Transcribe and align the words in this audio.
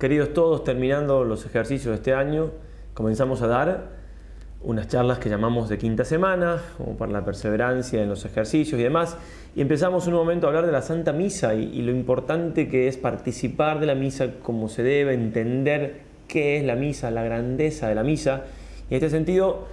Queridos 0.00 0.32
todos, 0.32 0.64
terminando 0.64 1.24
los 1.24 1.44
ejercicios 1.44 1.90
de 1.90 1.96
este 1.96 2.14
año, 2.14 2.52
comenzamos 2.94 3.42
a 3.42 3.48
dar 3.48 3.88
unas 4.62 4.88
charlas 4.88 5.18
que 5.18 5.28
llamamos 5.28 5.68
de 5.68 5.76
quinta 5.76 6.06
semana, 6.06 6.56
como 6.78 6.96
para 6.96 7.12
la 7.12 7.22
perseverancia 7.22 8.02
en 8.02 8.08
los 8.08 8.24
ejercicios 8.24 8.80
y 8.80 8.82
demás, 8.82 9.18
y 9.54 9.60
empezamos 9.60 10.06
un 10.06 10.14
momento 10.14 10.46
a 10.46 10.48
hablar 10.48 10.64
de 10.64 10.72
la 10.72 10.80
Santa 10.80 11.12
Misa 11.12 11.52
y, 11.52 11.82
lo 11.82 11.90
importante 11.90 12.66
que 12.66 12.88
es 12.88 12.96
participar 12.96 13.78
de 13.78 13.84
la 13.84 13.94
misa 13.94 14.36
como 14.42 14.70
se 14.70 14.82
debe, 14.82 15.12
entender 15.12 16.00
qué 16.28 16.56
es 16.56 16.64
la 16.64 16.76
misa, 16.76 17.10
la 17.10 17.22
grandeza 17.22 17.86
de 17.86 17.94
la 17.94 18.02
misa. 18.02 18.44
Y 18.88 18.94
en 18.94 18.96
este 18.96 19.10
sentido, 19.10 19.66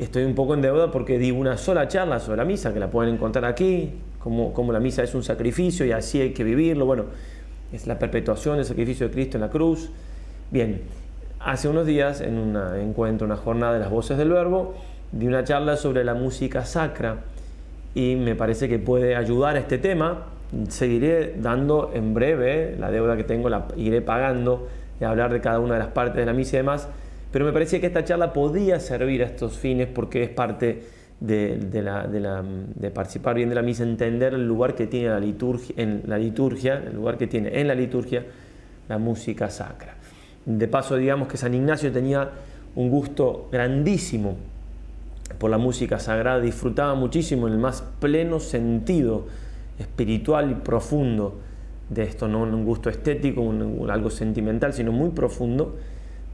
estoy 0.00 0.24
un 0.24 0.34
poco 0.34 0.54
en 0.54 0.62
deuda 0.62 0.90
porque 0.90 1.16
di 1.16 1.30
una 1.30 1.56
sola 1.56 1.86
charla 1.86 2.18
sobre 2.18 2.38
la 2.38 2.44
misa, 2.44 2.74
que 2.74 2.80
la 2.80 2.90
pueden 2.90 3.14
encontrar 3.14 3.44
aquí, 3.44 3.92
como, 4.18 4.52
como 4.52 4.72
la 4.72 4.80
misa 4.80 5.04
es 5.04 5.14
un 5.14 5.22
sacrificio 5.22 5.86
y 5.86 5.92
así 5.92 6.20
hay 6.20 6.32
que 6.32 6.42
vivirlo. 6.42 6.86
Bueno, 6.86 7.04
es 7.72 7.86
la 7.86 7.98
perpetuación 7.98 8.56
del 8.56 8.64
sacrificio 8.64 9.08
de 9.08 9.12
Cristo 9.12 9.36
en 9.36 9.42
la 9.42 9.50
cruz. 9.50 9.90
Bien, 10.50 10.82
hace 11.38 11.68
unos 11.68 11.86
días 11.86 12.20
en 12.20 12.38
un 12.38 12.56
encuentro, 12.78 13.26
una 13.26 13.36
jornada 13.36 13.74
de 13.74 13.80
las 13.80 13.90
voces 13.90 14.18
del 14.18 14.30
verbo, 14.30 14.74
di 15.12 15.26
una 15.26 15.44
charla 15.44 15.76
sobre 15.76 16.04
la 16.04 16.14
música 16.14 16.64
sacra 16.64 17.18
y 17.94 18.16
me 18.16 18.34
parece 18.34 18.68
que 18.68 18.78
puede 18.78 19.16
ayudar 19.16 19.56
a 19.56 19.60
este 19.60 19.78
tema. 19.78 20.26
Seguiré 20.68 21.34
dando 21.38 21.92
en 21.94 22.12
breve 22.14 22.76
la 22.78 22.90
deuda 22.90 23.16
que 23.16 23.24
tengo, 23.24 23.48
la 23.48 23.66
iré 23.76 24.02
pagando 24.02 24.68
de 24.98 25.06
hablar 25.06 25.32
de 25.32 25.40
cada 25.40 25.60
una 25.60 25.74
de 25.74 25.80
las 25.80 25.88
partes 25.88 26.16
de 26.16 26.26
la 26.26 26.32
misa 26.32 26.56
y 26.56 26.58
demás, 26.58 26.88
pero 27.32 27.44
me 27.44 27.52
parecía 27.52 27.80
que 27.80 27.86
esta 27.86 28.04
charla 28.04 28.32
podía 28.32 28.80
servir 28.80 29.22
a 29.22 29.26
estos 29.26 29.56
fines 29.56 29.88
porque 29.88 30.24
es 30.24 30.30
parte 30.30 30.82
de, 31.20 32.90
participar 32.94 33.36
bien 33.36 33.48
de 33.48 33.54
la 33.54 33.62
misa, 33.62 33.82
entender 33.82 34.34
el 34.34 34.46
lugar 34.46 34.74
que 34.74 34.86
tiene 34.86 35.10
la 35.10 35.20
liturgia, 35.20 35.74
en 35.76 36.02
la 36.06 36.18
liturgia, 36.18 36.82
el 36.86 36.94
lugar 36.94 37.18
que 37.18 37.26
tiene 37.26 37.60
en 37.60 37.68
la 37.68 37.74
liturgia 37.74 38.24
la 38.88 38.98
música 38.98 39.50
sacra. 39.50 39.94
De 40.46 40.66
paso, 40.66 40.96
digamos 40.96 41.28
que 41.28 41.36
San 41.36 41.54
Ignacio 41.54 41.92
tenía 41.92 42.30
un 42.74 42.90
gusto 42.90 43.48
grandísimo 43.52 44.36
por 45.38 45.50
la 45.50 45.58
música 45.58 45.98
sagrada, 45.98 46.40
disfrutaba 46.40 46.94
muchísimo 46.94 47.46
en 47.46 47.54
el 47.54 47.58
más 47.58 47.82
pleno 48.00 48.40
sentido 48.40 49.26
espiritual 49.78 50.50
y 50.50 50.54
profundo 50.54 51.38
de 51.88 52.04
esto, 52.04 52.28
no 52.28 52.42
un 52.42 52.64
gusto 52.64 52.88
estético, 52.88 53.42
un, 53.42 53.88
algo 53.90 54.10
sentimental, 54.10 54.72
sino 54.72 54.92
muy 54.92 55.10
profundo 55.10 55.76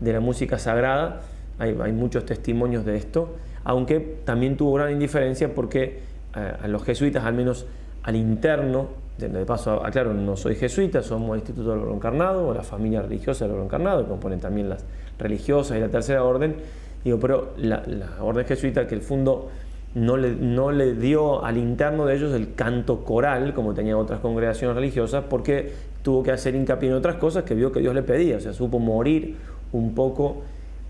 de 0.00 0.12
la 0.12 0.20
música 0.20 0.58
sagrada. 0.58 1.22
Hay 1.58 1.92
muchos 1.92 2.26
testimonios 2.26 2.84
de 2.84 2.96
esto 2.96 3.36
aunque 3.66 3.98
también 4.24 4.56
tuvo 4.56 4.74
gran 4.74 4.92
indiferencia 4.92 5.52
porque 5.52 5.98
eh, 6.36 6.52
a 6.62 6.68
los 6.68 6.84
jesuitas, 6.84 7.24
al 7.24 7.34
menos 7.34 7.66
al 8.04 8.14
interno, 8.14 8.86
de, 9.18 9.28
paso 9.44 9.84
aclaro, 9.84 10.14
no 10.14 10.36
soy 10.36 10.54
jesuita, 10.54 11.02
somos 11.02 11.30
el 11.30 11.38
Instituto 11.38 11.70
del 11.70 11.80
Oro 11.80 11.94
Encarnado 11.94 12.46
o 12.46 12.54
la 12.54 12.62
familia 12.62 13.02
religiosa 13.02 13.44
del 13.44 13.54
Oro 13.54 13.64
Encarnado, 13.64 14.04
que 14.04 14.08
componen 14.08 14.38
también 14.38 14.68
las 14.68 14.84
religiosas 15.18 15.78
y 15.78 15.80
la 15.80 15.88
tercera 15.88 16.22
orden, 16.22 16.54
digo, 17.02 17.18
pero 17.18 17.54
la, 17.56 17.82
orden 18.20 18.46
jesuita 18.46 18.86
que 18.86 18.94
el 18.94 19.00
fondo 19.00 19.48
no 19.96 20.16
le, 20.16 20.30
no 20.36 20.70
le, 20.70 20.94
dio 20.94 21.44
al 21.44 21.56
interno 21.56 22.06
de 22.06 22.14
ellos 22.14 22.34
el 22.34 22.54
canto 22.54 23.04
coral, 23.04 23.52
como 23.52 23.74
tenían 23.74 23.96
otras 23.96 24.20
congregaciones 24.20 24.76
religiosas, 24.76 25.24
porque 25.28 25.72
tuvo 26.02 26.22
que 26.22 26.30
hacer 26.30 26.54
hincapié 26.54 26.90
en 26.90 26.94
otras 26.94 27.16
cosas 27.16 27.42
que 27.42 27.56
vio 27.56 27.72
que 27.72 27.80
Dios 27.80 27.96
le 27.96 28.04
pedía, 28.04 28.36
o 28.36 28.40
sea, 28.40 28.52
supo 28.52 28.78
morir 28.78 29.34
un 29.72 29.92
poco 29.92 30.42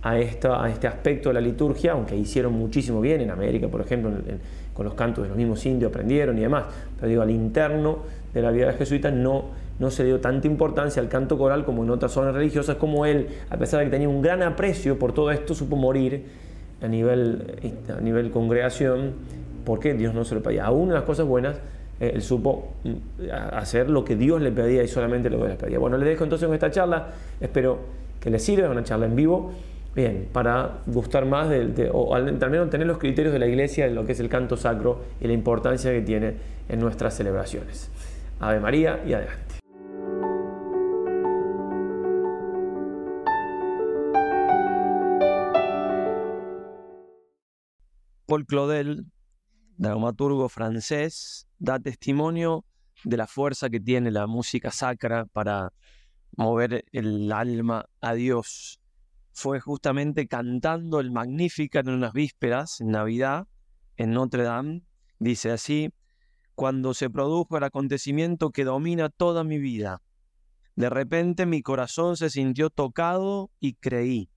a, 0.06 0.18
esta, 0.18 0.62
a 0.62 0.70
este 0.70 0.86
aspecto 0.86 1.30
de 1.30 1.34
la 1.34 1.40
liturgia, 1.40 1.92
aunque 1.92 2.16
hicieron 2.16 2.52
muchísimo 2.52 3.00
bien 3.00 3.20
en 3.20 3.30
América, 3.30 3.66
por 3.66 3.80
ejemplo, 3.80 4.12
con 4.72 4.84
los 4.84 4.94
cantos 4.94 5.24
de 5.24 5.28
los 5.28 5.36
mismos 5.36 5.64
indios 5.66 5.90
aprendieron 5.90 6.38
y 6.38 6.42
demás, 6.42 6.66
pero 6.96 7.08
digo, 7.08 7.22
al 7.22 7.30
interno 7.30 7.98
de 8.32 8.42
la 8.42 8.50
vida 8.52 8.66
de 8.66 8.74
jesuita 8.74 9.10
no, 9.10 9.46
no 9.80 9.90
se 9.90 10.04
dio 10.04 10.20
tanta 10.20 10.46
importancia 10.46 11.02
al 11.02 11.08
canto 11.08 11.36
coral 11.36 11.64
como 11.64 11.82
en 11.82 11.90
otras 11.90 12.12
zonas 12.12 12.34
religiosas, 12.34 12.76
como 12.76 13.04
él, 13.04 13.26
a 13.50 13.56
pesar 13.56 13.80
de 13.80 13.86
que 13.86 13.90
tenía 13.90 14.08
un 14.08 14.22
gran 14.22 14.42
aprecio 14.42 14.96
por 14.96 15.12
todo 15.12 15.32
esto, 15.32 15.54
supo 15.54 15.74
morir 15.74 16.24
a 16.80 16.86
nivel, 16.86 17.74
a 17.96 18.00
nivel 18.00 18.30
congregación, 18.30 19.14
porque 19.64 19.94
Dios 19.94 20.14
no 20.14 20.24
se 20.24 20.36
lo 20.36 20.42
pedía. 20.42 20.66
Aún 20.66 20.88
en 20.88 20.94
las 20.94 21.02
cosas 21.02 21.26
buenas, 21.26 21.56
eh, 21.98 22.12
él 22.14 22.22
supo 22.22 22.74
mm, 22.84 23.30
hacer 23.54 23.90
lo 23.90 24.04
que 24.04 24.14
Dios 24.14 24.40
le 24.40 24.52
pedía 24.52 24.84
y 24.84 24.88
solamente 24.88 25.30
lo 25.30 25.42
que 25.42 25.48
le 25.48 25.54
pedía. 25.54 25.80
Bueno, 25.80 25.96
le 25.96 26.06
dejo 26.06 26.22
entonces 26.22 26.46
con 26.46 26.54
esta 26.54 26.70
charla, 26.70 27.08
espero 27.40 27.78
que 28.20 28.30
les 28.30 28.44
sirva, 28.44 28.70
una 28.70 28.84
charla 28.84 29.06
en 29.06 29.16
vivo. 29.16 29.52
Bien, 29.96 30.28
para 30.30 30.82
gustar 30.84 31.24
más, 31.24 31.48
o 31.90 32.14
al, 32.14 32.24
menos 32.50 32.68
tener 32.68 32.86
los 32.86 32.98
criterios 32.98 33.32
de 33.32 33.38
la 33.38 33.46
iglesia 33.46 33.86
de 33.86 33.94
lo 33.94 34.04
que 34.04 34.12
es 34.12 34.20
el 34.20 34.28
canto 34.28 34.58
sacro 34.58 35.02
y 35.22 35.26
la 35.26 35.32
importancia 35.32 35.90
que 35.90 36.02
tiene 36.02 36.36
en 36.68 36.80
nuestras 36.80 37.16
celebraciones. 37.16 37.90
Ave 38.38 38.60
María 38.60 39.02
y 39.06 39.14
adelante. 39.14 39.54
Paul 48.26 48.44
Claudel, 48.44 49.06
dramaturgo 49.78 50.50
francés, 50.50 51.46
da 51.58 51.78
testimonio 51.78 52.66
de 53.04 53.16
la 53.16 53.26
fuerza 53.26 53.70
que 53.70 53.80
tiene 53.80 54.10
la 54.10 54.26
música 54.26 54.70
sacra 54.70 55.24
para 55.24 55.72
mover 56.36 56.84
el 56.92 57.32
alma 57.32 57.86
a 58.02 58.12
Dios 58.12 58.78
fue 59.36 59.60
justamente 59.60 60.28
cantando 60.28 60.98
el 60.98 61.10
Magnificat 61.10 61.86
en 61.86 61.92
unas 61.92 62.14
vísperas, 62.14 62.80
en 62.80 62.88
Navidad, 62.88 63.46
en 63.98 64.12
Notre 64.12 64.44
Dame. 64.44 64.82
Dice 65.18 65.50
así, 65.50 65.90
cuando 66.54 66.94
se 66.94 67.10
produjo 67.10 67.58
el 67.58 67.64
acontecimiento 67.64 68.50
que 68.50 68.64
domina 68.64 69.10
toda 69.10 69.44
mi 69.44 69.58
vida, 69.58 70.00
de 70.74 70.88
repente 70.88 71.44
mi 71.44 71.60
corazón 71.60 72.16
se 72.16 72.30
sintió 72.30 72.70
tocado 72.70 73.50
y 73.60 73.74
creí. 73.74 74.30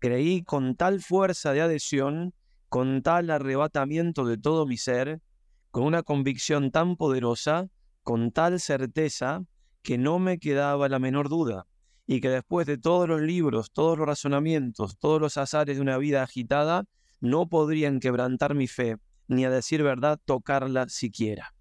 Creí 0.00 0.42
con 0.42 0.74
tal 0.74 1.02
fuerza 1.02 1.52
de 1.52 1.60
adhesión, 1.60 2.34
con 2.68 3.02
tal 3.02 3.30
arrebatamiento 3.30 4.24
de 4.24 4.38
todo 4.38 4.66
mi 4.66 4.76
ser, 4.76 5.22
con 5.70 5.84
una 5.84 6.02
convicción 6.02 6.72
tan 6.72 6.96
poderosa, 6.96 7.68
con 8.02 8.32
tal 8.32 8.58
certeza, 8.58 9.44
que 9.82 9.98
no 9.98 10.18
me 10.18 10.40
quedaba 10.40 10.88
la 10.88 10.98
menor 10.98 11.28
duda 11.28 11.68
y 12.06 12.20
que 12.20 12.28
después 12.28 12.66
de 12.66 12.78
todos 12.78 13.08
los 13.08 13.20
libros, 13.20 13.72
todos 13.72 13.98
los 13.98 14.06
razonamientos, 14.06 14.96
todos 14.98 15.20
los 15.20 15.36
azares 15.36 15.76
de 15.76 15.82
una 15.82 15.98
vida 15.98 16.22
agitada, 16.22 16.84
no 17.20 17.48
podrían 17.48 17.98
quebrantar 17.98 18.54
mi 18.54 18.68
fe, 18.68 18.96
ni 19.26 19.44
a 19.44 19.50
decir 19.50 19.82
verdad 19.82 20.20
tocarla 20.24 20.88
siquiera. 20.88 21.54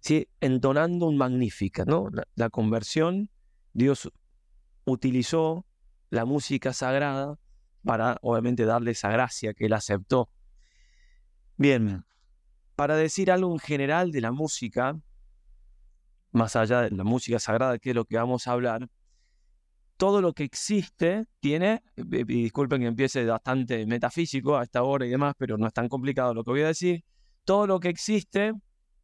Sí, 0.00 0.28
entonando 0.40 1.06
un 1.06 1.16
magnífica, 1.16 1.84
¿no? 1.84 2.08
La, 2.34 2.50
conversión, 2.50 3.30
Dios 3.72 4.10
utilizó 4.84 5.66
la 6.10 6.24
música 6.24 6.72
sagrada 6.72 7.38
para 7.84 8.18
obviamente 8.22 8.64
darle 8.64 8.92
esa 8.92 9.10
gracia 9.10 9.52
que 9.54 9.66
él 9.66 9.72
aceptó. 9.72 10.30
Bien, 11.56 12.04
para 12.76 12.96
decir 12.96 13.30
algo 13.30 13.52
en 13.52 13.58
general 13.58 14.10
de 14.10 14.20
la 14.20 14.32
música, 14.32 14.98
más 16.32 16.56
allá 16.56 16.82
de 16.82 16.90
la 16.90 17.04
música 17.04 17.38
sagrada, 17.38 17.78
que 17.78 17.90
es 17.90 17.96
lo 17.96 18.04
que 18.04 18.16
vamos 18.16 18.46
a 18.46 18.52
hablar, 18.52 18.88
todo 19.96 20.20
lo 20.20 20.32
que 20.32 20.44
existe 20.44 21.26
tiene, 21.40 21.82
y 21.96 22.24
disculpen 22.24 22.80
que 22.80 22.86
empiece 22.86 23.24
bastante 23.24 23.86
metafísico 23.86 24.56
a 24.56 24.64
esta 24.64 24.82
hora 24.82 25.06
y 25.06 25.10
demás, 25.10 25.34
pero 25.38 25.56
no 25.56 25.66
es 25.66 25.72
tan 25.72 25.88
complicado 25.88 26.34
lo 26.34 26.44
que 26.44 26.50
voy 26.50 26.62
a 26.62 26.68
decir, 26.68 27.04
todo 27.44 27.66
lo 27.66 27.80
que 27.80 27.88
existe 27.88 28.52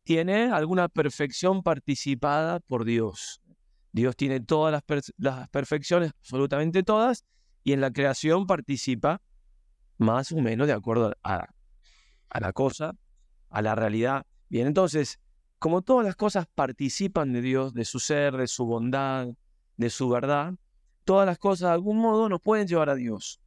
tiene 0.03 0.51
alguna 0.51 0.89
perfección 0.89 1.63
participada 1.63 2.61
por 2.61 2.85
Dios. 2.85 3.41
Dios 3.93 4.17
tiene 4.17 4.41
todas 4.41 4.83
las, 5.17 5.49
perfecciones, 5.51 6.13
absolutamente 6.21 6.83
todas, 6.83 7.25
y 7.63 7.73
en 7.73 7.81
la 7.81 7.91
creación 7.91 8.47
participa 8.47 9.21
más 9.99 10.33
o 10.33 10.39
menos 10.39 10.67
de 10.67 10.73
acuerdo 10.73 11.13
a, 11.23 11.49
a 12.31 12.41
la 12.41 12.53
cosa, 12.53 12.95
a 13.51 13.63
la 13.63 13.75
realidad. 13.75 14.27
Bien, 14.49 14.67
entonces, 14.67 15.21
como 15.59 15.83
todas 15.83 16.07
las 16.07 16.17
cosas 16.17 16.47
participan 16.55 17.33
de 17.33 17.43
Dios, 17.43 17.75
de 17.75 17.85
su 17.85 18.01
ser, 18.01 18.37
de 18.37 18.47
su 18.47 18.65
bondad, 18.65 19.29
de 19.77 19.91
su 19.91 20.09
verdad, 20.09 20.55
todas 21.11 21.27
las 21.27 21.39
cosas 21.39 21.71
de 21.71 21.75
algún 21.75 21.99
modo 21.99 22.29
nos 22.29 22.41
pueden 22.41 22.69
llevar 22.69 22.89
a 22.89 22.95
Dios. 22.95 23.41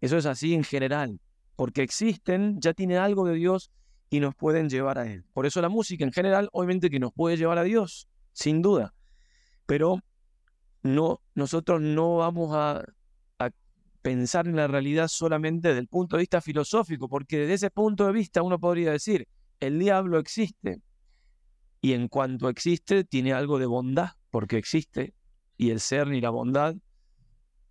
Eso 0.00 0.16
es 0.16 0.26
así 0.26 0.52
en 0.52 0.64
general, 0.64 1.20
porque 1.54 1.84
existen, 1.84 2.60
ya 2.60 2.74
tienen 2.74 2.98
algo 2.98 3.24
de 3.24 3.34
Dios 3.34 3.70
y 4.10 4.18
nos 4.18 4.34
pueden 4.34 4.68
llevar 4.68 4.98
a 4.98 5.06
Él. 5.06 5.24
Por 5.32 5.46
eso 5.46 5.62
la 5.62 5.68
música 5.68 6.02
en 6.02 6.10
general, 6.10 6.48
obviamente 6.50 6.90
que 6.90 6.98
nos 6.98 7.12
puede 7.12 7.36
llevar 7.36 7.56
a 7.58 7.62
Dios, 7.62 8.08
sin 8.32 8.62
duda. 8.62 8.94
Pero 9.64 10.00
no, 10.82 11.20
nosotros 11.36 11.80
no 11.80 12.16
vamos 12.16 12.52
a, 12.56 12.82
a 13.38 13.50
pensar 14.02 14.48
en 14.48 14.56
la 14.56 14.66
realidad 14.66 15.06
solamente 15.06 15.68
desde 15.68 15.82
el 15.82 15.86
punto 15.86 16.16
de 16.16 16.22
vista 16.22 16.40
filosófico, 16.40 17.08
porque 17.08 17.38
desde 17.38 17.54
ese 17.54 17.70
punto 17.70 18.06
de 18.06 18.12
vista 18.12 18.42
uno 18.42 18.58
podría 18.58 18.90
decir, 18.90 19.28
el 19.60 19.78
diablo 19.78 20.18
existe. 20.18 20.82
Y 21.80 21.92
en 21.92 22.08
cuanto 22.08 22.48
existe, 22.48 23.04
tiene 23.04 23.34
algo 23.34 23.60
de 23.60 23.66
bondad, 23.66 24.14
porque 24.32 24.56
existe, 24.56 25.14
y 25.56 25.70
el 25.70 25.78
ser 25.78 26.08
ni 26.08 26.20
la 26.20 26.30
bondad 26.30 26.74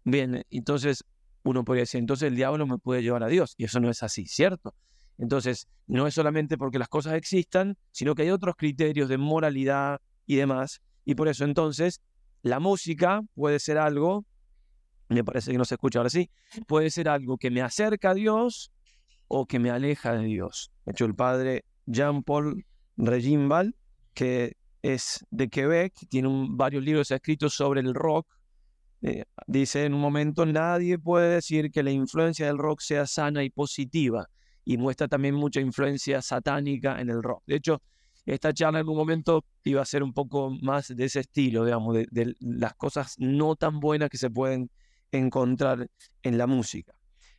Bien, 0.09 0.41
entonces 0.51 1.03
uno 1.43 1.65
podría 1.65 1.81
decir, 1.81 1.99
entonces 1.99 2.29
el 2.29 2.37
diablo 2.37 2.65
me 2.65 2.77
puede 2.77 3.03
llevar 3.03 3.23
a 3.23 3.27
Dios. 3.27 3.55
Y 3.57 3.65
eso 3.65 3.81
no 3.81 3.89
es 3.89 4.03
así, 4.03 4.25
¿cierto? 4.25 4.73
Entonces, 5.17 5.67
no 5.85 6.07
es 6.07 6.13
solamente 6.13 6.57
porque 6.57 6.79
las 6.79 6.87
cosas 6.87 7.15
existan, 7.15 7.77
sino 7.91 8.15
que 8.15 8.21
hay 8.21 8.29
otros 8.29 8.55
criterios 8.55 9.09
de 9.09 9.17
moralidad 9.17 9.99
y 10.25 10.37
demás. 10.37 10.81
Y 11.03 11.15
por 11.15 11.27
eso 11.27 11.43
entonces 11.43 12.01
la 12.41 12.61
música 12.61 13.21
puede 13.35 13.59
ser 13.59 13.77
algo, 13.77 14.25
me 15.09 15.25
parece 15.25 15.51
que 15.51 15.57
no 15.57 15.65
se 15.65 15.75
escucha 15.75 15.99
ahora 15.99 16.09
sí, 16.09 16.29
puede 16.67 16.89
ser 16.89 17.09
algo 17.09 17.37
que 17.37 17.51
me 17.51 17.61
acerca 17.61 18.11
a 18.11 18.13
Dios 18.13 18.71
o 19.27 19.45
que 19.45 19.59
me 19.59 19.71
aleja 19.71 20.13
de 20.13 20.23
Dios. 20.23 20.71
De 20.85 20.93
hecho, 20.93 21.03
el 21.03 21.15
padre 21.15 21.65
Jean-Paul 21.85 22.65
Regimbal, 22.95 23.75
que 24.13 24.55
es 24.81 25.25
de 25.31 25.49
Quebec, 25.49 25.93
tiene 26.07 26.29
varios 26.51 26.81
libros 26.81 27.11
escritos 27.11 27.55
sobre 27.55 27.81
el 27.81 27.93
rock, 27.93 28.36
eh, 29.01 29.25
dice 29.45 29.85
en 29.85 29.93
un 29.93 30.01
momento, 30.01 30.45
nadie 30.45 30.97
puede 30.97 31.35
decir 31.35 31.71
que 31.71 31.83
la 31.83 31.91
influencia 31.91 32.47
del 32.47 32.57
rock 32.57 32.81
sea 32.81 33.05
sana 33.05 33.43
y 33.43 33.49
positiva, 33.49 34.27
y 34.65 34.77
muestra 34.77 35.07
también 35.07 35.35
mucha 35.35 35.61
influencia 35.61 36.21
satánica 36.21 36.99
en 36.99 37.09
el 37.09 37.23
rock. 37.23 37.43
De 37.45 37.55
hecho, 37.55 37.81
esta 38.25 38.53
charla 38.53 38.81
en 38.81 38.89
un 38.89 38.97
momento 38.97 39.45
iba 39.63 39.81
a 39.81 39.85
ser 39.85 40.03
un 40.03 40.13
poco 40.13 40.49
más 40.49 40.93
de 40.93 41.05
ese 41.05 41.21
estilo, 41.21 41.63
digamos, 41.63 41.95
de, 41.95 42.35
las 42.41 42.73
cosas 42.73 43.15
no 43.17 43.55
tan 43.55 43.79
buenas 43.79 44.09
que 44.09 44.17
se 44.17 44.29
pueden 44.29 44.69
encontrar 45.11 45.89
en 46.23 46.37
la 46.37 46.47
música. 46.47 46.93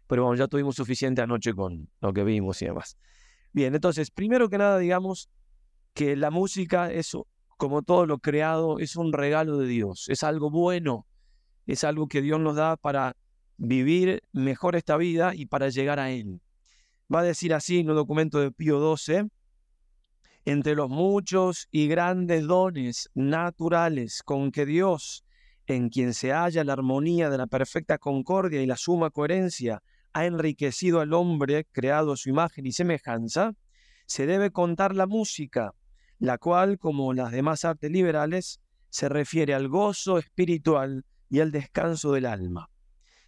Pero 0.07 0.25
bueno, 0.25 0.39
ya 0.39 0.49
tuvimos 0.49 0.77
suficiente 0.77 1.21
anoche 1.21 1.53
con 1.53 1.91
lo 2.01 2.13
que 2.15 2.25
vimos 2.25 2.63
y 2.63 2.67
demás. 2.67 2.97
Bien, 3.53 3.75
entonces, 3.75 4.11
primero 4.11 4.49
que 4.49 4.57
nada, 4.57 4.79
digamos 4.79 5.29
que 5.93 6.17
la 6.17 6.31
música 6.31 6.91
es, 6.91 7.15
como 7.59 7.83
todo 7.83 8.07
lo 8.07 8.19
creado, 8.19 8.79
es 8.79 8.97
un 8.97 9.13
regalo 9.13 9.59
de 9.59 9.67
Dios, 9.67 10.09
es 10.09 10.23
algo 10.23 10.51
bueno, 10.51 11.07
es 11.69 11.85
algo 11.85 12.09
que 12.09 12.23
Dios 12.23 12.41
nos 12.41 12.57
da 12.57 12.77
para 12.77 13.15
vivir 13.59 14.23
mejor 14.33 14.75
esta 14.75 14.97
vida 14.97 15.35
y 15.35 15.47
para 15.47 15.69
llegar 15.69 16.01
a 16.01 16.11
Él. 16.11 16.41
Va 17.13 17.21
a 17.21 17.25
decir 17.25 17.53
así 17.53 17.81
en 17.81 17.91
un 17.91 17.97
documento 17.97 18.41
de 18.41 18.51
Pío 18.51 18.97
XII, 18.97 19.29
entre 20.47 20.75
los 20.75 20.89
muchos 20.89 21.69
y 21.71 21.87
grandes 21.87 22.47
dones 22.47 23.11
naturales 23.15 24.23
con 24.25 24.51
que 24.51 24.65
Dios, 24.65 25.25
en 25.67 25.91
quien 25.91 26.15
se 26.15 26.33
halla 26.33 26.65
la 26.65 26.73
armonía 26.73 27.29
de 27.29 27.37
la 27.37 27.47
perfecta 27.47 27.99
concordia 27.99 28.63
y 28.63 28.67
la 28.67 28.77
suma 28.77 29.11
coherencia, 29.11 29.83
ha 30.15 30.25
enriquecido 30.25 31.01
al 31.01 31.13
hombre 31.13 31.67
creado 31.71 32.13
a 32.13 32.17
su 32.17 32.31
imagen 32.31 32.65
y 32.65 32.73
semejanza, 32.73 33.53
se 34.07 34.25
debe 34.25 34.51
contar 34.51 34.95
la 34.95 35.07
música, 35.07 35.75
la 36.19 36.39
cual, 36.39 36.79
como 36.79 37.13
las 37.13 37.31
demás 37.31 37.67
artes 37.67 37.91
liberales, 37.91 38.59
se 38.89 39.11
refiere 39.11 39.53
al 39.53 39.69
gozo 39.69 40.17
espiritual 40.17 41.05
y 41.29 41.41
al 41.41 41.53
descanso 41.53 42.13
del 42.13 42.27
alma. 42.27 42.71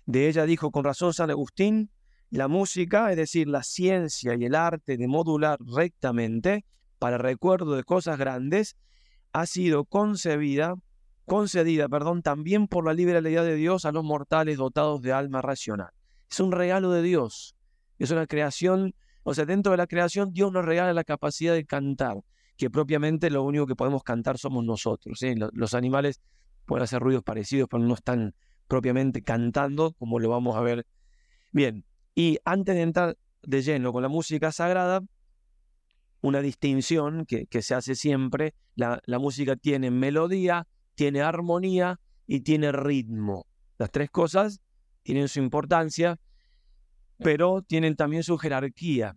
De 0.07 0.29
ella 0.29 0.45
dijo 0.45 0.71
con 0.71 0.85
razón 0.85 1.15
San 1.15 1.31
Agustín, 1.31 1.91
la 2.31 2.49
música, 2.49 3.11
es 3.11 3.17
decir, 3.17 3.49
la 3.49 3.63
ciencia 3.63 4.35
y 4.35 4.45
el 4.45 4.55
arte 4.55 4.97
de 4.97 5.09
modular 5.09 5.59
rectamente, 5.61 6.65
para 6.99 7.19
recuerdo 7.19 7.75
de 7.75 7.85
cosas 7.85 8.19
grandes, 8.19 8.77
ha 9.33 9.47
sido 9.47 9.85
concebida, 9.85 10.75
concedida, 11.25 11.89
perdón, 11.89 12.23
también 12.23 12.69
por 12.69 12.85
la 12.85 12.95
liberalidad 12.95 13.45
de 13.45 13.57
Dios 13.57 13.85
a 13.85 13.93
los 13.93 14.05
mortales 14.05 14.59
dotados 14.59 15.03
de 15.03 15.13
alma 15.13 15.43
racional. 15.43 15.91
Es 16.31 16.41
un 16.41 16.53
regalo 16.53 16.91
de 16.91 17.03
Dios, 17.03 17.57
es 17.99 18.11
una 18.11 18.27
creación, 18.27 18.95
o 19.25 19.35
sea, 19.35 19.45
dentro 19.45 19.73
de 19.73 19.79
la 19.79 19.87
creación 19.87 20.33
Dios 20.33 20.53
nos 20.53 20.65
regala 20.65 20.93
la 20.93 21.05
capacidad 21.05 21.55
de 21.55 21.65
cantar, 21.65 22.17
que 22.57 22.71
propiamente 22.71 23.31
lo 23.31 23.43
único 23.43 23.67
que 23.67 23.77
podemos 23.77 24.03
cantar 24.03 24.39
somos 24.39 24.65
nosotros. 24.65 25.21
Los 25.53 25.75
animales 25.75 26.21
pueden 26.71 26.85
hacer 26.85 27.03
ruidos 27.03 27.25
parecidos, 27.25 27.69
pero 27.69 27.83
no 27.83 27.95
están 27.95 28.33
propiamente 28.69 29.23
cantando, 29.25 29.93
como 29.95 30.21
lo 30.21 30.29
vamos 30.29 30.55
a 30.57 30.61
ver. 30.61 30.87
Bien, 31.51 31.85
y 32.15 32.39
antes 32.45 32.77
de 32.77 32.83
entrar 32.83 33.19
de 33.43 33.63
lleno 33.63 33.93
con 33.93 34.05
la 34.05 34.09
música 34.09 34.53
sagrada, 34.53 35.01
una 36.21 36.41
distinción 36.41 37.27
que, 37.27 37.63
se 37.63 37.75
hace 37.75 37.97
siempre, 37.97 38.55
la, 38.77 39.01
la 39.05 39.19
música 39.19 39.57
tiene 39.57 39.91
melodía, 39.91 40.69
tiene 40.95 41.23
armonía 41.23 41.99
y 42.29 42.43
tiene 42.43 42.71
ritmo. 42.71 43.47
Las 43.77 43.91
tres 43.91 44.09
cosas 44.09 44.61
tienen 45.03 45.27
su 45.27 45.41
importancia, 45.41 46.21
pero 47.19 47.63
tienen 47.63 47.97
también 47.97 48.23
su 48.23 48.39
jerarquía. 48.39 49.17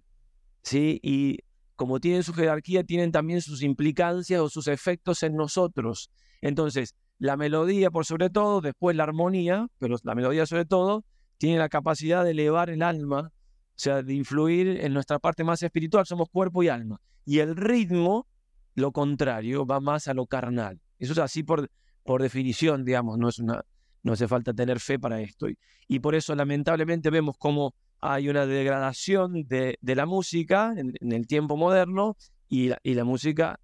¿sí? 0.63 0.99
Y 1.03 1.37
como 1.75 1.99
tienen 1.99 2.23
su 2.23 2.33
jerarquía, 2.33 2.83
tienen 2.83 3.11
también 3.11 3.43
sus 3.43 3.61
implicancias 3.61 4.41
o 4.41 4.49
sus 4.49 4.67
efectos 4.67 5.21
en 5.21 5.35
nosotros. 5.35 6.09
Entonces, 6.41 6.95
la 7.19 7.37
melodía 7.37 7.91
por 7.91 8.05
sobre 8.05 8.29
todo, 8.29 8.61
después 8.61 8.95
la 8.95 9.03
armonía, 9.03 9.67
pero 9.79 9.95
la 10.03 10.15
melodía 10.15 10.45
sobre 10.45 10.65
todo, 10.65 11.05
tiene 11.37 11.57
la 11.57 11.69
capacidad 11.69 12.23
de 12.23 12.31
elevar 12.31 12.69
el 12.69 12.81
alma, 12.81 13.31
o 13.31 13.75
sea, 13.75 14.03
de 14.03 14.13
influir 14.13 14.67
en 14.81 14.93
nuestra 14.93 15.19
parte 15.19 15.43
más 15.43 15.63
espiritual, 15.63 16.05
somos 16.05 16.29
cuerpo 16.29 16.63
y 16.63 16.69
alma. 16.69 16.99
Y 17.25 17.39
el 17.39 17.55
ritmo, 17.55 18.27
lo 18.75 18.91
contrario, 18.91 19.65
va 19.65 19.79
más 19.79 20.07
a 20.07 20.13
lo 20.13 20.25
carnal. 20.25 20.79
Eso 20.99 21.13
es 21.13 21.19
así 21.19 21.43
por, 21.43 21.69
por 22.03 22.21
definición, 22.21 22.85
digamos, 22.85 23.17
no, 23.17 23.29
es 23.29 23.39
una, 23.39 23.63
no 24.03 24.13
hace 24.13 24.27
falta 24.27 24.53
tener 24.53 24.79
fe 24.79 24.99
para 24.99 25.21
esto. 25.21 25.47
Y, 25.87 25.99
por 25.99 26.15
eso 26.15 26.35
lamentablemente 26.35 27.09
vemos 27.09 27.35
cómo 27.37 27.73
hay 27.99 28.29
una 28.29 28.45
degradación 28.45 29.47
de, 29.47 29.77
la 29.81 30.05
música 30.05 30.73
en, 30.75 30.93
el 31.13 31.27
tiempo 31.27 31.55
moderno 31.55 32.17
y 32.49 32.69
la, 32.69 32.79
y 32.83 32.93
la 32.93 33.05
música, 33.05 33.59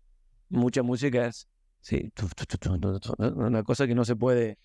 mucha 0.50 0.82
música 0.82 1.28
es 1.28 1.49
Sí, 1.82 2.12
una 3.18 3.64
cosa 3.64 3.88
que 3.88 3.96
no 3.96 4.06
se 4.06 4.16
puede. 4.16 4.58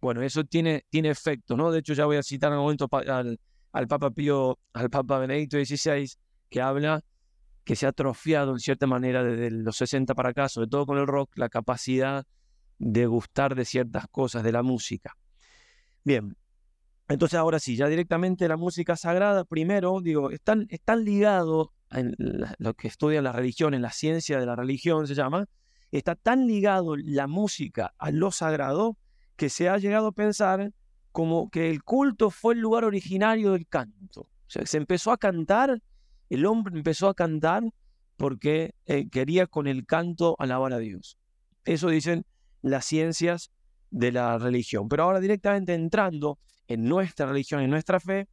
Bueno, 0.00 0.22
eso 0.22 0.44
tiene, 0.44 0.84
tiene 0.88 1.10
efecto, 1.10 1.56
¿no? 1.56 1.70
De 1.70 1.80
hecho, 1.80 1.92
ya 1.92 2.06
voy 2.06 2.16
a 2.16 2.22
citar 2.22 2.52
en 2.52 2.58
un 2.58 2.64
momento 2.64 2.88
al, 2.92 3.38
Papa 3.88 4.10
Pío, 4.10 4.58
al 4.72 4.88
Papa 4.88 5.18
Benedicto 5.18 5.58
XVI, 5.62 6.10
que 6.48 6.60
habla 6.60 7.02
que 7.64 7.76
se 7.76 7.86
ha 7.86 7.90
atrofiado 7.90 8.52
en 8.52 8.58
cierta 8.58 8.86
manera 8.86 9.22
desde 9.22 9.50
los 9.50 9.76
60 9.76 10.14
para 10.14 10.30
acá, 10.30 10.48
sobre 10.48 10.68
todo 10.68 10.86
con 10.86 10.98
el 10.98 11.06
rock, 11.06 11.30
la 11.36 11.48
capacidad 11.48 12.24
de 12.78 13.06
gustar 13.06 13.54
de 13.54 13.64
ciertas 13.64 14.06
cosas 14.10 14.42
de 14.42 14.52
la 14.52 14.62
música. 14.62 15.14
Bien, 16.02 16.34
entonces 17.08 17.38
ahora 17.38 17.58
sí, 17.58 17.76
ya 17.76 17.86
directamente 17.88 18.48
la 18.48 18.56
música 18.56 18.96
sagrada, 18.96 19.44
primero, 19.44 20.00
digo, 20.00 20.30
están, 20.30 20.66
están 20.70 21.04
ligados 21.04 21.68
en 21.90 22.14
lo 22.58 22.74
que 22.74 22.88
estudian 22.88 23.24
la 23.24 23.32
religión, 23.32 23.74
en 23.74 23.82
la 23.82 23.90
ciencia 23.90 24.38
de 24.38 24.46
la 24.46 24.56
religión 24.56 25.06
se 25.06 25.14
llama, 25.14 25.46
está 25.90 26.14
tan 26.14 26.46
ligado 26.46 26.96
la 26.96 27.26
música 27.26 27.94
a 27.98 28.10
lo 28.10 28.30
sagrado 28.30 28.96
que 29.36 29.48
se 29.48 29.68
ha 29.68 29.78
llegado 29.78 30.08
a 30.08 30.12
pensar 30.12 30.72
como 31.12 31.50
que 31.50 31.70
el 31.70 31.82
culto 31.82 32.30
fue 32.30 32.54
el 32.54 32.60
lugar 32.60 32.84
originario 32.84 33.52
del 33.52 33.66
canto. 33.66 34.22
O 34.22 34.28
sea, 34.46 34.66
se 34.66 34.76
empezó 34.76 35.12
a 35.12 35.18
cantar, 35.18 35.82
el 36.28 36.46
hombre 36.46 36.76
empezó 36.76 37.08
a 37.08 37.14
cantar 37.14 37.64
porque 38.16 38.74
eh, 38.86 39.08
quería 39.08 39.46
con 39.46 39.66
el 39.66 39.86
canto 39.86 40.36
alabar 40.38 40.72
a 40.72 40.78
Dios. 40.78 41.18
Eso 41.64 41.88
dicen 41.88 42.26
las 42.62 42.84
ciencias 42.84 43.50
de 43.90 44.12
la 44.12 44.38
religión. 44.38 44.88
Pero 44.88 45.04
ahora 45.04 45.20
directamente 45.20 45.74
entrando 45.74 46.38
en 46.68 46.84
nuestra 46.84 47.26
religión, 47.26 47.62
en 47.62 47.70
nuestra 47.70 47.98
fe, 47.98 48.28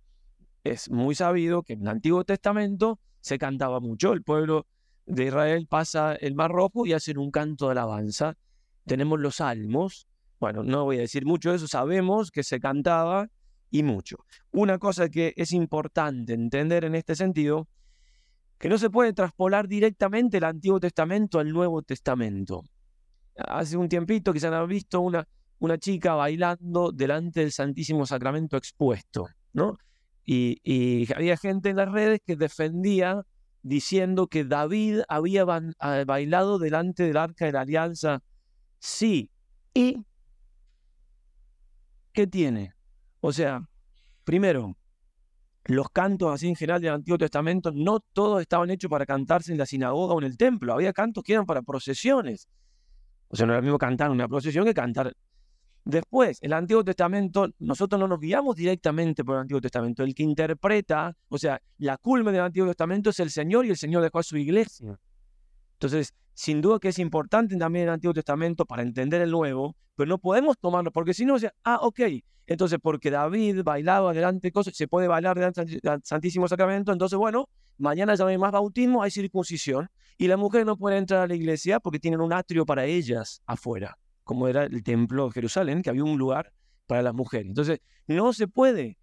es 0.63 0.89
muy 0.89 1.15
sabido 1.15 1.63
que 1.63 1.73
en 1.73 1.81
el 1.81 1.87
Antiguo 1.87 2.23
Testamento 2.23 2.99
se 3.21 3.37
cantaba 3.37 3.79
mucho. 3.79 4.13
El 4.13 4.23
pueblo 4.23 4.67
de 5.07 5.25
Israel 5.25 5.67
pasa 5.67 6.15
el 6.15 6.35
Mar 6.35 6.51
Rojo 6.51 6.85
y 6.85 6.93
hacen 6.93 7.17
un 7.17 7.31
canto 7.31 7.65
de 7.65 7.71
alabanza. 7.71 8.35
Tenemos 8.85 9.19
los 9.19 9.37
salmos. 9.37 10.07
Bueno, 10.39 10.63
no 10.63 10.83
voy 10.83 10.97
a 10.97 11.01
decir 11.01 11.25
mucho 11.25 11.49
de 11.49 11.55
eso, 11.55 11.67
sabemos 11.67 12.29
que 12.29 12.43
se 12.43 12.59
cantaba 12.59 13.27
y 13.71 13.83
mucho. 13.83 14.17
Una 14.51 14.77
cosa 14.77 15.09
que 15.09 15.33
es 15.35 15.51
importante 15.53 16.33
entender 16.33 16.83
en 16.83 16.93
este 16.93 17.15
sentido, 17.15 17.67
que 18.59 18.69
no 18.69 18.77
se 18.77 18.89
puede 18.89 19.13
traspolar 19.13 19.67
directamente 19.67 20.37
el 20.37 20.43
Antiguo 20.43 20.79
Testamento 20.79 21.39
al 21.39 21.51
Nuevo 21.51 21.81
Testamento. 21.81 22.63
Hace 23.35 23.77
un 23.77 23.87
tiempito 23.87 24.33
quizás 24.33 24.53
han 24.53 24.67
visto 24.67 24.99
una, 24.99 25.27
una 25.59 25.77
chica 25.77 26.15
bailando 26.15 26.91
delante 26.91 27.41
del 27.41 27.51
Santísimo 27.51 28.05
Sacramento 28.05 28.57
expuesto, 28.57 29.27
¿no? 29.53 29.77
Y, 30.25 30.59
y 30.63 31.11
había 31.13 31.37
gente 31.37 31.69
en 31.69 31.77
las 31.77 31.91
redes 31.91 32.19
que 32.25 32.35
defendía 32.35 33.23
diciendo 33.67 34.27
que 34.27 34.45
David 34.45 35.01
había 35.07 35.45
ah, 35.79 36.03
bailado 36.05 36.59
delante 36.59 37.03
del 37.03 37.17
arca 37.17 37.45
de 37.45 37.51
la 37.51 37.61
alianza. 37.61 38.21
Sí. 38.79 39.29
¿Y 39.73 40.05
qué 42.13 42.27
tiene? 42.27 42.73
O 43.19 43.31
sea, 43.31 43.67
primero, 44.23 44.75
los 45.65 45.89
cantos 45.89 46.33
así 46.33 46.47
en 46.47 46.55
general 46.55 46.81
del 46.81 46.93
Antiguo 46.93 47.17
Testamento, 47.17 47.71
no 47.73 47.99
todos 47.99 48.41
estaban 48.41 48.69
hechos 48.69 48.89
para 48.89 49.05
cantarse 49.05 49.51
en 49.51 49.57
la 49.57 49.65
sinagoga 49.65 50.13
o 50.13 50.19
en 50.19 50.25
el 50.25 50.37
templo. 50.37 50.73
Había 50.73 50.93
cantos 50.93 51.23
que 51.23 51.33
eran 51.33 51.45
para 51.45 51.61
procesiones. 51.61 52.47
O 53.27 53.35
sea, 53.35 53.45
no 53.45 53.53
era 53.53 53.59
lo 53.59 53.63
mismo 53.63 53.77
cantar 53.77 54.07
en 54.07 54.13
una 54.13 54.27
procesión 54.27 54.65
que 54.65 54.73
cantar 54.73 55.13
Después, 55.87 56.37
el 56.41 56.51
Antiguo 56.51 56.83
Testamento, 56.83 57.47
nosotros 57.59 57.97
no 57.97 58.09
nos 58.09 58.19
guiamos 58.19 58.57
directamente 58.57 59.23
por 59.23 59.35
el 59.35 59.41
Antiguo 59.43 59.61
Testamento. 59.61 60.03
El 60.03 60.13
que 60.13 60.21
interpreta, 60.21 61.15
o 61.29 61.37
sea, 61.37 61.61
la 61.77 61.95
culme 61.95 62.33
del 62.33 62.41
Antiguo 62.41 62.67
Testamento 62.67 63.11
es 63.11 63.21
el 63.21 63.31
Señor 63.31 63.65
y 63.65 63.69
el 63.69 63.77
Señor 63.77 64.03
dejó 64.03 64.19
a 64.19 64.23
su 64.23 64.35
iglesia. 64.35 64.99
Entonces, 65.75 66.13
sin 66.33 66.59
duda 66.59 66.79
que 66.79 66.89
es 66.89 66.99
importante 66.99 67.55
también 67.55 67.85
el 67.85 67.93
Antiguo 67.93 68.13
Testamento 68.13 68.65
para 68.65 68.81
entender 68.81 69.21
el 69.21 69.31
Nuevo, 69.31 69.77
pero 69.95 70.09
no 70.09 70.17
podemos 70.17 70.57
tomarlo, 70.57 70.91
porque 70.91 71.13
si 71.13 71.23
no, 71.23 71.35
o 71.35 71.39
ah, 71.63 71.79
ok, 71.81 72.01
entonces 72.47 72.79
porque 72.83 73.09
David 73.09 73.63
bailaba 73.63 74.11
delante 74.11 74.49
de 74.49 74.51
cosas, 74.51 74.75
se 74.75 74.89
puede 74.89 75.07
bailar 75.07 75.37
delante 75.37 75.63
del 75.63 76.01
Santísimo 76.03 76.49
Sacramento, 76.49 76.91
entonces 76.91 77.17
bueno, 77.17 77.47
mañana 77.77 78.13
ya 78.15 78.25
no 78.25 78.29
hay 78.29 78.37
más 78.37 78.51
bautismo, 78.51 79.03
hay 79.03 79.11
circuncisión, 79.11 79.89
y 80.17 80.27
la 80.27 80.35
mujer 80.35 80.65
no 80.65 80.75
puede 80.75 80.97
entrar 80.97 81.21
a 81.21 81.27
la 81.27 81.35
iglesia 81.35 81.79
porque 81.79 81.97
tienen 81.97 82.19
un 82.19 82.33
atrio 82.33 82.65
para 82.65 82.83
ellas 82.83 83.41
afuera. 83.45 83.97
Como 84.27 84.47
era 84.47 84.65
el 84.65 84.83
templo 84.83 85.25
de 85.25 85.31
Jerusalén, 85.31 85.81
que 85.81 85.89
había 85.89 86.03
un 86.03 86.17
lugar 86.19 86.53
para 86.85 87.01
las 87.01 87.15
mujeres. 87.15 87.47
Entonces, 87.47 87.79
no 88.05 88.33
se 88.33 88.47
puede 88.47 88.99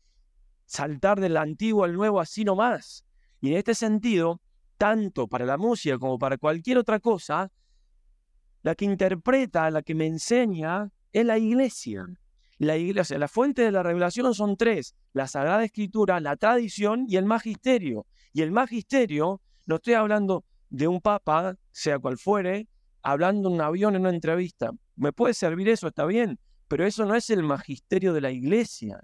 saltar 0.67 1.19
del 1.19 1.37
antiguo 1.37 1.83
al 1.83 1.95
nuevo 1.95 2.21
así 2.21 2.45
nomás. 2.45 3.05
Y 3.41 3.51
en 3.51 3.57
este 3.57 3.75
sentido, 3.75 4.41
tanto 4.79 5.27
para 5.27 5.47
la 5.47 5.57
música 5.57 5.99
como 5.99 6.19
para 6.19 6.39
cualquier 6.39 6.79
otra 6.79 7.01
cosa, 7.01 7.51
la 8.63 8.75
que 8.75 8.85
interpreta, 8.85 9.71
la 9.71 9.83
que 9.83 9.95
me 9.95 10.07
enseña, 10.07 10.91
es 11.13 11.25
la 11.25 11.39
iglesia. 11.39 12.07
La 12.59 12.77
iglesia, 12.77 13.19
la 13.19 13.29
fuente 13.29 13.63
de 13.63 13.73
la 13.73 13.83
revelación 13.83 14.33
son 14.35 14.57
tres, 14.57 14.95
la 15.13 15.27
Sagrada 15.27 15.65
Escritura, 15.65 16.21
la 16.21 16.37
tradición 16.37 17.07
y 17.09 17.17
el 17.17 17.25
magisterio. 17.25 18.07
Y 18.33 18.43
el 18.43 18.53
magisterio, 18.53 19.41
no 19.67 19.77
estoy 19.77 19.95
hablando 19.95 20.45
de 20.69 20.87
un 20.87 21.01
papa, 21.01 21.57
sea 21.73 21.99
cual 21.99 22.19
fuere, 22.19 22.69
hablando 23.05 23.49
en 23.49 23.55
un 23.55 23.61
avión 23.61 23.95
en 23.95 24.01
una 24.01 24.11
entrevista. 24.11 24.73
Me 24.97 25.13
puede 25.13 25.35
servir 25.35 25.69
eso, 25.69 25.87
está 25.87 26.07
bien, 26.07 26.39
pero 26.67 26.85
eso 26.85 27.05
no 27.05 27.15
es 27.15 27.31
el 27.31 27.43
magisterio 27.43 28.13
de 28.13 28.21
la 28.21 28.33
iglesia. 28.33 29.01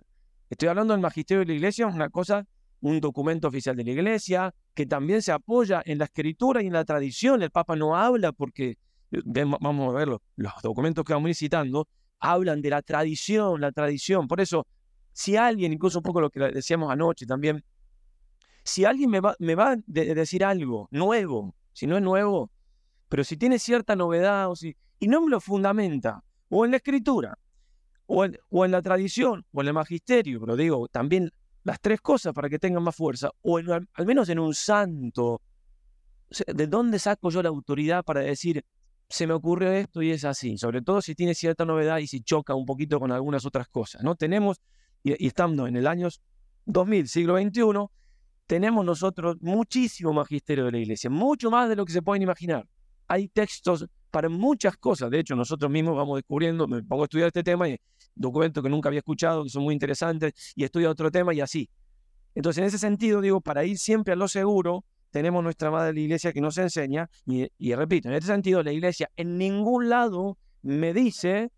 Estoy 0.49 0.69
hablando 0.69 0.95
del 0.95 1.03
magisterio 1.03 1.41
de 1.41 1.47
la 1.47 1.53
iglesia, 1.53 1.87
es 1.87 1.95
una 1.95 2.09
cosa, 2.09 2.47
un 2.81 2.99
documento 3.01 3.47
oficial 3.47 3.77
de 3.77 3.85
la 3.85 3.91
iglesia, 3.91 4.55
que 4.75 4.87
también 4.87 5.23
se 5.23 5.33
apoya 5.33 5.83
en 5.85 5.99
la 5.99 6.07
escritura 6.07 6.63
y 6.63 6.67
en 6.67 6.73
la 6.73 6.85
tradición. 6.85 7.43
El 7.43 7.51
Papa 7.51 7.77
no 7.77 7.95
habla 7.95 8.33
porque, 8.33 8.79
vamos 9.11 9.95
a 9.95 9.99
verlo, 9.99 10.23
los 10.37 10.53
documentos 10.63 11.05
que 11.05 11.13
vamos 11.13 11.27
a 11.27 11.31
ir 11.31 11.37
citando, 11.37 11.87
hablan 12.19 12.63
de 12.63 12.71
la 12.71 12.81
tradición, 12.81 13.61
la 13.61 13.71
tradición. 13.71 14.27
Por 14.27 14.41
eso, 14.41 14.67
si 15.13 15.37
alguien, 15.37 15.75
incluso 15.75 15.99
un 15.99 16.05
poco 16.05 16.23
lo 16.23 16.31
que 16.31 16.41
decíamos 16.41 16.91
anoche 16.91 17.27
también, 17.27 17.63
si 18.65 18.87
alguien 18.87 19.11
me 19.11 19.21
va, 19.21 19.37
me 19.39 19.55
va 19.55 19.73
a 19.73 19.77
decir 19.87 20.43
algo 20.43 20.89
nuevo, 20.91 21.55
si 21.73 21.87
no 21.87 21.97
es 21.97 22.03
nuevo, 22.03 22.51
pero 23.11 23.25
si 23.25 23.37
tiene 23.37 23.59
cierta 23.59 23.97
novedad 23.97 24.49
o 24.49 24.57
si, 24.57 24.75
y 25.01 25.09
no 25.09 25.21
me 25.21 25.31
lo 25.31 25.41
fundamenta, 25.41 26.23
o 26.49 26.65
en 26.65 26.71
la 26.71 26.77
escritura, 26.77 27.37
o 28.07 28.25
en, 28.25 28.71
la 28.71 28.81
tradición, 28.81 29.45
o 29.53 29.61
en 29.61 29.67
el 29.67 29.75
magisterio, 29.75 30.41
pero 30.41 30.57
digo, 30.57 30.87
también 30.89 31.29
las 31.65 31.81
tres 31.81 32.01
cosas 32.01 32.33
para 32.33 32.49
que 32.49 32.61
tengan 32.61 32.85
más 32.85 32.95
fuerza, 32.95 33.31
o 33.43 33.59
al 33.59 34.07
menos 34.07 34.29
en 34.29 34.39
un 34.39 34.55
santo. 34.55 35.43
¿De 36.47 36.69
dónde 36.69 37.01
saco 37.01 37.31
yo 37.31 37.43
la 37.43 37.49
autoridad 37.49 38.05
para 38.05 38.21
decir, 38.21 38.65
se 39.09 39.27
me 39.27 39.35
ocurrió 39.35 39.73
esto 39.73 40.03
y 40.03 40.13
es 40.13 40.25
así? 40.25 40.57
Sobre 40.57 40.81
todo 40.81 41.03
si 41.03 41.17
tiene 41.17 41.35
cierta 41.35 41.65
novedad 41.65 41.99
y 41.99 42.07
si 42.07 42.21
choca 42.21 42.55
un 42.55 42.65
poquito 42.65 43.01
con 43.01 43.11
algunas 43.11 43.45
otras 43.45 43.69
cosas, 43.69 44.05
¿no? 44.05 44.15
Tenemos, 44.15 44.61
y, 45.03 45.27
estando 45.27 45.67
en 45.67 45.75
el 45.75 45.89
año 45.89 46.09
2000, 46.67 47.09
siglo 47.09 47.37
XXI, 47.37 47.63
tenemos 48.47 48.85
nosotros 48.85 49.37
muchísimo 49.41 50.13
magisterio 50.13 50.67
de 50.67 50.73
la 50.73 50.79
iglesia, 50.79 51.11
mucho 51.11 51.51
más 51.51 51.69
de 51.69 51.75
lo 51.75 51.85
que 51.85 51.93
se 51.93 52.03
pueden 52.03 52.23
imaginar. 52.23 52.69
Hay 53.11 53.27
textos 53.27 53.85
para 54.13 54.29
muchas 54.29 54.77
cosas, 54.77 55.11
de 55.11 55.19
hecho 55.19 55.35
nosotros 55.35 55.69
mismos 55.69 55.97
vamos 55.97 56.19
descubriendo, 56.19 56.69
me 56.69 56.81
pongo 56.81 57.03
a 57.03 57.07
estudiar 57.07 57.27
este 57.27 57.43
tema 57.43 57.69
y 57.69 57.77
documentos 58.15 58.63
que 58.63 58.71
nunca 58.71 58.89
había 58.89 59.01
escuchado, 59.01 59.43
que 59.43 59.51
son 59.51 59.65
muy 59.65 59.75
interesantes, 59.75 60.53
y 60.55 60.63
estudio 60.63 60.89
otro 60.89 61.11
tema 61.11 61.35
y 61.35 61.41
así. 61.41 61.69
Entonces, 62.37 62.61
en 62.61 62.69
ese 62.69 62.79
sentido, 62.79 63.21
digo, 63.21 63.41
para 63.41 63.65
ir 63.65 63.79
siempre 63.79 64.13
a 64.13 64.17
lo 64.17 64.29
seguro, 64.29 64.85
tenemos 65.11 65.43
nuestra 65.43 65.73
madre 65.73 65.93
la 65.93 65.99
iglesia 65.99 66.33
que 66.33 66.41
nos 66.41 66.57
enseña, 66.59 67.11
y, 67.27 67.75
repito, 67.75 68.09
en 68.09 68.15
este 68.15 68.29
sentido, 68.29 68.63
la 68.63 68.71
iglesia 68.71 69.11
en 69.17 69.39
ningún 69.39 69.89
lado 69.89 70.39
me 70.63 70.95
dice, 70.95 71.51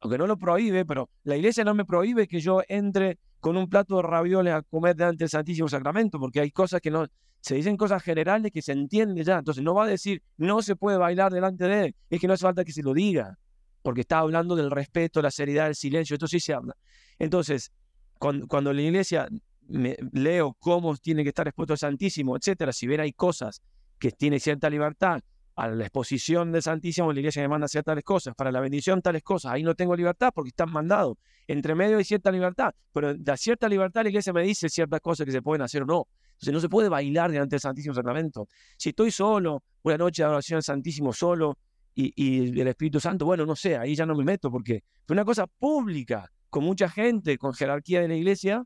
aunque 0.00 0.18
no 0.18 0.26
lo 0.26 0.36
prohíbe, 0.36 0.84
pero 0.84 1.10
la 1.24 1.36
iglesia 1.36 1.64
no 1.64 1.74
me 1.74 1.84
prohíbe 1.84 2.26
que 2.26 2.40
yo 2.40 2.62
entre 2.68 3.18
con 3.38 3.56
un 3.56 3.68
plato 3.68 3.96
de 3.96 4.02
ravioles 4.02 4.52
a 4.52 4.62
comer 4.62 4.96
delante 4.96 5.24
del 5.24 5.30
Santísimo 5.30 5.68
Sacramento, 5.68 6.18
porque 6.18 6.40
hay 6.40 6.50
cosas 6.50 6.80
que 6.80 6.90
no, 6.90 7.06
se 7.40 7.54
dicen 7.54 7.76
cosas 7.76 8.02
generales 8.02 8.50
que 8.52 8.62
se 8.62 8.72
entiende 8.72 9.24
ya, 9.24 9.38
entonces 9.38 9.64
no 9.64 9.74
va 9.74 9.84
a 9.84 9.88
decir, 9.88 10.22
no 10.36 10.60
se 10.62 10.76
puede 10.76 10.98
bailar 10.98 11.32
delante 11.32 11.64
de 11.64 11.84
él, 11.86 11.96
es 12.10 12.20
que 12.20 12.26
no 12.26 12.34
hace 12.34 12.42
falta 12.42 12.64
que 12.64 12.72
se 12.72 12.82
lo 12.82 12.92
diga 12.92 13.38
porque 13.82 14.02
está 14.02 14.18
hablando 14.18 14.56
del 14.56 14.70
respeto, 14.70 15.22
la 15.22 15.30
seriedad, 15.30 15.68
el 15.68 15.74
silencio, 15.74 16.14
esto 16.14 16.26
sí 16.26 16.40
se 16.40 16.52
habla. 16.52 16.76
Entonces, 17.18 17.72
cuando, 18.18 18.72
la 18.72 18.82
iglesia 18.82 19.28
me, 19.66 19.96
leo 20.12 20.54
cómo 20.58 20.96
tiene 20.96 21.22
que 21.22 21.30
estar 21.30 21.48
expuesto 21.48 21.72
el 21.72 21.78
Santísimo, 21.78 22.36
etcétera, 22.36 22.72
si 22.72 22.86
bien 22.86 23.00
hay 23.00 23.12
cosas 23.12 23.62
que 23.98 24.10
tiene 24.10 24.38
cierta 24.38 24.68
libertad, 24.68 25.22
a 25.60 25.68
la 25.68 25.84
exposición 25.84 26.52
del 26.52 26.62
Santísimo, 26.62 27.12
la 27.12 27.20
iglesia 27.20 27.42
me 27.42 27.48
manda 27.48 27.66
hacer 27.66 27.84
tales 27.84 28.02
cosas, 28.02 28.34
para 28.34 28.50
la 28.50 28.60
bendición 28.60 29.02
tales 29.02 29.22
cosas, 29.22 29.52
ahí 29.52 29.62
no 29.62 29.74
tengo 29.74 29.94
libertad 29.94 30.30
porque 30.34 30.48
están 30.48 30.72
mandados. 30.72 31.18
Entre 31.46 31.74
medio 31.74 31.98
hay 31.98 32.04
cierta 32.04 32.30
libertad, 32.30 32.72
pero 32.92 33.14
de 33.14 33.36
cierta 33.36 33.68
libertad 33.68 34.02
la 34.02 34.08
iglesia 34.08 34.32
me 34.32 34.42
dice 34.42 34.68
ciertas 34.70 35.00
cosas 35.00 35.26
que 35.26 35.32
se 35.32 35.42
pueden 35.42 35.60
hacer 35.62 35.82
o 35.82 35.86
no. 35.86 36.08
Entonces 36.32 36.54
no 36.54 36.60
se 36.60 36.68
puede 36.70 36.88
bailar 36.88 37.30
delante 37.30 37.54
del 37.54 37.60
Santísimo 37.60 37.94
Sacramento. 37.94 38.48
Si 38.78 38.90
estoy 38.90 39.10
solo, 39.10 39.62
una 39.82 39.98
noche 39.98 40.22
de 40.22 40.26
adoración 40.26 40.56
al 40.56 40.62
Santísimo 40.62 41.12
solo, 41.12 41.58
y, 41.94 42.58
el 42.58 42.66
Espíritu 42.66 42.98
Santo, 42.98 43.26
bueno, 43.26 43.44
no 43.44 43.54
sé, 43.54 43.76
ahí 43.76 43.94
ya 43.94 44.06
no 44.06 44.14
me 44.14 44.24
meto 44.24 44.50
porque 44.50 44.82
fue 45.06 45.14
una 45.14 45.24
cosa 45.26 45.46
pública, 45.46 46.30
con 46.48 46.64
mucha 46.64 46.88
gente, 46.88 47.36
con 47.36 47.52
jerarquía 47.52 48.00
de 48.00 48.08
la 48.08 48.14
iglesia. 48.14 48.64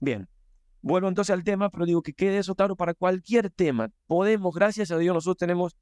Bien, 0.00 0.28
vuelvo 0.82 1.08
entonces 1.08 1.32
al 1.32 1.42
tema, 1.42 1.70
pero 1.70 1.86
digo 1.86 2.02
que 2.02 2.12
quede 2.12 2.38
eso 2.38 2.54
claro 2.54 2.76
para 2.76 2.94
cualquier 2.94 3.50
tema. 3.50 3.88
Podemos, 4.06 4.54
gracias 4.54 4.92
a 4.92 4.98
Dios, 4.98 5.14
nosotros 5.14 5.38
tenemos, 5.38 5.74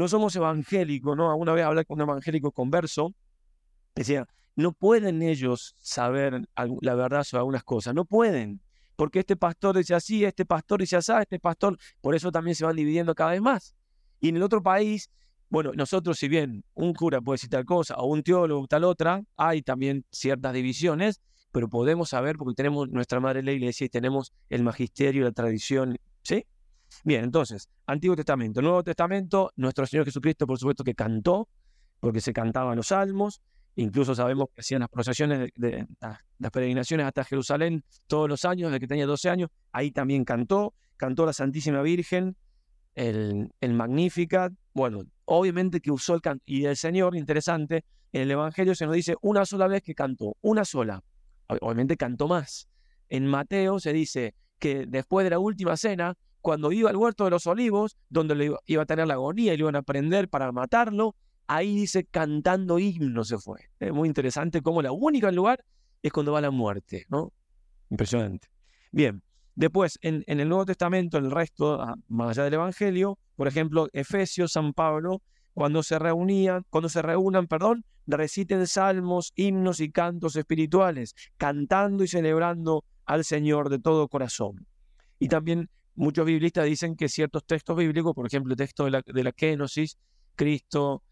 no 0.00 0.08
somos 0.08 0.34
evangélicos, 0.34 1.16
¿no? 1.16 1.30
Alguna 1.30 1.52
vez 1.52 1.64
hablé 1.64 1.84
con 1.84 1.98
un 1.98 2.08
evangélico 2.08 2.50
converso, 2.50 3.14
decía, 3.94 4.26
no 4.56 4.72
pueden 4.72 5.22
ellos 5.22 5.74
saber 5.78 6.48
la 6.80 6.94
verdad 6.94 7.22
sobre 7.22 7.40
algunas 7.40 7.62
cosas, 7.62 7.94
no 7.94 8.04
pueden, 8.04 8.60
porque 8.96 9.20
este 9.20 9.36
pastor 9.36 9.76
dice 9.76 9.94
así, 9.94 10.24
este 10.24 10.44
pastor 10.44 10.80
dice 10.80 10.96
así, 10.96 11.12
este 11.20 11.38
pastor, 11.38 11.78
por 12.00 12.14
eso 12.14 12.32
también 12.32 12.54
se 12.54 12.64
van 12.64 12.76
dividiendo 12.76 13.14
cada 13.14 13.30
vez 13.30 13.40
más. 13.40 13.74
Y 14.20 14.28
en 14.28 14.36
el 14.36 14.42
otro 14.42 14.62
país 14.62 15.08
bueno, 15.50 15.72
nosotros, 15.74 16.16
si 16.16 16.28
bien 16.28 16.64
un 16.74 16.94
cura 16.94 17.20
puede 17.20 17.34
decir 17.34 17.50
tal 17.50 17.64
cosa 17.64 17.96
o 17.96 18.06
un 18.06 18.22
teólogo 18.22 18.68
tal 18.68 18.84
otra, 18.84 19.24
hay 19.36 19.62
también 19.62 20.04
ciertas 20.12 20.54
divisiones, 20.54 21.20
pero 21.50 21.68
podemos 21.68 22.10
saber 22.10 22.36
porque 22.36 22.54
tenemos 22.54 22.88
nuestra 22.88 23.18
madre 23.18 23.42
la 23.42 23.50
iglesia 23.50 23.84
y 23.84 23.88
tenemos 23.88 24.32
el 24.48 24.62
magisterio, 24.62 25.24
la 25.24 25.32
tradición, 25.32 25.96
¿sí? 26.22 26.46
Bien, 27.04 27.24
entonces, 27.24 27.68
Antiguo 27.86 28.16
Testamento, 28.16 28.60
Nuevo 28.62 28.82
Testamento, 28.82 29.52
nuestro 29.56 29.86
Señor 29.86 30.04
Jesucristo, 30.04 30.46
por 30.46 30.58
supuesto 30.58 30.84
que 30.84 30.94
cantó, 30.94 31.48
porque 32.00 32.20
se 32.20 32.32
cantaban 32.32 32.76
los 32.76 32.88
salmos, 32.88 33.40
incluso 33.76 34.14
sabemos 34.14 34.48
que 34.54 34.60
hacían 34.60 34.80
las 34.80 34.88
procesiones 34.88 35.50
de, 35.54 35.86
las 36.38 36.50
peregrinaciones 36.50 37.06
hasta 37.06 37.24
Jerusalén 37.24 37.84
todos 38.06 38.28
los 38.28 38.44
años, 38.44 38.70
desde 38.70 38.80
que 38.80 38.86
tenía 38.86 39.06
12 39.06 39.30
años, 39.30 39.50
ahí 39.72 39.90
también 39.90 40.24
cantó, 40.24 40.74
cantó 40.96 41.26
la 41.26 41.32
Santísima 41.32 41.82
Virgen, 41.82 42.36
el, 42.94 43.50
el 43.60 43.72
Magnificat, 43.72 44.52
bueno, 44.74 45.02
obviamente 45.24 45.80
que 45.80 45.90
usó 45.90 46.14
el 46.14 46.20
canto. 46.20 46.42
Y 46.46 46.64
el 46.64 46.76
Señor, 46.76 47.16
interesante, 47.16 47.84
en 48.12 48.22
el 48.22 48.30
Evangelio 48.32 48.74
se 48.74 48.86
nos 48.86 48.94
dice 48.94 49.16
una 49.22 49.46
sola 49.46 49.68
vez 49.68 49.82
que 49.82 49.94
cantó, 49.94 50.36
una 50.40 50.64
sola. 50.64 51.02
Obviamente 51.46 51.96
cantó 51.96 52.28
más. 52.28 52.68
En 53.08 53.26
Mateo 53.26 53.80
se 53.80 53.92
dice 53.92 54.34
que 54.58 54.86
después 54.86 55.24
de 55.24 55.30
la 55.30 55.38
última 55.38 55.76
cena, 55.76 56.16
cuando 56.40 56.72
iba 56.72 56.90
al 56.90 56.96
huerto 56.96 57.24
de 57.24 57.30
los 57.30 57.46
olivos, 57.46 57.96
donde 58.08 58.34
le 58.34 58.54
iba 58.66 58.82
a 58.82 58.86
tener 58.86 59.06
la 59.06 59.14
agonía 59.14 59.54
y 59.54 59.56
le 59.56 59.62
iban 59.62 59.76
a 59.76 59.82
prender 59.82 60.28
para 60.28 60.52
matarlo, 60.52 61.14
ahí 61.46 61.74
dice 61.74 62.04
cantando 62.04 62.78
himnos 62.78 63.28
se 63.28 63.38
fue. 63.38 63.60
Es 63.78 63.92
muy 63.92 64.08
interesante 64.08 64.62
cómo 64.62 64.82
la 64.82 64.92
única 64.92 65.30
lugar 65.30 65.64
es 66.02 66.12
cuando 66.12 66.32
va 66.32 66.40
la 66.40 66.50
muerte, 66.50 67.06
¿no? 67.08 67.32
Impresionante. 67.90 68.48
Bien, 68.92 69.22
después 69.54 69.98
en, 70.02 70.24
en 70.26 70.40
el 70.40 70.48
Nuevo 70.48 70.66
Testamento, 70.66 71.18
el 71.18 71.30
resto, 71.30 71.80
ah, 71.80 71.96
más 72.08 72.30
allá 72.30 72.44
del 72.44 72.54
Evangelio, 72.54 73.18
por 73.36 73.48
ejemplo, 73.48 73.88
Efesios, 73.92 74.52
San 74.52 74.72
Pablo, 74.72 75.22
cuando 75.54 75.82
se 75.82 75.98
reunían, 75.98 76.64
cuando 76.70 76.88
se 76.88 77.02
reúnan, 77.02 77.46
perdón, 77.46 77.84
reciten 78.06 78.66
salmos, 78.66 79.32
himnos 79.34 79.80
y 79.80 79.90
cantos 79.90 80.36
espirituales, 80.36 81.14
cantando 81.36 82.04
y 82.04 82.08
celebrando 82.08 82.84
al 83.06 83.24
Señor 83.24 83.68
de 83.68 83.78
todo 83.78 84.08
corazón. 84.08 84.66
Y 85.18 85.28
también 85.28 85.68
muchos 86.00 86.24
biblistas 86.24 86.64
dicen 86.64 86.96
que 86.96 87.08
ciertos 87.08 87.44
textos 87.44 87.76
bíblicos, 87.76 88.14
por 88.14 88.26
ejemplo, 88.26 88.52
el 88.52 88.56
texto 88.56 88.86
de 88.86 88.90
la, 88.90 89.02
de 89.06 89.22
la 89.22 89.32
Cristo 90.34 91.02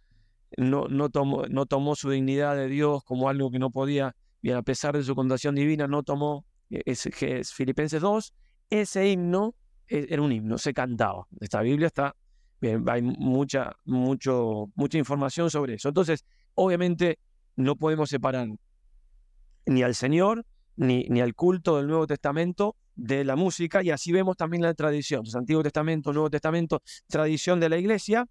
no, 0.56 0.88
no, 0.88 1.10
tomó, 1.10 1.44
no 1.46 1.66
tomó 1.66 1.94
su 1.94 2.08
dignidad 2.08 2.56
de 2.56 2.68
Dios 2.68 3.04
como 3.04 3.28
algo 3.28 3.50
que 3.50 3.58
no 3.58 3.70
podía, 3.70 4.16
y 4.40 4.50
a 4.50 4.62
pesar 4.62 4.96
de 4.96 5.04
su 5.04 5.14
condición 5.14 5.54
divina, 5.54 5.86
no 5.86 6.02
tomó, 6.02 6.46
eh, 6.70 6.80
es, 6.86 7.04
es 7.04 7.52
Filipenses 7.52 8.00
2, 8.00 8.32
ese 8.70 9.10
himno 9.10 9.54
e-, 9.88 10.06
era 10.08 10.22
un 10.22 10.32
himno, 10.32 10.56
se 10.56 10.72
cantaba. 10.72 11.26
Esta 11.38 11.60
Biblia 11.60 11.88
está, 11.88 12.16
bien, 12.58 12.82
hay 12.88 13.02
mucha, 13.02 13.76
mucho, 13.84 14.70
mucha 14.74 14.96
información 14.96 15.50
sobre 15.50 15.74
eso. 15.74 15.88
Entonces, 15.88 16.24
obviamente, 16.54 17.18
no 17.56 17.76
podemos 17.76 18.08
separar 18.08 18.48
ni 19.66 19.82
al 19.82 19.94
Señor, 19.94 20.46
ni, 20.76 21.04
ni 21.10 21.20
al 21.20 21.34
culto 21.34 21.76
del 21.76 21.88
Nuevo 21.88 22.06
Testamento 22.06 22.74
de 22.98 23.24
la 23.24 23.36
música, 23.36 23.80
y 23.82 23.90
así 23.90 24.10
vemos 24.10 24.36
también 24.36 24.62
la 24.62 24.74
tradición. 24.74 25.22
Antiguo 25.32 25.62
Testamento, 25.62 26.12
Nuevo 26.12 26.28
Testamento, 26.28 26.82
tradición 27.06 27.60
de 27.60 27.68
la 27.68 27.78
iglesia. 27.78 28.26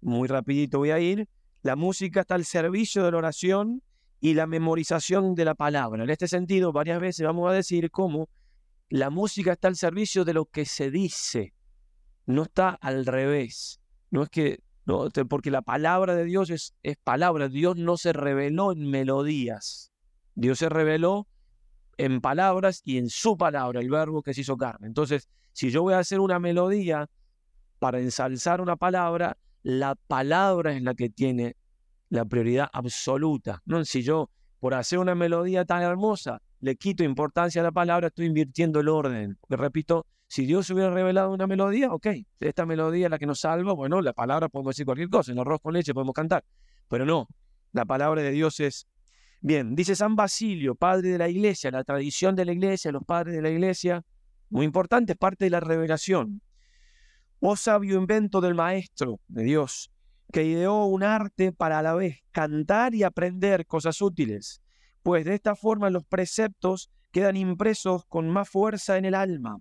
Muy 0.00 0.28
rapidito 0.28 0.78
voy 0.78 0.92
a 0.92 1.00
ir. 1.00 1.28
La 1.62 1.74
música 1.74 2.20
está 2.20 2.36
al 2.36 2.44
servicio 2.44 3.04
de 3.04 3.10
la 3.10 3.18
oración 3.18 3.82
y 4.20 4.34
la 4.34 4.46
memorización 4.46 5.34
de 5.34 5.44
la 5.44 5.56
palabra. 5.56 6.04
En 6.04 6.10
este 6.10 6.28
sentido, 6.28 6.72
varias 6.72 7.00
veces 7.00 7.26
vamos 7.26 7.50
a 7.50 7.54
decir 7.54 7.90
cómo 7.90 8.28
la 8.88 9.10
música 9.10 9.52
está 9.52 9.66
al 9.66 9.76
servicio 9.76 10.24
de 10.24 10.34
lo 10.34 10.46
que 10.46 10.64
se 10.64 10.92
dice, 10.92 11.52
no 12.26 12.44
está 12.44 12.70
al 12.70 13.06
revés. 13.06 13.80
No 14.10 14.22
es 14.22 14.28
que 14.28 14.60
¿no? 14.86 15.08
Porque 15.28 15.50
la 15.50 15.62
palabra 15.62 16.14
de 16.14 16.24
Dios 16.24 16.50
es, 16.50 16.74
es 16.84 16.96
palabra. 16.98 17.48
Dios 17.48 17.76
no 17.76 17.96
se 17.96 18.12
reveló 18.12 18.70
en 18.70 18.88
melodías. 18.88 19.90
Dios 20.34 20.60
se 20.60 20.68
reveló 20.68 21.26
en 21.98 22.20
palabras 22.20 22.82
y 22.84 22.98
en 22.98 23.08
su 23.08 23.36
palabra, 23.36 23.80
el 23.80 23.90
verbo 23.90 24.22
que 24.22 24.34
se 24.34 24.42
hizo 24.42 24.56
carne. 24.56 24.86
Entonces, 24.86 25.28
si 25.52 25.70
yo 25.70 25.82
voy 25.82 25.94
a 25.94 25.98
hacer 25.98 26.20
una 26.20 26.38
melodía 26.38 27.08
para 27.78 28.00
ensalzar 28.00 28.60
una 28.60 28.76
palabra, 28.76 29.36
la 29.62 29.94
palabra 29.94 30.74
es 30.74 30.82
la 30.82 30.94
que 30.94 31.10
tiene 31.10 31.56
la 32.08 32.24
prioridad 32.24 32.68
absoluta. 32.72 33.62
¿no? 33.64 33.84
Si 33.84 34.02
yo, 34.02 34.30
por 34.60 34.74
hacer 34.74 34.98
una 34.98 35.14
melodía 35.14 35.64
tan 35.64 35.82
hermosa, 35.82 36.40
le 36.60 36.76
quito 36.76 37.04
importancia 37.04 37.60
a 37.60 37.64
la 37.64 37.72
palabra, 37.72 38.08
estoy 38.08 38.26
invirtiendo 38.26 38.80
el 38.80 38.88
orden. 38.88 39.36
Porque 39.40 39.56
repito, 39.56 40.06
si 40.26 40.46
Dios 40.46 40.68
hubiera 40.70 40.90
revelado 40.90 41.32
una 41.32 41.46
melodía, 41.46 41.92
ok, 41.92 42.06
esta 42.40 42.66
melodía 42.66 43.06
es 43.06 43.10
la 43.10 43.18
que 43.18 43.26
nos 43.26 43.40
salva, 43.40 43.72
bueno, 43.72 44.00
la 44.00 44.12
palabra 44.12 44.48
podemos 44.48 44.74
decir 44.74 44.86
cualquier 44.86 45.08
cosa, 45.08 45.32
en 45.32 45.38
arroz 45.38 45.60
con 45.60 45.74
leche 45.74 45.92
podemos 45.92 46.14
cantar, 46.14 46.44
pero 46.88 47.04
no, 47.04 47.28
la 47.72 47.84
palabra 47.84 48.22
de 48.22 48.30
Dios 48.30 48.60
es... 48.60 48.86
Bien, 49.46 49.76
dice 49.76 49.94
San 49.94 50.16
Basilio, 50.16 50.74
padre 50.74 51.10
de 51.10 51.18
la 51.18 51.28
iglesia, 51.28 51.70
la 51.70 51.84
tradición 51.84 52.34
de 52.34 52.46
la 52.46 52.52
iglesia, 52.52 52.90
los 52.90 53.04
padres 53.04 53.34
de 53.34 53.42
la 53.42 53.50
iglesia, 53.50 54.02
muy 54.48 54.64
importante, 54.64 55.12
es 55.12 55.18
parte 55.18 55.44
de 55.44 55.50
la 55.50 55.60
revelación. 55.60 56.40
Oh 57.40 57.54
sabio 57.54 57.98
invento 57.98 58.40
del 58.40 58.54
Maestro, 58.54 59.20
de 59.28 59.42
Dios, 59.42 59.92
que 60.32 60.44
ideó 60.44 60.86
un 60.86 61.02
arte 61.02 61.52
para 61.52 61.80
a 61.80 61.82
la 61.82 61.92
vez 61.92 62.22
cantar 62.32 62.94
y 62.94 63.02
aprender 63.02 63.66
cosas 63.66 64.00
útiles, 64.00 64.62
pues 65.02 65.26
de 65.26 65.34
esta 65.34 65.54
forma 65.54 65.90
los 65.90 66.06
preceptos 66.06 66.90
quedan 67.12 67.36
impresos 67.36 68.06
con 68.06 68.30
más 68.30 68.48
fuerza 68.48 68.96
en 68.96 69.04
el 69.04 69.14
alma. 69.14 69.58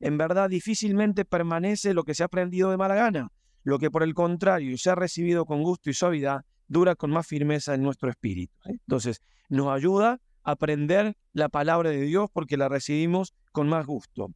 En 0.00 0.18
verdad, 0.18 0.50
difícilmente 0.50 1.24
permanece 1.24 1.94
lo 1.94 2.04
que 2.04 2.12
se 2.12 2.24
ha 2.24 2.26
aprendido 2.26 2.70
de 2.70 2.76
mala 2.76 2.94
gana, 2.94 3.28
lo 3.62 3.78
que 3.78 3.90
por 3.90 4.02
el 4.02 4.12
contrario 4.12 4.76
se 4.76 4.90
ha 4.90 4.94
recibido 4.94 5.46
con 5.46 5.62
gusto 5.62 5.88
y 5.88 5.94
suavidad, 5.94 6.44
dura 6.68 6.94
con 6.94 7.10
más 7.10 7.26
firmeza 7.26 7.74
en 7.74 7.82
nuestro 7.82 8.10
espíritu. 8.10 8.54
¿eh? 8.66 8.72
Entonces, 8.72 9.20
nos 9.48 9.68
ayuda 9.68 10.20
a 10.42 10.50
aprender 10.52 11.16
la 11.32 11.48
palabra 11.48 11.90
de 11.90 12.00
Dios 12.02 12.28
porque 12.32 12.56
la 12.56 12.68
recibimos 12.68 13.34
con 13.52 13.68
más 13.68 13.86
gusto. 13.86 14.32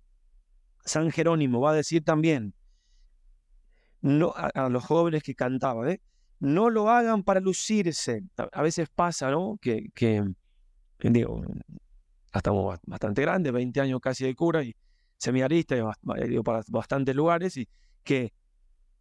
San 0.84 1.10
Jerónimo 1.10 1.60
va 1.60 1.72
a 1.72 1.74
decir 1.74 2.04
también, 2.04 2.54
no, 4.00 4.32
a, 4.36 4.68
los 4.68 4.84
jóvenes 4.84 5.22
que 5.22 5.34
cantaban, 5.34 5.88
¿eh? 5.90 6.00
no 6.40 6.70
lo 6.70 6.88
hagan 6.88 7.24
para 7.24 7.40
lucirse. 7.40 8.22
A, 8.52 8.62
veces 8.62 8.88
pasa, 8.88 9.30
¿no? 9.30 9.58
Que, 9.60 9.90
que 9.94 10.24
digo, 11.00 11.42
estamos 12.32 12.78
bastante 12.86 13.22
grandes, 13.22 13.52
20 13.52 13.80
años 13.80 14.00
casi 14.00 14.24
de 14.24 14.34
cura 14.34 14.62
y 14.62 14.74
seminarista, 15.16 15.76
he 15.76 16.26
ido 16.32 16.44
para 16.44 16.62
bastantes 16.68 17.14
lugares, 17.14 17.56
y 17.56 17.68
que 18.04 18.32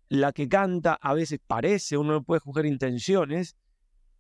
la 0.10 0.32
que 0.32 0.48
canta 0.48 0.98
a 1.02 1.14
veces 1.14 1.40
parece, 1.46 1.98
uno 1.98 2.14
no 2.14 2.24
puede 2.24 2.40
juzgar 2.40 2.66
intenciones, 2.66 3.56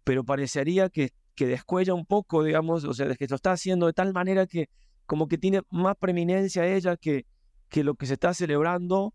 pero 0.03 0.23
parecería 0.23 0.89
que, 0.89 1.11
que 1.35 1.47
descuella 1.47 1.93
un 1.93 2.05
poco, 2.05 2.43
digamos, 2.43 2.83
o 2.83 2.93
sea, 2.93 3.13
que 3.15 3.27
lo 3.27 3.35
está 3.35 3.51
haciendo 3.51 3.85
de 3.87 3.93
tal 3.93 4.13
manera 4.13 4.47
que 4.47 4.69
como 5.05 5.27
que 5.27 5.37
tiene 5.37 5.61
más 5.69 5.95
preeminencia 5.97 6.65
ella 6.67 6.97
que, 6.97 7.25
que 7.69 7.83
lo 7.83 7.95
que 7.95 8.05
se 8.05 8.13
está 8.13 8.33
celebrando 8.33 9.13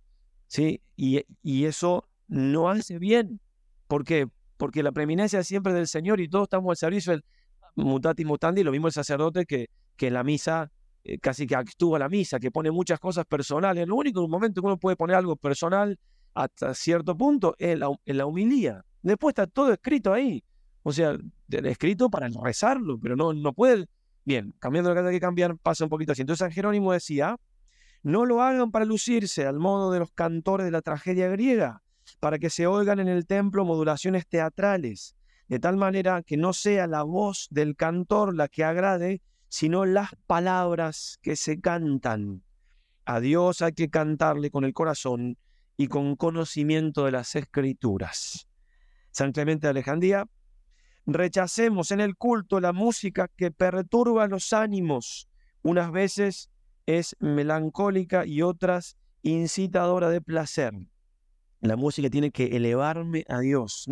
¿sí? 0.52 0.82
Y, 0.96 1.24
y 1.42 1.64
eso 1.64 2.06
no 2.28 2.68
hace 2.68 2.98
bien. 2.98 3.40
¿Por 3.88 4.04
qué? 4.04 4.28
Porque 4.58 4.82
la 4.82 4.92
preeminencia 4.92 5.40
es 5.40 5.46
siempre 5.46 5.72
del 5.72 5.88
Señor 5.88 6.20
y 6.20 6.28
todos 6.28 6.44
estamos 6.44 6.72
al 6.72 6.76
servicio 6.76 7.12
del 7.12 7.24
mutati 7.74 8.26
mutandi, 8.26 8.62
lo 8.62 8.70
mismo 8.70 8.88
el 8.88 8.92
sacerdote 8.92 9.46
que, 9.46 9.70
que 9.96 10.08
en 10.08 10.14
la 10.14 10.22
misa 10.22 10.70
eh, 11.04 11.18
casi 11.18 11.46
que 11.46 11.56
actúa 11.56 11.98
la 11.98 12.10
misa, 12.10 12.38
que 12.38 12.50
pone 12.50 12.70
muchas 12.70 13.00
cosas 13.00 13.24
personales. 13.24 13.88
Lo 13.88 13.96
único 13.96 14.28
momento 14.28 14.60
que 14.60 14.66
uno 14.66 14.76
puede 14.76 14.94
poner 14.94 15.16
algo 15.16 15.36
personal 15.36 15.98
hasta 16.34 16.74
cierto 16.74 17.16
punto 17.16 17.54
es 17.58 17.78
la, 17.78 17.90
en 18.04 18.16
la 18.16 18.26
humilía. 18.26 18.84
Después 19.02 19.32
está 19.32 19.46
todo 19.46 19.72
escrito 19.72 20.12
ahí. 20.12 20.44
O 20.82 20.92
sea, 20.92 21.16
escrito 21.48 22.10
para 22.10 22.28
rezarlo, 22.28 22.98
pero 22.98 23.16
no, 23.16 23.32
no 23.32 23.52
puede. 23.52 23.86
Bien, 24.24 24.54
cambiando 24.58 24.94
lo 24.94 25.00
que 25.00 25.08
hay 25.08 25.14
que 25.14 25.20
cambiar, 25.20 25.56
pasa 25.58 25.84
un 25.84 25.90
poquito 25.90 26.12
así. 26.12 26.22
Entonces 26.22 26.40
San 26.40 26.52
Jerónimo 26.52 26.92
decía, 26.92 27.36
no 28.02 28.26
lo 28.26 28.42
hagan 28.42 28.70
para 28.70 28.84
lucirse 28.84 29.46
al 29.46 29.58
modo 29.58 29.92
de 29.92 30.00
los 30.00 30.10
cantores 30.12 30.64
de 30.64 30.70
la 30.70 30.82
tragedia 30.82 31.28
griega, 31.28 31.82
para 32.20 32.38
que 32.38 32.50
se 32.50 32.66
oigan 32.66 33.00
en 33.00 33.08
el 33.08 33.26
templo 33.26 33.64
modulaciones 33.64 34.26
teatrales, 34.26 35.16
de 35.48 35.58
tal 35.58 35.76
manera 35.76 36.22
que 36.22 36.36
no 36.36 36.52
sea 36.52 36.86
la 36.86 37.02
voz 37.02 37.48
del 37.50 37.76
cantor 37.76 38.34
la 38.34 38.48
que 38.48 38.64
agrade, 38.64 39.22
sino 39.48 39.84
las 39.84 40.10
palabras 40.26 41.18
que 41.22 41.36
se 41.36 41.60
cantan. 41.60 42.42
A 43.04 43.20
Dios 43.20 43.62
hay 43.62 43.72
que 43.72 43.90
cantarle 43.90 44.50
con 44.50 44.64
el 44.64 44.72
corazón 44.72 45.36
y 45.76 45.88
con 45.88 46.16
conocimiento 46.16 47.04
de 47.04 47.12
las 47.12 47.34
escrituras. 47.34 48.46
San 49.10 49.32
Clemente 49.32 49.66
de 49.66 49.70
Alejandría, 49.70 50.26
rechacemos 51.06 51.90
en 51.90 52.00
el 52.00 52.16
culto 52.16 52.60
la 52.60 52.72
música 52.72 53.28
que 53.36 53.50
perturba 53.50 54.26
los 54.28 54.52
ánimos, 54.52 55.28
unas 55.62 55.90
veces 55.92 56.50
es 56.86 57.16
melancólica 57.20 58.26
y 58.26 58.42
otras 58.42 58.96
incitadora 59.22 60.10
de 60.10 60.20
placer. 60.20 60.74
La 61.60 61.76
música 61.76 62.10
tiene 62.10 62.32
que 62.32 62.56
elevarme 62.56 63.24
a 63.28 63.38
Dios. 63.38 63.88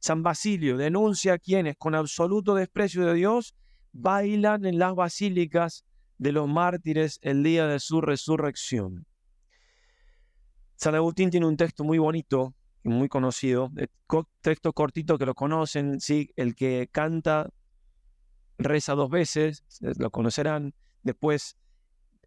San 0.00 0.22
Basilio 0.22 0.78
denuncia 0.78 1.34
a 1.34 1.38
quienes 1.38 1.76
con 1.76 1.94
absoluto 1.94 2.54
desprecio 2.54 3.04
de 3.04 3.14
Dios 3.14 3.54
bailan 3.92 4.64
en 4.64 4.78
las 4.78 4.94
basílicas 4.94 5.84
de 6.16 6.32
los 6.32 6.48
mártires 6.48 7.18
el 7.22 7.42
día 7.42 7.66
de 7.66 7.78
su 7.78 8.00
resurrección. 8.00 9.06
San 10.80 10.94
Agustín 10.94 11.28
tiene 11.28 11.44
un 11.44 11.58
texto 11.58 11.84
muy 11.84 11.98
bonito 11.98 12.54
y 12.82 12.88
muy 12.88 13.06
conocido, 13.10 13.70
texto 14.40 14.72
cortito 14.72 15.18
que 15.18 15.26
lo 15.26 15.34
conocen, 15.34 16.00
¿sí? 16.00 16.30
el 16.36 16.54
que 16.54 16.88
canta 16.90 17.50
reza 18.56 18.94
dos 18.94 19.10
veces, 19.10 19.62
lo 19.80 20.10
conocerán, 20.10 20.72
después 21.02 21.58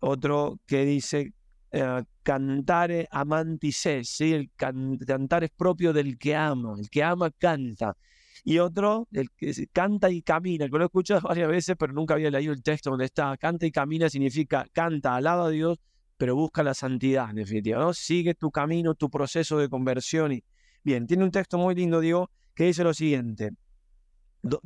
otro 0.01 0.59
que 0.67 0.85
dice 0.85 1.33
eh, 1.71 2.03
cantare 2.21 3.07
amantis 3.09 3.87
¿sí? 4.03 4.33
el 4.33 4.51
cantar 4.55 5.43
es 5.43 5.49
propio 5.49 5.91
del 5.91 6.19
que 6.19 6.35
ama, 6.35 6.75
el 6.77 6.91
que 6.91 7.01
ama 7.01 7.31
canta. 7.31 7.97
Y 8.43 8.59
otro, 8.59 9.07
el 9.13 9.31
que 9.31 9.51
canta 9.71 10.11
y 10.11 10.21
camina, 10.21 10.65
que 10.65 10.77
lo 10.77 10.81
he 10.81 10.85
escuchado 10.85 11.21
varias 11.27 11.49
veces, 11.49 11.75
pero 11.79 11.91
nunca 11.91 12.13
había 12.13 12.29
leído 12.29 12.53
el 12.53 12.61
texto 12.61 12.91
donde 12.91 13.05
está. 13.05 13.35
Canta 13.37 13.65
y 13.65 13.71
camina 13.71 14.09
significa 14.09 14.67
canta, 14.73 15.15
alaba 15.15 15.47
a 15.47 15.49
Dios, 15.49 15.79
pero 16.23 16.37
busca 16.37 16.63
la 16.63 16.73
santidad, 16.73 17.31
en 17.31 17.35
definitiva. 17.35 17.79
¿no? 17.79 17.93
Sigue 17.93 18.33
tu 18.33 18.49
camino, 18.49 18.95
tu 18.95 19.09
proceso 19.09 19.57
de 19.57 19.67
conversión. 19.67 20.31
Y... 20.31 20.41
Bien, 20.81 21.05
tiene 21.05 21.25
un 21.25 21.31
texto 21.31 21.57
muy 21.57 21.75
lindo, 21.75 21.99
digo, 21.99 22.31
que 22.55 22.63
dice 22.63 22.85
lo 22.85 22.93
siguiente, 22.93 23.51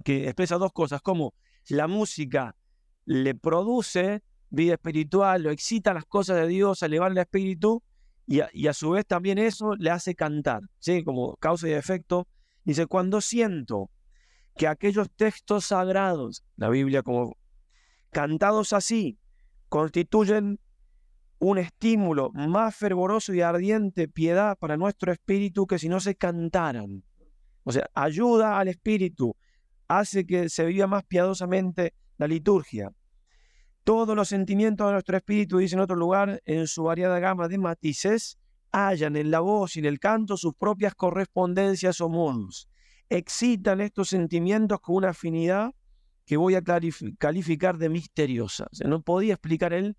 que 0.04 0.26
expresa 0.26 0.60
dos 0.60 0.72
cosas, 0.72 1.02
como 1.02 1.34
la 1.70 1.88
música 1.88 2.56
le 3.06 3.34
produce 3.34 4.22
vida 4.52 4.74
espiritual, 4.74 5.42
lo 5.42 5.50
excita 5.50 5.96
las 5.96 6.06
cosas 6.06 6.38
de 6.42 6.48
Dios, 6.48 6.84
a 6.84 6.86
elevar 6.86 7.12
el 7.12 7.18
espíritu 7.18 7.82
y 8.28 8.68
a, 8.68 8.74
su 8.74 8.92
vez 8.92 9.08
también 9.08 9.40
eso 9.40 9.76
le 9.78 9.90
hace 9.90 10.14
cantar, 10.14 10.62
¿sí? 10.78 11.04
como 11.04 11.38
causa 11.38 11.68
y 11.68 11.72
efecto. 11.72 12.28
Dice, 12.66 12.86
cuando 12.86 13.20
siento 13.20 13.90
que 14.56 14.68
aquellos 14.68 15.10
textos 15.10 15.66
sagrados, 15.66 16.44
la 16.56 16.70
Biblia 16.70 17.02
como 17.02 17.36
cantados 18.12 18.74
así, 18.74 19.18
constituyen 19.70 20.60
un 21.40 21.58
estímulo 21.58 22.32
más 22.34 22.76
fervoroso 22.76 23.34
y 23.34 23.42
ardiente 23.42 24.08
piedad 24.08 24.58
para 24.58 24.78
nuestro 24.78 25.12
espíritu 25.12 25.68
que 25.68 25.78
si 25.80 25.88
no 25.90 26.00
se 26.00 26.16
cantaran. 26.16 27.04
O 27.64 27.72
sea, 27.72 27.90
ayuda 27.94 28.60
al 28.60 28.70
espíritu, 28.70 29.36
hace 29.88 30.26
que 30.26 30.50
se 30.50 30.66
viva 30.66 30.88
más 30.88 31.04
piadosamente 31.04 31.94
la 32.18 32.28
liturgia. 32.28 32.92
Todos 33.84 34.16
los 34.16 34.30
sentimientos 34.30 34.88
de 34.88 34.94
nuestro 34.94 35.18
espíritu, 35.18 35.60
dice 35.60 35.76
en 35.76 35.82
otro 35.82 35.96
lugar, 35.96 36.42
en 36.46 36.68
su 36.68 36.84
variada 36.84 37.20
gama 37.20 37.48
de 37.48 37.58
matices, 37.58 38.38
hallan 38.72 39.16
en 39.16 39.32
la 39.32 39.40
voz 39.40 39.76
y 39.76 39.80
en 39.80 39.86
el 39.86 40.00
canto 40.00 40.38
sus 40.38 40.56
propias 40.56 40.94
correspondencias 40.96 42.02
o 42.02 42.10
modos. 42.10 42.68
Excitan 43.10 43.80
estos 43.80 44.10
sentimientos 44.10 44.80
con 44.82 44.96
una 44.96 45.10
afinidad 45.10 45.72
que 46.26 46.36
voy 46.36 46.56
a 46.56 46.62
calificar 46.62 47.78
de 47.78 47.90
misteriosa. 47.90 48.68
O 48.84 48.88
no 48.88 49.02
podía 49.02 49.36
explicar 49.36 49.72
él 49.72 49.96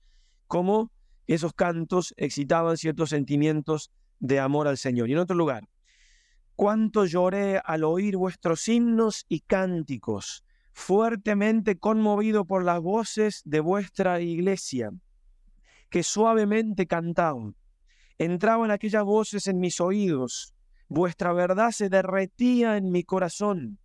cómo 0.46 0.90
esos 1.34 1.52
cantos 1.52 2.14
excitaban 2.16 2.76
ciertos 2.76 3.10
sentimientos 3.10 3.90
de 4.18 4.40
amor 4.40 4.68
al 4.68 4.78
Señor. 4.78 5.08
Y 5.08 5.12
en 5.12 5.18
otro 5.18 5.36
lugar, 5.36 5.68
cuánto 6.56 7.04
lloré 7.04 7.60
al 7.64 7.84
oír 7.84 8.16
vuestros 8.16 8.66
himnos 8.68 9.24
y 9.28 9.40
cánticos 9.40 10.44
fuertemente 10.78 11.76
conmovido 11.76 12.44
por 12.44 12.64
las 12.64 12.80
voces 12.80 13.42
de 13.44 13.58
vuestra 13.58 14.20
iglesia, 14.20 14.92
que 15.90 16.04
suavemente 16.04 16.86
cantaban. 16.86 17.56
Entraban 18.16 18.70
aquellas 18.70 19.02
voces 19.02 19.48
en 19.48 19.58
mis 19.58 19.80
oídos, 19.80 20.54
vuestra 20.88 21.32
verdad 21.32 21.72
se 21.72 21.88
derretía 21.88 22.76
en 22.76 22.92
mi 22.92 23.02
corazón. 23.02 23.80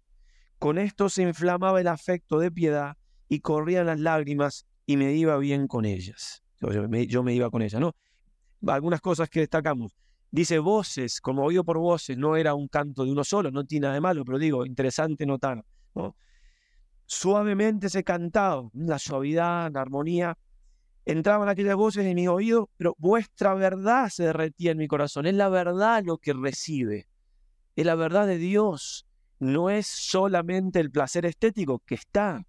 Con 0.60 0.78
esto 0.78 1.10
se 1.10 1.24
inflamaba 1.24 1.82
el 1.82 1.88
afecto 1.88 2.38
de 2.38 2.52
piedad 2.52 2.96
y 3.28 3.40
corrían 3.40 3.88
las 3.88 4.00
lágrimas 4.00 4.68
y 4.86 4.96
me 4.98 5.14
iba 5.14 5.36
bien 5.38 5.68
con 5.68 5.86
ellas. 5.86 6.43
Yo 6.72 7.24
me, 7.24 7.34
iba 7.34 7.50
con 7.50 7.62
ellas, 7.62 7.82
¿no? 7.82 7.96
Algunas 8.68 9.02
cosas 9.02 9.30
que 9.30 9.42
destacamos. 9.42 9.96
dice 10.32 10.60
voces, 10.60 11.20
como 11.22 11.44
oído 11.44 11.64
por 11.64 11.78
voces, 11.78 12.18
no 12.18 12.36
era 12.36 12.54
un 12.56 12.68
canto 12.68 13.06
de 13.06 13.12
uno 13.12 13.24
solo, 13.24 13.52
no 13.52 13.66
tiene 13.66 13.84
nada 13.84 13.96
de 13.96 14.02
malo, 14.02 14.24
pero 14.24 14.40
digo, 14.40 14.66
interesante 14.66 15.26
notar. 15.26 15.64
¿no? 15.94 16.16
Suavemente 17.06 17.90
se 17.90 18.04
cantaba, 18.04 18.70
la 18.74 18.98
suavidad, 18.98 19.72
la 19.72 19.82
armonía. 19.82 20.38
Entraban 21.06 21.50
aquellas 21.50 21.76
voces 21.76 22.06
en 22.06 22.16
mi 22.16 22.28
oído, 22.28 22.70
pero 22.78 22.96
vuestra 22.98 23.54
verdad 23.54 24.10
se 24.10 24.24
derretía 24.24 24.72
en 24.72 24.78
mi 24.78 24.88
corazón. 24.88 25.26
Es 25.26 25.34
la 25.36 25.50
verdad 25.50 26.04
lo 26.06 26.18
que 26.18 26.34
recibe. 26.34 27.08
Es 27.76 27.86
la 27.86 27.96
verdad 27.96 28.26
de 28.26 28.38
Dios. 28.38 29.06
No 29.40 29.70
es 29.70 29.88
solamente 29.88 30.80
el 30.80 30.90
placer 30.90 31.26
estético 31.26 31.80
que 31.86 31.96
está, 31.96 32.46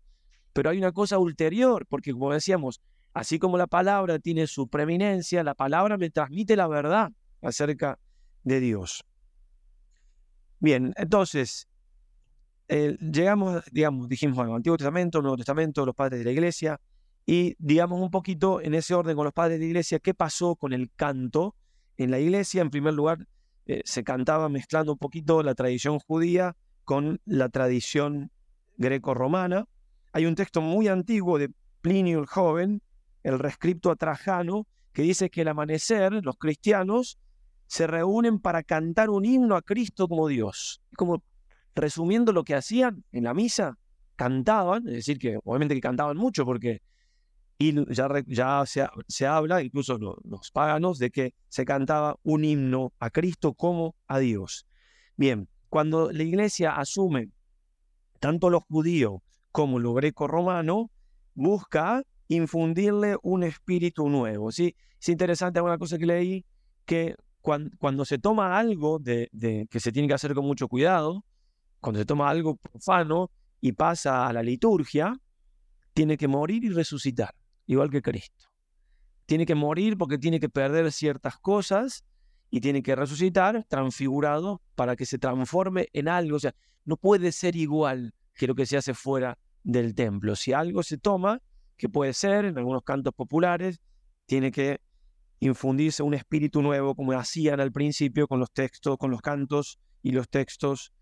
pero 0.52 0.70
hay 0.70 0.78
una 0.78 0.92
cosa 0.92 1.18
ulterior, 1.18 1.86
porque 1.88 2.12
como 2.12 2.32
decíamos, 2.32 2.80
así 3.14 3.38
como 3.38 3.56
la 3.56 3.66
palabra 3.66 4.18
tiene 4.18 4.46
su 4.46 4.68
preeminencia, 4.68 5.42
la 5.42 5.54
palabra 5.54 5.96
me 5.96 6.10
transmite 6.10 6.56
la 6.56 6.66
verdad 6.66 7.12
acerca 7.40 7.98
de 8.42 8.60
Dios. 8.60 9.04
Bien, 10.58 10.92
entonces, 10.96 11.68
eh, 12.68 12.96
llegamos, 13.00 13.62
digamos, 13.70 14.08
dijimos 14.08 14.38
Antiguo 14.38 14.76
Testamento, 14.76 15.22
Nuevo 15.22 15.36
Testamento, 15.36 15.86
los 15.86 15.94
padres 15.94 16.18
de 16.18 16.24
la 16.24 16.32
iglesia, 16.32 16.80
y 17.26 17.54
digamos 17.58 18.00
un 18.00 18.10
poquito 18.10 18.60
en 18.60 18.74
ese 18.74 18.94
orden 18.94 19.16
con 19.16 19.24
los 19.24 19.32
padres 19.32 19.58
de 19.58 19.64
la 19.64 19.68
iglesia, 19.68 19.98
qué 20.00 20.12
pasó 20.12 20.56
con 20.56 20.72
el 20.72 20.90
canto 20.94 21.54
en 21.96 22.10
la 22.10 22.18
iglesia. 22.18 22.62
En 22.62 22.70
primer 22.70 22.94
lugar, 22.94 23.26
eh, 23.66 23.82
se 23.84 24.04
cantaba 24.04 24.48
mezclando 24.48 24.92
un 24.92 24.98
poquito 24.98 25.42
la 25.42 25.54
tradición 25.54 25.98
judía 26.00 26.56
con 26.84 27.20
la 27.24 27.48
tradición 27.48 28.30
greco-romana. 28.76 29.66
Hay 30.12 30.26
un 30.26 30.34
texto 30.34 30.60
muy 30.60 30.88
antiguo 30.88 31.38
de 31.38 31.50
Plinio 31.80 32.20
el 32.20 32.26
Joven, 32.26 32.82
el 33.24 33.38
rescripto 33.40 33.90
a 33.90 33.96
Trajano, 33.96 34.68
que 34.92 35.02
dice 35.02 35.28
que 35.28 35.40
al 35.40 35.48
amanecer 35.48 36.12
los 36.22 36.36
cristianos 36.36 37.18
se 37.66 37.88
reúnen 37.88 38.38
para 38.38 38.62
cantar 38.62 39.10
un 39.10 39.24
himno 39.24 39.56
a 39.56 39.62
Cristo 39.62 40.06
como 40.06 40.28
Dios. 40.28 40.80
Como 40.96 41.24
resumiendo 41.74 42.32
lo 42.32 42.44
que 42.44 42.54
hacían 42.54 43.02
en 43.10 43.24
la 43.24 43.34
misa, 43.34 43.76
cantaban, 44.14 44.86
es 44.86 44.94
decir, 44.94 45.18
que 45.18 45.40
obviamente 45.42 45.74
que 45.74 45.80
cantaban 45.80 46.16
mucho 46.16 46.44
porque 46.44 46.80
y 47.58 47.72
ya, 47.94 48.08
ya 48.26 48.64
se, 48.66 48.86
se, 49.08 49.26
habla, 49.26 49.62
incluso 49.62 49.96
los, 49.96 50.16
los 50.24 50.50
paganos, 50.50 50.98
de 50.98 51.10
que 51.10 51.34
se 51.48 51.64
cantaba 51.64 52.16
un 52.22 52.44
himno 52.44 52.92
a 52.98 53.10
Cristo 53.10 53.54
como 53.54 53.94
a 54.06 54.18
Dios. 54.18 54.66
Bien, 55.16 55.48
cuando 55.68 56.10
la 56.10 56.22
iglesia 56.24 56.76
asume 56.76 57.30
tanto 58.18 58.50
los 58.50 58.64
judíos 58.64 59.20
como 59.52 59.78
lo 59.78 59.94
greco-romano, 59.94 60.90
busca 61.34 62.02
infundirle 62.28 63.16
un 63.22 63.42
espíritu 63.42 64.08
nuevo. 64.08 64.50
¿sí? 64.50 64.74
Es 65.00 65.08
interesante 65.08 65.58
alguna 65.58 65.78
cosa 65.78 65.98
que 65.98 66.06
leí, 66.06 66.44
que 66.84 67.16
cuando, 67.40 68.04
se 68.06 68.18
toma 68.18 68.58
algo 68.58 68.98
de, 68.98 69.28
que 69.70 69.80
se 69.80 69.92
tiene 69.92 70.08
que 70.08 70.14
hacer 70.14 70.34
con 70.34 70.46
mucho 70.46 70.66
cuidado, 70.66 71.24
cuando 71.80 72.00
se 72.00 72.06
toma 72.06 72.30
algo 72.30 72.56
profano 72.56 73.30
y 73.60 73.72
pasa 73.72 74.26
a 74.26 74.32
la 74.32 74.42
liturgia, 74.42 75.14
tiene 75.92 76.16
que 76.16 76.26
morir 76.26 76.64
y 76.64 76.70
resucitar, 76.70 77.34
igual 77.66 77.90
que 77.90 78.00
Cristo. 78.00 78.46
Tiene 79.26 79.44
que 79.44 79.54
morir 79.54 79.98
porque 79.98 80.16
tiene 80.16 80.40
que 80.40 80.48
perder 80.48 80.90
ciertas 80.90 81.38
cosas 81.38 82.04
y 82.50 82.60
tiene 82.60 82.82
que 82.82 82.96
resucitar 82.96 83.64
transfigurado 83.68 84.62
para 84.74 84.96
que 84.96 85.04
se 85.04 85.18
transforme 85.18 85.88
en 85.92 86.08
algo. 86.08 86.36
O 86.36 86.40
sea, 86.40 86.54
no 86.84 86.96
puede 86.96 87.32
ser 87.32 87.56
igual 87.56 88.14
que 88.34 88.46
lo 88.46 88.54
que 88.54 88.64
se 88.64 88.76
hace 88.76 88.94
fuera 88.94 89.38
del 89.62 89.94
templo. 89.94 90.36
Si 90.36 90.52
algo 90.52 90.82
se 90.82 90.98
toma, 90.98 91.42
que 91.76 91.88
puede 91.88 92.12
ser 92.12 92.44
en 92.44 92.58
algunos 92.58 92.82
cantos 92.82 93.14
populares, 93.14 93.80
tiene 94.26 94.50
que 94.50 94.80
infundirse 95.40 96.02
un 96.02 96.14
espíritu 96.14 96.62
nuevo, 96.62 96.94
como 96.94 97.12
hacían 97.12 97.60
al 97.60 97.72
principio 97.72 98.26
con 98.26 98.40
los 98.40 98.50
textos, 98.52 98.96
con 98.96 99.10
los 99.10 99.20
cantos 99.20 99.78
y 100.02 100.12
los 100.12 100.28
textos, 100.28 100.92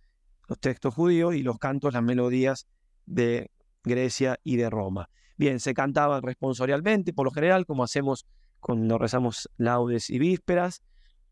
los 0.48 0.58
textos 0.58 0.94
judíos 0.94 1.34
y 1.34 1.42
los 1.42 1.58
cantos, 1.58 1.94
las 1.94 2.02
melodías 2.02 2.66
de 3.06 3.50
Grecia 3.84 4.38
y 4.42 4.56
de 4.56 4.70
Roma. 4.70 5.08
Bien, 5.36 5.60
se 5.60 5.74
cantaban 5.74 6.22
responsorialmente, 6.22 7.12
por 7.12 7.26
lo 7.26 7.30
general, 7.30 7.66
como 7.66 7.84
hacemos 7.84 8.26
cuando 8.60 8.98
rezamos 8.98 9.50
laudes 9.56 10.08
y 10.10 10.18
vísperas. 10.18 10.82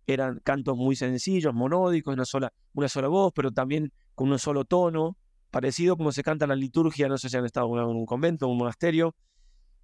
Eran 0.06 0.40
cantos 0.42 0.76
muy 0.76 0.96
sencillos, 0.96 1.54
monódicos, 1.54 2.12
una 2.14 2.24
sola, 2.24 2.52
una 2.74 2.88
sola 2.88 3.08
voz, 3.08 3.32
pero 3.34 3.52
también 3.52 3.92
con 4.14 4.30
un 4.30 4.38
solo 4.38 4.64
tono, 4.64 5.16
parecido 5.50 5.96
como 5.96 6.10
se 6.12 6.22
canta 6.22 6.46
en 6.46 6.50
la 6.50 6.56
liturgia, 6.56 7.08
no 7.08 7.18
sé 7.18 7.28
si 7.28 7.36
han 7.36 7.44
estado 7.44 7.66
en 7.78 7.96
un 7.96 8.06
convento, 8.06 8.46
en 8.46 8.52
un 8.52 8.58
monasterio. 8.58 9.14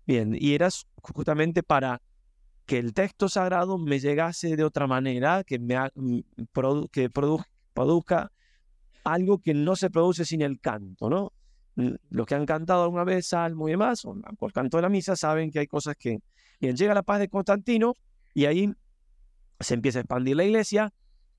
Bien, 0.06 0.36
y 0.38 0.54
era 0.54 0.68
justamente 1.02 1.62
para 1.62 2.00
que 2.64 2.78
el 2.78 2.94
texto 2.94 3.28
sagrado 3.28 3.78
me 3.78 3.98
llegase 3.98 4.56
de 4.56 4.64
otra 4.64 4.86
manera, 4.86 5.44
que, 5.44 5.58
me 5.58 5.76
mm, 5.94 6.20
que 6.90 7.10
produzca 7.10 8.30
algo 9.04 9.38
que 9.38 9.54
no 9.54 9.76
se 9.76 9.90
produce 9.90 10.24
sin 10.24 10.42
el 10.42 10.60
canto, 10.60 11.08
¿no? 11.08 11.32
Los 12.10 12.26
que 12.26 12.34
han 12.34 12.46
cantado 12.46 12.84
alguna 12.84 13.04
vez 13.04 13.28
salmo 13.28 13.68
y 13.68 13.72
demás, 13.72 14.04
o 14.04 14.16
por 14.38 14.52
canto 14.52 14.78
de 14.78 14.82
la 14.82 14.88
misa, 14.88 15.14
saben 15.16 15.50
que 15.50 15.60
hay 15.60 15.66
cosas 15.66 15.94
que... 15.96 16.18
Bien, 16.58 16.74
llega 16.74 16.94
la 16.94 17.02
paz 17.02 17.20
de 17.20 17.28
Constantino 17.28 17.94
y 18.32 18.46
ahí 18.46 18.72
se 19.60 19.74
empieza 19.74 19.98
a 19.98 20.02
expandir 20.02 20.36
la 20.36 20.44
iglesia 20.44 20.92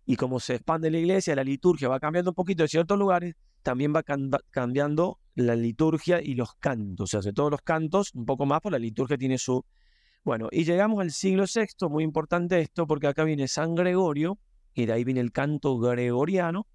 y 0.06 0.15
como 0.15 0.39
se 0.39 0.56
expande 0.56 0.91
la 0.91 0.99
iglesia, 0.99 1.36
la 1.36 1.43
liturgia 1.43 1.89
va 1.89 1.99
cambiando 1.99 2.32
un 2.32 2.36
poquito 2.36 2.63
en 2.63 2.69
ciertos 2.69 2.97
lugares, 2.97 3.36
también 3.67 3.93
va 3.93 4.01
cambiando 4.49 5.19
la 5.36 5.53
liturgia 5.53 6.21
y 6.23 6.36
los 6.36 6.56
cantos. 6.56 7.10
Se 7.10 7.17
hace 7.17 7.34
todos 7.34 7.51
los 7.51 7.62
cantos, 7.63 8.13
un 8.13 8.25
poco 8.25 8.45
más, 8.45 8.62
porque 8.62 8.75
la 8.75 8.80
liturgia 8.80 9.17
tiene 9.17 9.38
su 9.38 9.65
bueno, 10.23 10.47
y 10.53 10.63
llegamos 10.63 11.01
al 11.01 11.12
siglo 11.12 11.43
VI, 11.53 11.89
muy 11.89 12.06
importante 12.06 12.62
esto, 12.62 12.88
porque 12.88 13.08
acá 13.08 13.25
viene 13.25 13.49
San 13.49 13.75
Gregorio, 13.75 14.39
y 14.73 14.86
de 14.86 14.93
ahí 14.93 15.03
viene 15.03 15.19
el 15.19 15.34
canto 15.34 15.77
gregoriano, 15.80 16.65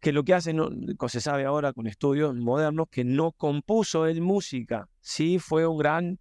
que 0.00 0.10
lo 0.10 0.24
que 0.24 0.34
hace, 0.34 0.52
no, 0.52 0.68
se 1.06 1.20
sabe 1.20 1.44
ahora 1.44 1.72
con 1.72 1.86
estudios 1.86 2.34
modernos, 2.34 2.88
que 2.90 3.04
no 3.04 3.30
compuso 3.30 4.06
él 4.06 4.20
música, 4.20 4.88
sí 5.00 5.38
fue 5.38 5.64
un 5.64 5.78
gran, 5.78 6.18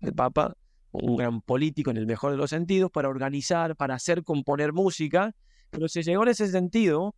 el 0.00 0.14
Papa, 0.14 0.56
un 0.92 1.16
gran 1.16 1.40
político 1.40 1.90
en 1.90 1.96
el 1.96 2.06
mejor 2.06 2.30
de 2.30 2.36
los 2.36 2.50
sentidos, 2.50 2.92
para 2.92 3.08
organizar, 3.08 3.74
para 3.74 3.96
hacer 3.96 4.22
componer 4.22 4.72
música, 4.72 5.34
pero 5.70 5.88
se 5.88 6.04
llegó 6.04 6.22
en 6.22 6.28
ese 6.28 6.46
sentido 6.46 7.16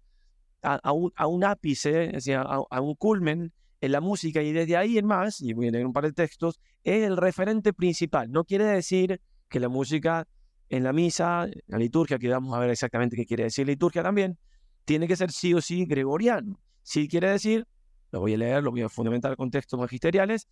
a, 0.65 0.93
un, 0.93 1.45
ápice, 1.45 2.13
a 2.47 2.81
un 2.81 2.95
culmen 2.95 3.53
en 3.81 3.93
la 3.93 4.01
música 4.01 4.43
y 4.43 4.53
desde 4.53 4.77
ahí 4.77 4.99
en 4.99 5.07
más, 5.07 5.41
y 5.41 5.53
voy 5.53 5.69
a 5.69 5.71
leer 5.71 5.87
un 5.87 5.93
par 5.93 6.05
de 6.05 6.13
textos, 6.13 6.59
es 6.83 7.05
el 7.05 7.17
referente 7.17 7.73
principal. 7.73 8.31
No 8.31 8.45
quiere 8.45 8.65
decir 8.65 9.21
que 9.49 9.61
la 9.61 9.69
música 9.69 10.27
en 10.71 10.85
la 10.85 10.93
misa, 10.93 11.45
en 11.45 11.63
la 11.67 11.79
liturgia, 11.79 12.19
que 12.19 12.29
vamos 12.29 12.55
a 12.55 12.59
ver 12.59 12.71
exactamente 12.71 13.15
qué 13.17 13.27
quiere 13.27 13.45
decir 13.45 13.67
liturgia 13.67 14.03
también, 14.03 14.39
tiene 14.85 15.07
que 15.07 15.17
ser 15.17 15.31
sí 15.31 15.53
o 15.55 15.61
sí 15.61 15.85
gregoriano. 15.85 16.59
Sí 16.83 17.09
quiere 17.09 17.31
decir, 17.31 17.67
lo 18.11 18.21
voy 18.21 18.35
a 18.35 18.39
leer, 18.39 18.63
lo 18.63 18.71
voy 18.71 18.83
a 18.83 18.89
fundamentar 18.89 19.37
con 19.37 19.51
textos 19.51 19.79
magisteriales, 19.79 20.49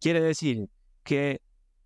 quiere 0.00 0.20
decir 0.20 0.68
que 1.02 1.40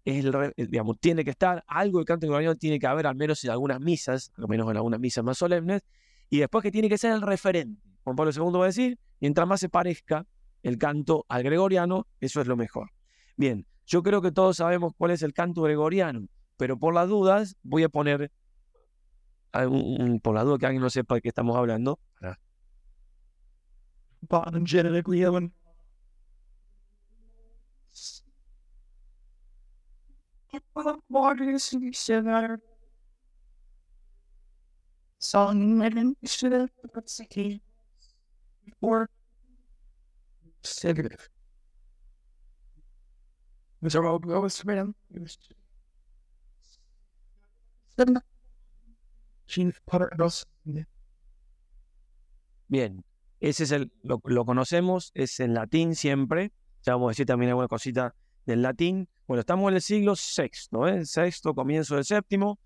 el, 0.04 0.32
digamos, 0.56 0.98
tiene 0.98 1.24
que 1.24 1.30
estar, 1.30 1.62
algo 1.66 1.98
de 1.98 2.04
canto 2.06 2.26
gregoriano 2.26 2.56
tiene 2.56 2.78
que 2.78 2.86
haber, 2.86 3.06
al 3.06 3.14
menos 3.14 3.44
en 3.44 3.50
algunas 3.50 3.80
misas, 3.80 4.32
al 4.36 4.48
menos 4.48 4.68
en 4.70 4.76
algunas 4.76 5.00
misas 5.00 5.22
más 5.22 5.38
solemnes, 5.38 5.82
y 6.30 6.38
después 6.38 6.62
que 6.62 6.70
tiene 6.70 6.88
que 6.88 6.98
ser 6.98 7.12
el 7.12 7.22
referente. 7.22 7.82
Juan 8.04 8.16
Pablo 8.16 8.32
II 8.34 8.58
va 8.58 8.64
a 8.64 8.66
decir, 8.66 8.98
mientras 9.20 9.46
más 9.46 9.60
se 9.60 9.68
parezca 9.68 10.26
el 10.62 10.78
canto 10.78 11.24
al 11.28 11.42
gregoriano, 11.42 12.06
eso 12.20 12.40
es 12.40 12.46
lo 12.46 12.56
mejor. 12.56 12.90
Bien, 13.36 13.66
yo 13.86 14.02
creo 14.02 14.20
que 14.20 14.32
todos 14.32 14.56
sabemos 14.56 14.92
cuál 14.96 15.12
es 15.12 15.22
el 15.22 15.32
canto 15.32 15.62
gregoriano, 15.62 16.26
pero 16.56 16.78
por 16.78 16.94
las 16.94 17.08
dudas 17.08 17.56
voy 17.62 17.84
a 17.84 17.88
poner, 17.88 18.30
por 20.22 20.34
la 20.34 20.44
duda 20.44 20.58
que 20.58 20.66
alguien 20.66 20.82
no 20.82 20.90
sepa 20.90 21.14
de 21.16 21.22
qué 21.22 21.28
estamos 21.28 21.56
hablando. 21.56 21.98
Bien, 52.68 53.04
ese 53.40 53.64
es 53.64 53.72
el, 53.72 53.90
lo, 54.02 54.20
conocemos, 54.20 55.10
es 55.14 55.40
en 55.40 55.54
latín 55.54 55.94
siempre. 55.94 56.52
Ya 56.82 56.92
vamos 56.92 57.08
a 57.08 57.10
decir 57.10 57.26
también 57.26 57.50
alguna 57.50 57.68
cosita 57.68 58.14
del 58.46 58.62
latín. 58.62 59.08
Bueno, 59.26 59.40
estamos 59.40 59.68
en 59.70 59.76
el 59.76 59.82
siglo 59.82 60.14
VI, 60.14 60.88
¿eh? 60.88 61.04
sexto, 61.04 61.54
comienzo 61.54 61.94
del 61.94 62.04
séptimo. 62.04 62.58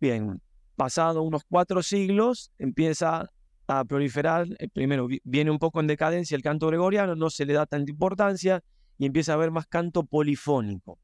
Bien, 0.00 0.40
pasado 0.74 1.22
unos 1.22 1.42
cuatro 1.44 1.82
siglos, 1.82 2.50
empieza 2.58 3.30
a 3.66 3.84
proliferar. 3.84 4.46
Eh, 4.58 4.68
primero 4.68 5.08
viene 5.24 5.50
un 5.50 5.58
poco 5.58 5.80
en 5.80 5.86
decadencia 5.86 6.36
el 6.36 6.42
canto 6.42 6.66
gregoriano, 6.66 7.14
no 7.14 7.30
se 7.30 7.46
le 7.46 7.54
da 7.54 7.66
tanta 7.66 7.90
importancia 7.90 8.62
y 8.98 9.06
empieza 9.06 9.32
a 9.32 9.34
haber 9.36 9.50
más 9.50 9.66
canto 9.66 10.04
polifónico. 10.04 10.98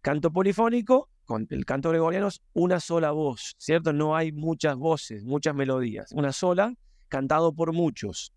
Canto 0.00 0.32
polifónico 0.32 1.08
con 1.24 1.46
el 1.50 1.64
canto 1.64 1.90
gregoriano 1.90 2.28
es 2.28 2.42
una 2.52 2.80
sola 2.80 3.12
voz, 3.12 3.54
¿cierto? 3.58 3.92
No 3.92 4.16
hay 4.16 4.32
muchas 4.32 4.76
voces, 4.76 5.24
muchas 5.24 5.54
melodías, 5.54 6.10
una 6.12 6.32
sola, 6.32 6.74
cantado 7.08 7.54
por 7.54 7.72
muchos. 7.72 8.32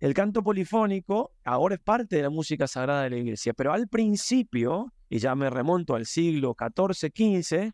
El 0.00 0.14
canto 0.14 0.42
polifónico 0.42 1.32
ahora 1.44 1.76
es 1.76 1.80
parte 1.80 2.16
de 2.16 2.22
la 2.22 2.30
música 2.30 2.66
sagrada 2.66 3.04
de 3.04 3.10
la 3.10 3.16
iglesia, 3.18 3.52
pero 3.52 3.72
al 3.72 3.86
principio, 3.88 4.92
y 5.08 5.18
ya 5.18 5.34
me 5.34 5.50
remonto 5.50 5.94
al 5.94 6.06
siglo 6.06 6.56
XIV, 6.58 7.12
XV, 7.14 7.72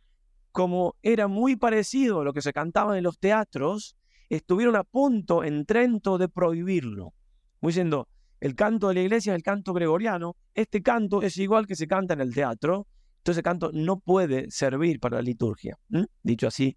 como 0.58 0.96
era 1.02 1.28
muy 1.28 1.54
parecido 1.54 2.20
a 2.20 2.24
lo 2.24 2.32
que 2.32 2.42
se 2.42 2.52
cantaba 2.52 2.98
en 2.98 3.04
los 3.04 3.20
teatros, 3.20 3.96
estuvieron 4.28 4.74
a 4.74 4.82
punto 4.82 5.44
en 5.44 5.64
Trento 5.64 6.18
de 6.18 6.28
prohibirlo. 6.28 7.14
Muy 7.60 7.70
diciendo, 7.70 8.08
el 8.40 8.56
canto 8.56 8.88
de 8.88 8.94
la 8.94 9.02
iglesia 9.02 9.32
es 9.32 9.36
el 9.36 9.44
canto 9.44 9.72
gregoriano, 9.72 10.34
este 10.54 10.82
canto 10.82 11.22
es 11.22 11.36
igual 11.36 11.68
que 11.68 11.76
se 11.76 11.86
canta 11.86 12.14
en 12.14 12.22
el 12.22 12.34
teatro, 12.34 12.88
entonces 13.18 13.38
el 13.38 13.44
canto 13.44 13.70
no 13.72 14.00
puede 14.00 14.50
servir 14.50 14.98
para 14.98 15.18
la 15.18 15.22
liturgia. 15.22 15.78
Dicho 16.24 16.48
así, 16.48 16.76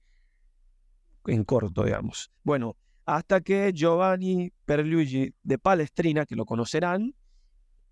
en 1.26 1.44
corto, 1.44 1.84
digamos. 1.84 2.32
Bueno, 2.44 2.78
hasta 3.08 3.42
que 3.42 3.74
Giovanni 3.74 4.54
Perluigi 4.64 5.34
de 5.42 5.58
Palestrina, 5.58 6.28
que 6.28 6.36
lo 6.36 6.46
conocerán, 6.46 7.16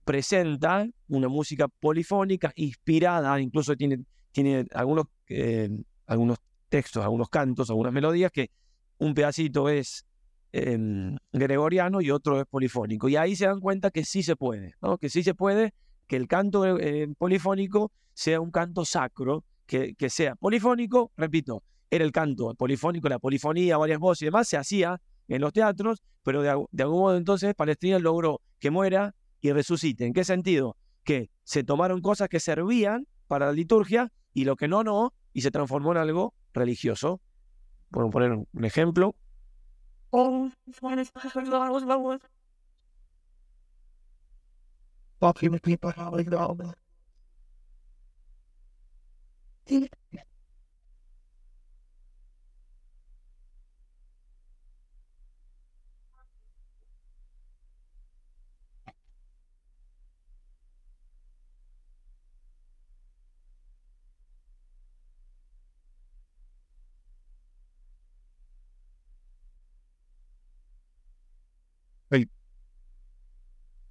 presenta 0.05 0.87
una 1.07 1.29
música 1.29 1.67
polifónica 1.67 2.53
inspirada, 2.55 3.41
incluso 3.41 3.75
tiene, 3.75 4.03
tiene 4.31 4.65
algunos, 4.73 5.05
eh, 5.27 5.69
algunos 6.05 6.37
textos, 6.69 7.03
algunos 7.03 7.29
cantos, 7.29 7.69
algunas 7.69 7.93
melodías 7.93 8.31
que 8.31 8.51
un 8.97 9.13
pedacito 9.13 9.69
es 9.69 10.05
em, 10.51 11.17
gregoriano 11.31 12.01
y 12.01 12.11
otro 12.11 12.39
es 12.39 12.47
polifónico. 12.47 13.09
Y 13.09 13.15
ahí 13.15 13.35
se 13.35 13.45
dan 13.45 13.59
cuenta 13.59 13.91
que 13.91 14.03
sí 14.03 14.23
se 14.23 14.35
puede, 14.35 14.75
que 14.99 15.09
sí 15.09 15.23
se 15.23 15.33
puede 15.33 15.73
que 16.07 16.15
el 16.15 16.27
canto 16.27 16.77
eh, 16.77 17.07
polifónico 17.17 17.91
sea 18.13 18.41
un 18.41 18.51
canto 18.51 18.83
sacro, 18.83 19.43
que, 19.67 19.93
que, 19.93 20.09
sea 20.09 20.35
polifónico, 20.35 21.11
repito, 21.15 21.63
era 21.91 22.03
el 22.03 22.11
canto 22.11 22.55
polifónico, 22.55 23.07
la 23.07 23.19
polifonía, 23.19 23.77
varias 23.77 23.99
voces 23.99 24.23
y 24.23 24.25
demás, 24.25 24.47
se 24.47 24.57
hacía 24.57 24.99
en 25.27 25.41
los 25.41 25.53
teatros, 25.53 26.01
pero 26.23 26.41
de, 26.41 26.65
de 26.71 26.83
algún 26.83 26.99
modo 26.99 27.15
entonces 27.15 27.53
Palestina 27.53 27.99
logró 27.99 28.41
que 28.57 28.71
muera 28.71 29.13
y 29.39 29.51
resucite. 29.51 30.05
¿En 30.05 30.13
qué 30.13 30.23
sentido? 30.23 30.75
Que 31.03 31.29
se 31.43 31.63
tomaron 31.63 32.01
cosas 32.01 32.27
que 32.27 32.39
servían 32.39 33.07
para 33.29 33.45
la 33.45 33.53
liturgia 33.53 34.11
y 34.33 34.43
lo 34.43 34.55
que 34.55 34.67
no, 34.67 34.83
no, 34.83 35.13
y 35.33 35.41
se 35.41 35.51
transformó 35.51 35.91
en 35.91 35.99
algo 35.99 36.33
religioso. 36.51 37.21
Podemos 37.91 38.11
poner 38.11 38.31
un 38.31 38.65
ejemplo. 38.65 39.15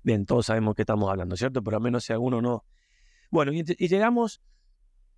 Bien, 0.02 0.26
todos 0.26 0.46
sabemos 0.46 0.74
que 0.74 0.82
estamos 0.82 1.11
hablando, 1.11 1.37
¿cierto? 1.37 1.62
Pero 1.62 1.76
al 1.76 1.82
menos 1.82 2.04
si 2.04 2.12
alguno 2.12 2.40
no. 2.40 2.64
Bueno, 3.30 3.52
y, 3.52 3.62
llegamos 3.62 4.40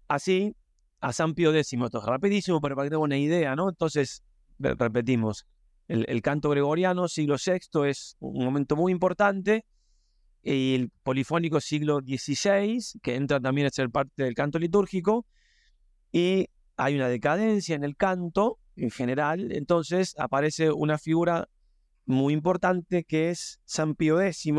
así 0.08 0.56
a 1.00 1.12
San 1.12 1.34
Pío 1.34 1.54
X, 1.54 1.72
esto 1.72 1.98
es 1.98 2.04
rapidísimo, 2.04 2.60
pero 2.60 2.74
para 2.74 2.86
que 2.86 2.90
tengamos 2.90 3.06
una 3.06 3.18
idea, 3.18 3.54
¿no? 3.56 3.68
Entonces, 3.68 4.22
repetimos, 4.58 5.46
el, 5.88 6.22
canto 6.22 6.50
gregoriano, 6.50 7.08
siglo 7.08 7.36
VI, 7.44 7.88
es 7.88 8.16
un 8.20 8.44
momento 8.44 8.76
muy 8.76 8.92
importante, 8.92 9.64
y 10.42 10.74
el 10.74 10.90
polifónico 11.02 11.60
siglo 11.60 12.00
XVI, 12.00 13.00
que 13.02 13.16
entra 13.16 13.40
también 13.40 13.66
a 13.66 13.70
ser 13.70 13.90
parte 13.90 14.22
del 14.22 14.34
canto 14.34 14.58
litúrgico, 14.58 15.26
y 16.12 16.48
hay 16.76 16.96
una 16.96 17.08
decadencia 17.08 17.74
en 17.74 17.84
el 17.84 17.96
canto 17.96 18.58
en 18.76 18.90
general, 18.90 19.52
entonces 19.52 20.14
aparece 20.18 20.70
una 20.72 20.98
figura 20.98 21.48
muy 22.06 22.34
importante 22.34 23.04
que 23.04 23.30
es 23.30 23.60
San 23.64 23.94
Pío 23.94 24.20
X, 24.20 24.52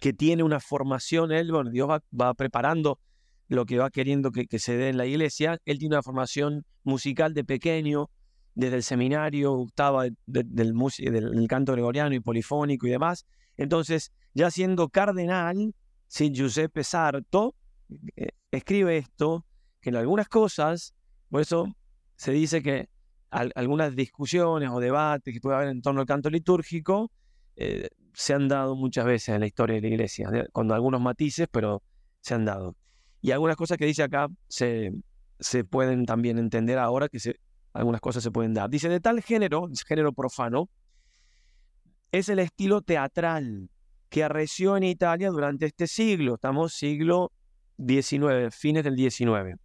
que 0.00 0.12
tiene 0.12 0.42
una 0.42 0.60
formación, 0.60 1.32
él, 1.32 1.52
bueno, 1.52 1.70
Dios 1.70 1.88
va, 1.88 2.34
preparando 2.34 2.98
lo 3.48 3.66
que 3.66 3.78
va 3.78 3.90
queriendo 3.90 4.30
que, 4.32 4.58
se 4.58 4.76
dé 4.76 4.88
en 4.88 4.96
la 4.96 5.06
iglesia, 5.06 5.58
él 5.64 5.78
tiene 5.78 5.94
una 5.94 6.02
formación 6.02 6.64
musical 6.84 7.34
de 7.34 7.44
pequeño, 7.44 8.10
desde 8.54 8.76
el 8.76 8.82
seminario, 8.82 9.52
gustaba 9.52 10.04
del, 10.04 10.16
del, 10.26 11.46
canto 11.48 11.72
gregoriano 11.72 12.14
y 12.14 12.20
polifónico 12.20 12.86
y 12.86 12.90
demás, 12.90 13.26
entonces 13.56 14.12
ya 14.34 14.50
siendo 14.50 14.88
cardenal, 14.88 15.74
si 16.06 16.30
Giuseppe 16.30 16.84
Sarto 16.84 17.54
eh, 18.16 18.28
escribe 18.50 18.98
esto, 18.98 19.46
que 19.80 19.90
en 19.90 19.96
algunas 19.96 20.28
cosas, 20.28 20.94
por 21.28 21.40
eso 21.40 21.66
se 22.16 22.32
dice 22.32 22.62
que 22.62 22.88
algunas 23.32 23.96
discusiones 23.96 24.68
o 24.70 24.78
debates 24.78 25.32
que 25.32 25.40
puede 25.40 25.56
haber 25.56 25.68
en 25.68 25.80
torno 25.80 26.00
al 26.02 26.06
canto 26.06 26.28
litúrgico 26.28 27.10
eh, 27.56 27.88
se 28.12 28.34
han 28.34 28.46
dado 28.46 28.76
muchas 28.76 29.06
veces 29.06 29.30
en 29.30 29.40
la 29.40 29.46
historia 29.46 29.76
de 29.76 29.82
la 29.82 29.88
iglesia, 29.88 30.28
con 30.52 30.70
algunos 30.70 31.00
matices, 31.00 31.48
pero 31.50 31.82
se 32.20 32.34
han 32.34 32.44
dado. 32.44 32.76
Y 33.22 33.30
algunas 33.30 33.56
cosas 33.56 33.78
que 33.78 33.86
dice 33.86 34.02
acá 34.02 34.28
se, 34.48 34.92
se 35.40 35.64
pueden 35.64 36.04
también 36.04 36.38
entender 36.38 36.78
ahora, 36.78 37.08
que 37.08 37.18
se, 37.20 37.36
algunas 37.72 38.02
cosas 38.02 38.22
se 38.22 38.30
pueden 38.30 38.52
dar. 38.52 38.68
Dice, 38.68 38.90
de 38.90 39.00
tal 39.00 39.22
género, 39.22 39.68
género 39.86 40.12
profano, 40.12 40.68
es 42.10 42.28
el 42.28 42.38
estilo 42.38 42.82
teatral 42.82 43.70
que 44.10 44.24
arreció 44.24 44.76
en 44.76 44.82
Italia 44.82 45.30
durante 45.30 45.64
este 45.64 45.86
siglo. 45.86 46.34
Estamos 46.34 46.74
siglo 46.74 47.32
XIX, 47.78 48.54
fines 48.54 48.84
del 48.84 48.96
XIX 48.96 49.58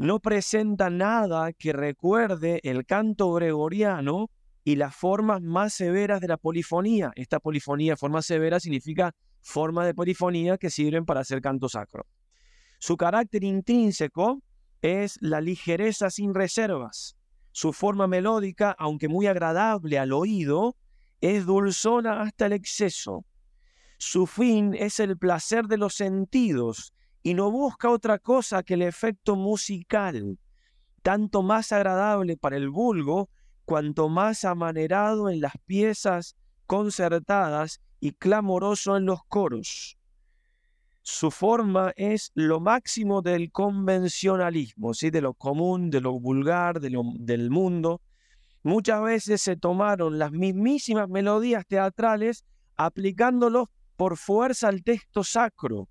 no 0.00 0.18
presenta 0.18 0.88
nada 0.88 1.52
que 1.52 1.74
recuerde 1.74 2.60
el 2.62 2.86
canto 2.86 3.34
gregoriano 3.34 4.30
y 4.64 4.76
las 4.76 4.96
formas 4.96 5.42
más 5.42 5.74
severas 5.74 6.22
de 6.22 6.28
la 6.28 6.38
polifonía. 6.38 7.12
Esta 7.16 7.38
polifonía, 7.38 7.98
forma 7.98 8.22
severa, 8.22 8.60
significa 8.60 9.14
forma 9.42 9.84
de 9.84 9.92
polifonía 9.92 10.56
que 10.56 10.70
sirven 10.70 11.04
para 11.04 11.20
hacer 11.20 11.42
canto 11.42 11.68
sacro. 11.68 12.06
Su 12.78 12.96
carácter 12.96 13.44
intrínseco 13.44 14.42
es 14.80 15.18
la 15.20 15.42
ligereza 15.42 16.08
sin 16.08 16.32
reservas. 16.32 17.18
Su 17.52 17.74
forma 17.74 18.06
melódica, 18.06 18.74
aunque 18.78 19.06
muy 19.06 19.26
agradable 19.26 19.98
al 19.98 20.14
oído, 20.14 20.76
es 21.20 21.44
dulzona 21.44 22.22
hasta 22.22 22.46
el 22.46 22.54
exceso. 22.54 23.26
Su 23.98 24.26
fin 24.26 24.74
es 24.74 24.98
el 24.98 25.18
placer 25.18 25.66
de 25.66 25.76
los 25.76 25.92
sentidos 25.92 26.94
y 27.22 27.34
no 27.34 27.50
busca 27.50 27.90
otra 27.90 28.18
cosa 28.18 28.62
que 28.62 28.74
el 28.74 28.82
efecto 28.82 29.36
musical, 29.36 30.38
tanto 31.02 31.42
más 31.42 31.72
agradable 31.72 32.36
para 32.36 32.56
el 32.56 32.70
vulgo, 32.70 33.28
cuanto 33.64 34.08
más 34.08 34.44
amanerado 34.44 35.28
en 35.28 35.40
las 35.40 35.52
piezas 35.66 36.36
concertadas 36.66 37.80
y 38.00 38.12
clamoroso 38.12 38.96
en 38.96 39.04
los 39.04 39.22
coros. 39.24 39.98
Su 41.02 41.30
forma 41.30 41.92
es 41.96 42.30
lo 42.34 42.60
máximo 42.60 43.22
del 43.22 43.50
convencionalismo, 43.50 44.94
¿sí? 44.94 45.10
de 45.10 45.20
lo 45.20 45.34
común, 45.34 45.90
de 45.90 46.00
lo 46.00 46.18
vulgar, 46.18 46.80
de 46.80 46.90
lo, 46.90 47.02
del 47.16 47.50
mundo. 47.50 48.00
Muchas 48.62 49.02
veces 49.02 49.40
se 49.42 49.56
tomaron 49.56 50.18
las 50.18 50.32
mismísimas 50.32 51.08
melodías 51.08 51.66
teatrales 51.66 52.44
aplicándolos 52.76 53.68
por 53.96 54.16
fuerza 54.16 54.68
al 54.68 54.82
texto 54.82 55.24
sacro 55.24 55.88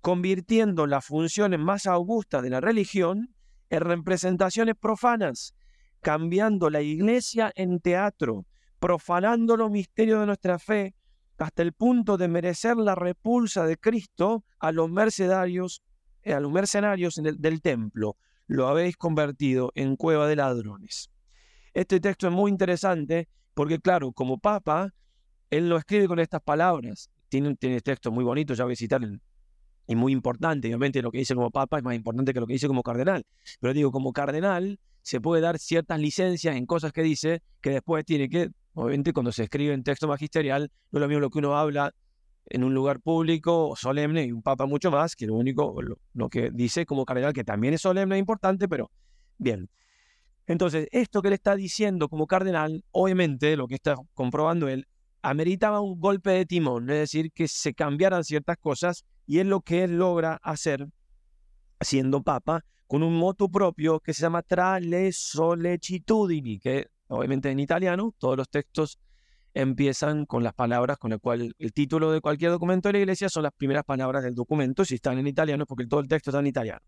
convirtiendo 0.00 0.86
las 0.86 1.04
funciones 1.04 1.58
más 1.58 1.86
augustas 1.86 2.42
de 2.42 2.50
la 2.50 2.60
religión 2.60 3.34
en 3.70 3.80
representaciones 3.80 4.76
profanas, 4.76 5.54
cambiando 6.00 6.70
la 6.70 6.82
iglesia 6.82 7.52
en 7.56 7.80
teatro, 7.80 8.46
profanando 8.78 9.56
los 9.56 9.70
misterios 9.70 10.20
de 10.20 10.26
nuestra 10.26 10.58
fe, 10.58 10.94
hasta 11.38 11.62
el 11.62 11.72
punto 11.72 12.16
de 12.16 12.28
merecer 12.28 12.76
la 12.76 12.94
repulsa 12.94 13.66
de 13.66 13.76
Cristo 13.76 14.44
a 14.58 14.72
los 14.72 14.90
mercenarios, 14.90 15.82
eh, 16.22 16.32
a 16.32 16.40
los 16.40 16.50
mercenarios 16.50 17.16
del 17.16 17.60
templo. 17.60 18.16
Lo 18.46 18.68
habéis 18.68 18.96
convertido 18.96 19.72
en 19.74 19.96
cueva 19.96 20.28
de 20.28 20.36
ladrones. 20.36 21.10
Este 21.74 22.00
texto 22.00 22.28
es 22.28 22.32
muy 22.32 22.50
interesante 22.50 23.28
porque, 23.54 23.80
claro, 23.80 24.12
como 24.12 24.38
papa, 24.38 24.94
él 25.50 25.68
lo 25.68 25.76
escribe 25.76 26.08
con 26.08 26.20
estas 26.20 26.40
palabras. 26.42 27.10
Tiene, 27.28 27.56
tiene 27.56 27.80
texto 27.80 28.10
muy 28.12 28.24
bonito, 28.24 28.54
ya 28.54 28.64
voy 28.64 28.74
a 28.74 28.76
citar 28.76 29.02
en, 29.02 29.20
y 29.86 29.94
muy 29.94 30.12
importante, 30.12 30.68
obviamente 30.68 31.02
lo 31.02 31.10
que 31.10 31.18
dice 31.18 31.34
como 31.34 31.50
papa 31.50 31.78
es 31.78 31.84
más 31.84 31.94
importante 31.94 32.32
que 32.32 32.40
lo 32.40 32.46
que 32.46 32.54
dice 32.54 32.66
como 32.66 32.82
cardenal, 32.82 33.24
pero 33.60 33.72
digo, 33.72 33.92
como 33.92 34.12
cardenal 34.12 34.78
se 35.02 35.20
puede 35.20 35.40
dar 35.40 35.58
ciertas 35.58 36.00
licencias 36.00 36.56
en 36.56 36.66
cosas 36.66 36.92
que 36.92 37.02
dice 37.02 37.42
que 37.60 37.70
después 37.70 38.04
tiene 38.04 38.28
que, 38.28 38.50
obviamente 38.74 39.12
cuando 39.12 39.30
se 39.30 39.44
escribe 39.44 39.72
en 39.72 39.84
texto 39.84 40.08
magisterial, 40.08 40.70
no 40.90 40.98
es 40.98 41.00
lo 41.00 41.08
mismo 41.08 41.20
lo 41.20 41.30
que 41.30 41.38
uno 41.38 41.56
habla 41.56 41.94
en 42.48 42.64
un 42.64 42.74
lugar 42.74 43.00
público 43.00 43.74
solemne 43.76 44.24
y 44.24 44.32
un 44.32 44.42
papa 44.42 44.66
mucho 44.66 44.90
más, 44.90 45.16
que 45.16 45.26
lo 45.26 45.34
único, 45.34 45.74
lo, 46.14 46.28
que 46.28 46.50
dice 46.52 46.86
como 46.86 47.04
cardenal, 47.04 47.32
que 47.32 47.44
también 47.44 47.74
es 47.74 47.82
solemne 47.82 48.16
e 48.16 48.18
importante, 48.18 48.68
pero 48.68 48.90
bien. 49.38 49.68
Entonces, 50.46 50.86
esto 50.92 51.22
que 51.22 51.28
le 51.28 51.34
está 51.34 51.56
diciendo 51.56 52.08
como 52.08 52.26
cardenal, 52.26 52.84
obviamente, 52.92 53.56
lo 53.56 53.66
que 53.66 53.74
está 53.74 53.96
comprobando 54.14 54.68
él, 54.68 54.86
ameritaba 55.22 55.80
un 55.80 55.98
golpe 55.98 56.30
de 56.30 56.46
timón, 56.46 56.88
es 56.88 56.98
decir, 56.98 57.32
que 57.32 57.48
se 57.48 57.74
cambiaran 57.74 58.22
ciertas 58.22 58.56
cosas, 58.58 59.04
y 59.26 59.40
es 59.40 59.46
lo 59.46 59.60
que 59.60 59.84
él 59.84 59.98
logra 59.98 60.38
hacer 60.42 60.88
siendo 61.80 62.22
papa, 62.22 62.64
con 62.86 63.02
un 63.02 63.16
moto 63.18 63.48
propio 63.48 64.00
que 64.00 64.14
se 64.14 64.22
llama 64.22 64.42
Tra 64.42 64.78
le 64.78 65.12
sollecitudini, 65.12 66.60
que 66.60 66.88
obviamente 67.08 67.50
en 67.50 67.58
italiano, 67.58 68.14
todos 68.18 68.36
los 68.36 68.48
textos 68.48 68.98
empiezan 69.54 70.26
con 70.26 70.44
las 70.44 70.54
palabras 70.54 70.98
con 70.98 71.10
las 71.10 71.20
cuales 71.20 71.52
el 71.58 71.72
título 71.72 72.12
de 72.12 72.20
cualquier 72.20 72.50
documento 72.50 72.88
de 72.88 72.94
la 72.94 72.98
iglesia 73.00 73.28
son 73.28 73.42
las 73.42 73.52
primeras 73.52 73.84
palabras 73.84 74.22
del 74.22 74.34
documento, 74.34 74.84
si 74.84 74.96
están 74.96 75.18
en 75.18 75.26
italiano 75.26 75.66
porque 75.66 75.86
todo 75.86 76.00
el 76.00 76.08
texto 76.08 76.30
está 76.30 76.40
en 76.40 76.46
italiano. 76.46 76.80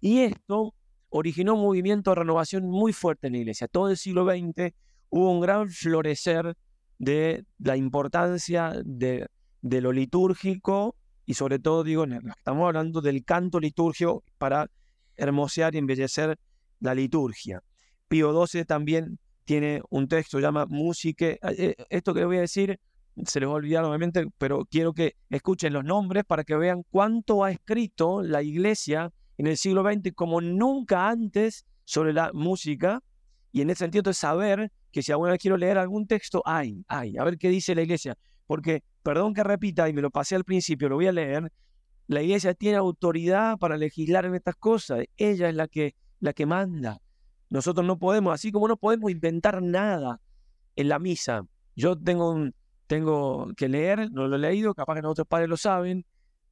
Y 0.00 0.20
esto 0.20 0.74
originó 1.08 1.54
un 1.54 1.62
movimiento 1.62 2.10
de 2.10 2.16
renovación 2.16 2.68
muy 2.68 2.92
fuerte 2.92 3.26
en 3.26 3.32
la 3.32 3.38
iglesia. 3.40 3.68
Todo 3.68 3.90
el 3.90 3.96
siglo 3.96 4.24
XX 4.24 4.74
hubo 5.08 5.32
un 5.32 5.40
gran 5.40 5.68
florecer 5.68 6.56
de 6.98 7.44
la 7.58 7.76
importancia 7.76 8.74
de 8.84 9.28
lo 9.62 9.90
litúrgico 9.90 10.94
y 11.30 11.34
sobre 11.34 11.60
todo, 11.60 11.84
digo, 11.84 12.04
estamos 12.36 12.66
hablando 12.66 13.00
del 13.00 13.24
canto 13.24 13.60
litúrgico 13.60 14.24
para 14.36 14.68
hermosear 15.16 15.76
y 15.76 15.78
embellecer 15.78 16.36
la 16.80 16.92
liturgia. 16.92 17.62
Pío 18.08 18.34
XII 18.44 18.64
también 18.64 19.16
tiene 19.44 19.80
un 19.90 20.08
texto 20.08 20.38
que 20.38 20.42
llama 20.42 20.66
Música. 20.66 21.26
Eh, 21.26 21.38
eh, 21.40 21.76
esto 21.88 22.12
que 22.14 22.24
voy 22.24 22.38
a 22.38 22.40
decir 22.40 22.80
se 23.24 23.38
les 23.38 23.48
va 23.48 23.52
a 23.52 23.56
olvidar 23.56 23.84
obviamente, 23.84 24.26
pero 24.38 24.64
quiero 24.64 24.92
que 24.92 25.14
escuchen 25.28 25.72
los 25.72 25.84
nombres 25.84 26.24
para 26.24 26.42
que 26.42 26.56
vean 26.56 26.82
cuánto 26.90 27.44
ha 27.44 27.52
escrito 27.52 28.24
la 28.24 28.42
iglesia 28.42 29.12
en 29.38 29.46
el 29.46 29.56
siglo 29.56 29.84
XX 29.84 30.12
como 30.16 30.40
nunca 30.40 31.10
antes 31.10 31.64
sobre 31.84 32.12
la 32.12 32.32
música. 32.32 33.04
Y 33.52 33.60
en 33.60 33.70
ese 33.70 33.84
sentido 33.84 34.02
de 34.02 34.14
saber 34.14 34.72
que 34.90 35.00
si 35.00 35.12
alguna 35.12 35.30
vez 35.30 35.40
quiero 35.40 35.56
leer 35.56 35.78
algún 35.78 36.08
texto, 36.08 36.42
hay, 36.44 36.84
hay, 36.88 37.16
a 37.16 37.22
ver 37.22 37.38
qué 37.38 37.50
dice 37.50 37.76
la 37.76 37.82
iglesia. 37.82 38.18
Porque, 38.50 38.82
perdón 39.04 39.32
que 39.32 39.44
repita, 39.44 39.88
y 39.88 39.92
me 39.92 40.02
lo 40.02 40.10
pasé 40.10 40.34
al 40.34 40.42
principio, 40.42 40.88
lo 40.88 40.96
voy 40.96 41.06
a 41.06 41.12
leer, 41.12 41.52
la 42.08 42.20
iglesia 42.20 42.52
tiene 42.52 42.78
autoridad 42.78 43.56
para 43.58 43.76
legislar 43.76 44.24
en 44.24 44.34
estas 44.34 44.56
cosas. 44.56 45.04
Ella 45.16 45.48
es 45.48 45.54
la 45.54 45.68
que, 45.68 45.94
la 46.18 46.32
que 46.32 46.46
manda. 46.46 47.00
Nosotros 47.48 47.86
no 47.86 47.96
podemos, 47.96 48.34
así 48.34 48.50
como 48.50 48.66
no 48.66 48.76
podemos 48.76 49.08
inventar 49.08 49.62
nada 49.62 50.20
en 50.74 50.88
la 50.88 50.98
misa. 50.98 51.46
Yo 51.76 51.96
tengo, 51.96 52.50
tengo 52.88 53.52
que 53.56 53.68
leer, 53.68 54.10
no 54.10 54.26
lo 54.26 54.34
he 54.34 54.40
leído, 54.40 54.74
capaz 54.74 55.00
que 55.00 55.06
otros 55.06 55.28
padres 55.28 55.48
lo 55.48 55.56
saben, 55.56 56.04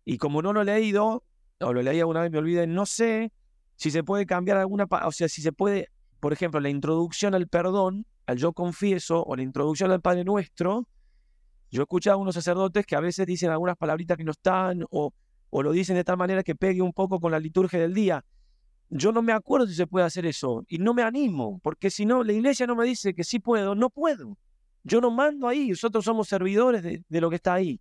y 0.05 0.19
como 0.19 0.41
no 0.41 0.53
lo 0.53 0.63
he 0.63 0.67
leído, 0.67 1.25
o 1.59 1.73
lo 1.73 1.83
leí 1.83 1.99
alguna 1.99 2.21
vez, 2.21 2.31
me 2.31 2.39
olvidé, 2.39 2.69
no 2.69 2.87
sé 2.87 3.33
si 3.75 3.91
se 3.91 4.05
puede 4.05 4.25
cambiar 4.25 4.59
alguna, 4.59 4.87
o 5.05 5.11
sea, 5.11 5.29
si 5.29 5.43
se 5.43 5.51
puede, 5.51 5.89
por 6.21 6.33
ejemplo, 6.33 6.61
la 6.61 6.69
introducción 6.69 7.35
al 7.35 7.49
perdón, 7.49 8.07
al 8.27 8.37
yo 8.37 8.53
confieso, 8.53 9.25
o 9.25 9.35
la 9.35 9.43
introducción 9.43 9.91
al 9.91 10.01
Padre 10.01 10.23
Nuestro, 10.23 10.87
yo 11.71 11.83
he 11.83 11.85
escuchado 11.85 12.19
a 12.19 12.21
unos 12.21 12.35
sacerdotes 12.35 12.87
que 12.87 12.97
a 12.97 13.01
veces 13.01 13.27
dicen 13.27 13.51
algunas 13.51 13.77
palabritas 13.77 14.17
que 14.17 14.25
no 14.25 14.33
están, 14.33 14.85
o, 14.91 15.13
lo 15.53 15.73
dicen 15.73 15.97
de 15.97 16.05
tal 16.05 16.17
manera 16.17 16.43
que 16.43 16.55
pegue 16.55 16.83
un 16.83 16.93
poco 16.93 17.21
con 17.21 17.33
la 17.33 17.39
liturgia 17.39 17.79
del 17.79 17.95
día. 17.95 18.25
Yo 18.91 19.13
no 19.13 19.21
me 19.21 19.33
acuerdo 19.33 19.67
si 19.67 19.75
se 19.75 19.87
puede 19.87 20.07
hacer 20.07 20.25
eso 20.25 20.65
y 20.69 20.79
no 20.79 20.95
me 20.95 21.03
animo, 21.03 21.61
porque 21.63 21.91
si 21.91 22.07
no, 22.07 22.25
la 22.25 22.33
iglesia 22.33 22.67
no 22.67 22.75
me 22.75 22.87
dice 22.87 23.15
que 23.15 23.25
sí 23.25 23.39
puedo, 23.39 23.75
no 23.75 23.91
puedo. 23.91 24.39
Yo 24.83 25.01
no 25.01 25.11
mando 25.11 25.47
ahí, 25.47 25.69
nosotros 25.69 26.05
somos 26.05 26.29
servidores 26.29 26.83
de, 26.83 27.21
lo 27.21 27.29
que 27.29 27.37
está 27.37 27.55
ahí. 27.55 27.81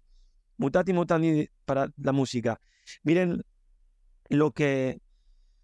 Mutati 0.57 0.91
mutandi 0.91 1.49
para 1.63 1.89
la 1.97 2.11
música. 2.11 2.59
Miren 3.03 3.43
lo 4.29 4.51
que, 4.51 4.99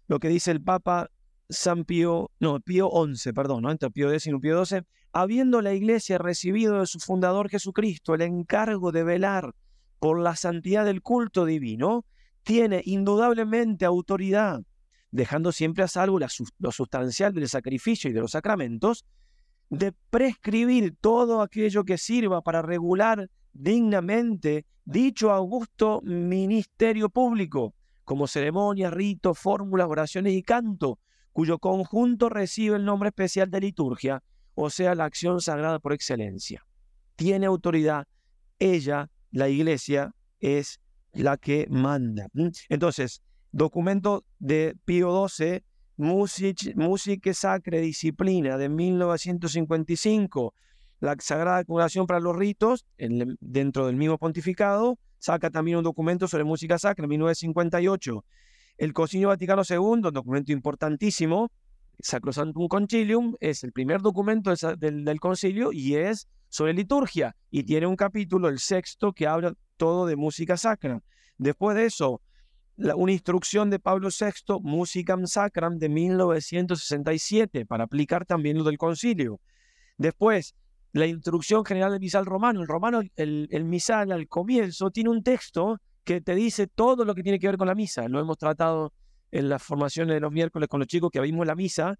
lo 0.06 0.18
que 0.18 0.28
dice 0.28 0.50
el 0.50 0.62
Papa 0.62 1.10
San 1.50 1.84
Pío, 1.84 2.30
no, 2.40 2.60
Pío 2.60 2.90
XI, 3.14 3.32
perdón, 3.32 3.62
¿no? 3.62 3.70
entre 3.70 3.90
Pío 3.90 4.10
X 4.10 4.26
y 4.26 4.38
Pío 4.38 4.64
XII. 4.64 4.82
Habiendo 5.14 5.62
la 5.62 5.72
iglesia 5.72 6.18
recibido 6.18 6.80
de 6.80 6.86
su 6.86 6.98
fundador 6.98 7.48
Jesucristo 7.48 8.14
el 8.14 8.22
encargo 8.22 8.92
de 8.92 9.04
velar 9.04 9.54
por 10.00 10.20
la 10.20 10.36
santidad 10.36 10.84
del 10.84 11.02
culto 11.02 11.46
divino, 11.46 12.04
tiene 12.42 12.82
indudablemente 12.84 13.84
autoridad 13.84 14.60
dejando 15.14 15.52
siempre 15.52 15.84
a 15.84 15.88
salvo 15.88 16.18
lo 16.58 16.72
sustancial 16.72 17.32
del 17.32 17.48
sacrificio 17.48 18.10
y 18.10 18.12
de 18.12 18.20
los 18.20 18.32
sacramentos, 18.32 19.04
de 19.70 19.92
prescribir 20.10 20.96
todo 21.00 21.40
aquello 21.40 21.84
que 21.84 21.98
sirva 21.98 22.42
para 22.42 22.62
regular 22.62 23.30
dignamente 23.52 24.66
dicho 24.84 25.30
augusto 25.30 26.00
ministerio 26.02 27.10
público, 27.10 27.74
como 28.02 28.26
ceremonia, 28.26 28.90
rito, 28.90 29.34
fórmulas, 29.34 29.86
oraciones 29.88 30.32
y 30.32 30.42
canto, 30.42 30.98
cuyo 31.32 31.60
conjunto 31.60 32.28
recibe 32.28 32.74
el 32.74 32.84
nombre 32.84 33.10
especial 33.10 33.48
de 33.52 33.60
liturgia, 33.60 34.20
o 34.54 34.70
sea, 34.70 34.94
la 34.94 35.04
acción 35.04 35.40
sagrada 35.40 35.78
por 35.78 35.92
excelencia. 35.92 36.64
Tiene 37.16 37.46
autoridad, 37.46 38.06
ella, 38.58 39.10
la 39.30 39.48
iglesia, 39.48 40.14
es 40.40 40.80
la 41.12 41.36
que 41.36 41.66
manda. 41.70 42.26
Entonces, 42.68 43.22
documento 43.52 44.24
de 44.38 44.76
Pío 44.84 45.28
XII, 45.28 45.62
Música 45.96 47.34
Sacra 47.34 47.78
Disciplina 47.78 48.58
de 48.58 48.68
1955, 48.68 50.54
la 51.00 51.16
Sagrada 51.20 51.64
Congregación 51.64 52.06
para 52.06 52.20
los 52.20 52.36
Ritos, 52.36 52.84
dentro 52.98 53.86
del 53.86 53.96
mismo 53.96 54.18
pontificado, 54.18 54.98
saca 55.18 55.50
también 55.50 55.78
un 55.78 55.84
documento 55.84 56.28
sobre 56.28 56.44
música 56.44 56.78
sacra 56.78 57.04
en 57.04 57.10
1958. 57.10 58.24
El 58.76 58.92
Concilio 58.92 59.28
Vaticano 59.28 59.62
II, 59.68 59.76
un 59.76 60.00
documento 60.02 60.52
importantísimo, 60.52 61.50
Sacrosanctum 62.00 62.68
Concilium, 62.68 63.34
es 63.40 63.64
el 63.64 63.72
primer 63.72 64.00
documento 64.00 64.52
del, 64.76 65.04
del 65.04 65.20
concilio 65.20 65.72
y 65.72 65.96
es 65.96 66.28
sobre 66.48 66.74
liturgia 66.74 67.34
y 67.50 67.64
tiene 67.64 67.86
un 67.86 67.96
capítulo, 67.96 68.48
el 68.48 68.58
sexto, 68.58 69.12
que 69.12 69.26
habla 69.26 69.54
todo 69.76 70.06
de 70.06 70.16
música 70.16 70.56
sacra. 70.56 71.02
Después 71.36 71.76
de 71.76 71.86
eso, 71.86 72.20
una 72.76 73.12
instrucción 73.12 73.70
de 73.70 73.78
Pablo 73.78 74.08
VI, 74.08 74.60
Musicam 74.62 75.26
Sacram, 75.26 75.78
de 75.78 75.88
1967, 75.88 77.66
para 77.66 77.84
aplicar 77.84 78.24
también 78.24 78.58
lo 78.58 78.64
del 78.64 78.78
concilio. 78.78 79.40
Después, 79.96 80.54
la 80.92 81.06
instrucción 81.06 81.64
general 81.64 81.92
del 81.92 82.00
misal 82.00 82.26
romano. 82.26 82.60
El 82.60 82.68
romano, 82.68 83.02
el, 83.16 83.48
el 83.50 83.64
misal 83.64 84.12
al 84.12 84.28
comienzo, 84.28 84.90
tiene 84.90 85.10
un 85.10 85.22
texto 85.22 85.80
que 86.04 86.20
te 86.20 86.34
dice 86.34 86.66
todo 86.66 87.04
lo 87.04 87.14
que 87.14 87.22
tiene 87.22 87.38
que 87.38 87.48
ver 87.48 87.56
con 87.56 87.66
la 87.66 87.74
misa. 87.74 88.08
Lo 88.08 88.20
hemos 88.20 88.38
tratado 88.38 88.92
en 89.34 89.48
las 89.48 89.62
formaciones 89.62 90.14
de 90.14 90.20
los 90.20 90.30
miércoles 90.30 90.68
con 90.68 90.78
los 90.78 90.86
chicos 90.86 91.10
que 91.10 91.20
vimos 91.20 91.44
la 91.44 91.56
misa. 91.56 91.98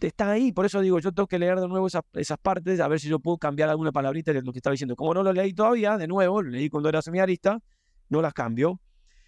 Está 0.00 0.32
ahí, 0.32 0.50
por 0.50 0.66
eso 0.66 0.80
digo, 0.80 0.98
yo 0.98 1.12
tengo 1.12 1.28
que 1.28 1.38
leer 1.38 1.60
de 1.60 1.68
nuevo 1.68 1.86
esas, 1.86 2.38
partes, 2.42 2.80
a 2.80 2.88
ver 2.88 2.98
si 2.98 3.08
yo 3.08 3.20
puedo 3.20 3.38
cambiar 3.38 3.68
alguna 3.68 3.92
palabrita 3.92 4.32
de 4.32 4.42
lo 4.42 4.52
que 4.52 4.58
estaba 4.58 4.72
diciendo. 4.72 4.96
Como 4.96 5.14
no 5.14 5.22
lo 5.22 5.32
leí 5.32 5.54
todavía, 5.54 5.96
de 5.96 6.08
nuevo, 6.08 6.42
lo 6.42 6.50
leí 6.50 6.68
cuando 6.68 6.88
era 6.88 7.00
seminarista, 7.02 7.60
no 8.08 8.20
las 8.20 8.34
cambio. 8.34 8.80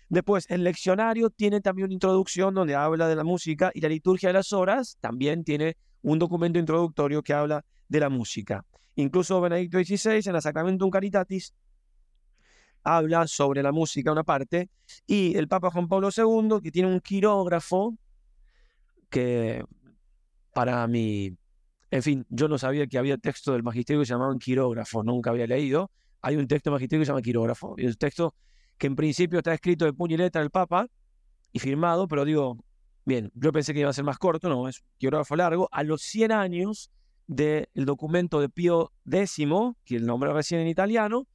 Después, 0.08 0.50
el 0.50 0.64
leccionario 0.64 1.30
tiene 1.30 1.60
también 1.60 1.86
una 1.86 1.94
introducción 1.94 2.54
donde 2.54 2.74
habla 2.74 3.06
de 3.06 3.14
la 3.14 3.24
música 3.24 3.70
y 3.72 3.80
la 3.80 3.88
liturgia 3.88 4.30
de 4.30 4.32
las 4.32 4.52
horas 4.52 4.98
también 5.00 5.44
tiene 5.44 5.76
un 6.02 6.18
documento 6.18 6.58
introductorio 6.58 7.22
que 7.22 7.34
habla 7.34 7.64
de 7.88 8.00
la 8.00 8.08
música. 8.08 8.64
Incluso 8.96 9.40
Benedicto 9.40 9.78
XVI 9.78 10.22
en 10.26 10.32
la 10.32 10.40
Sacramentum 10.40 10.90
Caritatis 10.90 11.54
habla 12.96 13.26
sobre 13.26 13.62
la 13.62 13.72
música 13.72 14.12
una 14.12 14.24
parte 14.24 14.70
y 15.06 15.36
el 15.36 15.46
Papa 15.46 15.70
Juan 15.70 15.88
Pablo 15.88 16.08
II 16.16 16.60
que 16.62 16.70
tiene 16.70 16.88
un 16.88 17.00
quirógrafo 17.00 17.94
que 19.10 19.64
para 20.54 20.86
mí, 20.86 21.36
en 21.90 22.02
fin, 22.02 22.26
yo 22.30 22.48
no 22.48 22.58
sabía 22.58 22.86
que 22.86 22.98
había 22.98 23.18
texto 23.18 23.52
del 23.52 23.62
magisterio 23.62 24.00
que 24.00 24.06
se 24.06 24.14
llamaba 24.14 24.34
quirógrafo, 24.38 25.02
nunca 25.02 25.30
había 25.30 25.46
leído. 25.46 25.90
Hay 26.22 26.36
un 26.36 26.48
texto 26.48 26.70
magisterio 26.70 27.02
que 27.02 27.06
se 27.06 27.12
llama 27.12 27.22
quirógrafo 27.22 27.74
y 27.76 27.84
el 27.84 27.96
texto 27.96 28.34
que 28.76 28.86
en 28.86 28.96
principio 28.96 29.38
está 29.38 29.52
escrito 29.52 29.84
de 29.84 29.92
puño 29.92 30.14
y 30.14 30.18
letra 30.18 30.40
del 30.40 30.50
Papa 30.50 30.86
y 31.52 31.58
firmado, 31.58 32.08
pero 32.08 32.24
digo, 32.24 32.56
bien, 33.04 33.30
yo 33.34 33.52
pensé 33.52 33.74
que 33.74 33.80
iba 33.80 33.90
a 33.90 33.92
ser 33.92 34.04
más 34.04 34.18
corto, 34.18 34.48
no, 34.48 34.68
es 34.68 34.82
quirógrafo 34.96 35.36
largo, 35.36 35.68
a 35.72 35.82
los 35.82 36.02
100 36.02 36.32
años 36.32 36.90
del 37.26 37.68
documento 37.74 38.40
de 38.40 38.48
Pío 38.48 38.92
X, 39.10 39.36
que 39.84 39.96
el 39.96 40.06
nombre 40.06 40.32
recién 40.32 40.60
en 40.60 40.68
italiano, 40.68 41.26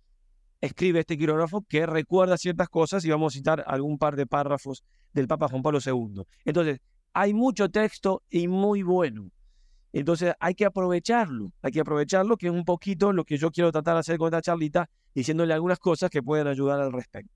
escribe 0.64 1.02
este 1.02 1.18
quirógrafo 1.18 1.66
que 1.68 1.86
recuerda 1.86 2.38
ciertas 2.38 2.70
cosas 2.70 3.04
y 3.04 3.10
vamos 3.10 3.34
a 3.34 3.38
citar 3.38 3.66
algún 3.68 3.98
par 3.98 4.16
de 4.16 4.26
párrafos 4.26 4.86
del 5.12 5.28
Papa 5.28 5.50
Juan 5.50 5.62
Pablo 5.62 5.80
II. 5.86 6.24
Entonces, 6.46 6.80
hay 7.12 7.34
mucho 7.34 7.70
texto 7.70 8.24
y 8.30 8.48
muy 8.48 8.82
bueno. 8.82 9.30
Entonces 9.92 10.34
hay 10.40 10.56
que 10.56 10.66
aprovecharlo, 10.66 11.52
hay 11.62 11.72
que 11.72 11.82
aprovecharlo, 11.82 12.38
que 12.38 12.48
es 12.48 12.54
un 12.54 12.64
poquito 12.64 13.12
lo 13.12 13.26
que 13.26 13.38
yo 13.38 13.52
quiero 13.52 13.72
tratar 13.72 13.96
de 13.96 14.00
hacer 14.00 14.18
con 14.18 14.28
esta 14.28 14.42
charlita, 14.42 14.90
diciéndole 15.14 15.54
algunas 15.54 15.80
cosas 15.80 16.10
que 16.10 16.24
pueden 16.24 16.48
ayudar 16.48 16.80
al 16.80 16.94
respecto. 16.94 17.32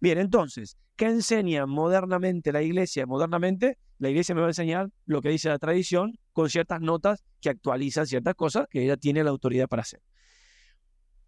Bien, 0.00 0.18
entonces, 0.18 0.76
¿qué 0.96 1.04
enseña 1.04 1.66
modernamente 1.66 2.52
la 2.52 2.62
iglesia? 2.62 3.06
Modernamente, 3.06 3.78
la 3.98 4.08
iglesia 4.08 4.34
me 4.34 4.40
va 4.40 4.48
a 4.48 4.50
enseñar 4.50 4.90
lo 5.04 5.20
que 5.20 5.28
dice 5.28 5.50
la 5.50 5.58
tradición 5.58 6.18
con 6.32 6.48
ciertas 6.48 6.80
notas 6.80 7.22
que 7.40 7.50
actualizan 7.50 8.06
ciertas 8.06 8.34
cosas 8.34 8.66
que 8.68 8.82
ella 8.82 8.96
tiene 8.96 9.22
la 9.22 9.30
autoridad 9.30 9.68
para 9.68 9.82
hacer. 9.82 10.00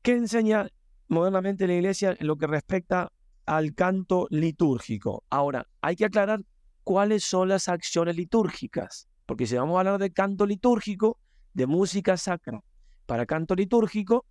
¿Qué 0.03 0.13
enseña 0.13 0.69
modernamente 1.09 1.65
en 1.65 1.71
la 1.71 1.77
iglesia 1.77 2.17
en 2.19 2.27
lo 2.27 2.37
que 2.37 2.47
respecta 2.47 3.13
al 3.47 3.75
canto 3.75 4.27
litúrgico. 4.31 5.25
Ahora, 5.31 5.67
hay 5.81 5.97
que 5.97 6.07
aclarar 6.07 6.41
cuáles 6.83 7.25
son 7.25 7.49
las 7.49 7.69
acciones 7.69 8.17
litúrgicas, 8.17 9.09
porque 9.27 9.47
si 9.47 9.57
vamos 9.57 9.77
a 9.77 9.81
hablar 9.81 9.99
de 9.99 10.13
canto 10.13 10.47
litúrgico, 10.47 11.19
de 11.53 11.67
música 11.67 12.17
sacra 12.17 12.61
para 13.07 13.27
canto 13.27 13.55
litúrgico, 13.55 14.27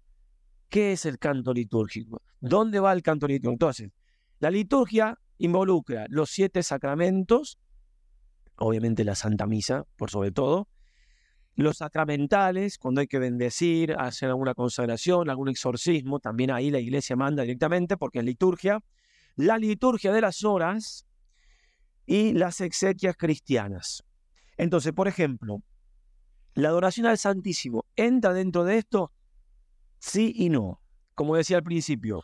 ¿qué 0.69 0.93
es 0.93 1.05
el 1.05 1.19
canto 1.19 1.53
litúrgico? 1.53 2.21
¿Dónde 2.41 2.79
va 2.79 2.91
el 2.93 3.01
canto 3.01 3.27
litúrgico? 3.27 3.51
Entonces, 3.51 3.91
la 4.39 4.51
liturgia 4.51 5.17
involucra 5.37 6.05
los 6.09 6.29
siete 6.29 6.63
sacramentos, 6.63 7.57
obviamente 8.57 9.03
la 9.03 9.15
Santa 9.15 9.47
Misa, 9.47 9.85
por 9.95 10.09
sobre 10.09 10.31
todo, 10.31 10.67
los 11.55 11.77
sacramentales, 11.77 12.77
cuando 12.77 13.01
hay 13.01 13.07
que 13.07 13.19
bendecir, 13.19 13.95
hacer 13.97 14.29
alguna 14.29 14.55
consagración, 14.55 15.29
algún 15.29 15.49
exorcismo, 15.49 16.19
también 16.19 16.51
ahí 16.51 16.71
la 16.71 16.79
iglesia 16.79 17.15
manda 17.15 17.43
directamente 17.43 17.97
porque 17.97 18.19
es 18.19 18.25
liturgia. 18.25 18.79
La 19.35 19.57
liturgia 19.57 20.11
de 20.11 20.21
las 20.21 20.43
horas 20.43 21.05
y 22.05 22.33
las 22.33 22.61
exequias 22.61 23.15
cristianas. 23.15 24.03
Entonces, 24.57 24.93
por 24.93 25.07
ejemplo, 25.07 25.61
la 26.55 26.69
adoración 26.69 27.07
al 27.07 27.17
Santísimo 27.17 27.85
entra 27.95 28.33
dentro 28.33 28.63
de 28.63 28.77
esto, 28.77 29.11
sí 29.99 30.33
y 30.35 30.49
no. 30.49 30.79
Como 31.15 31.35
decía 31.35 31.57
al 31.57 31.63
principio, 31.63 32.23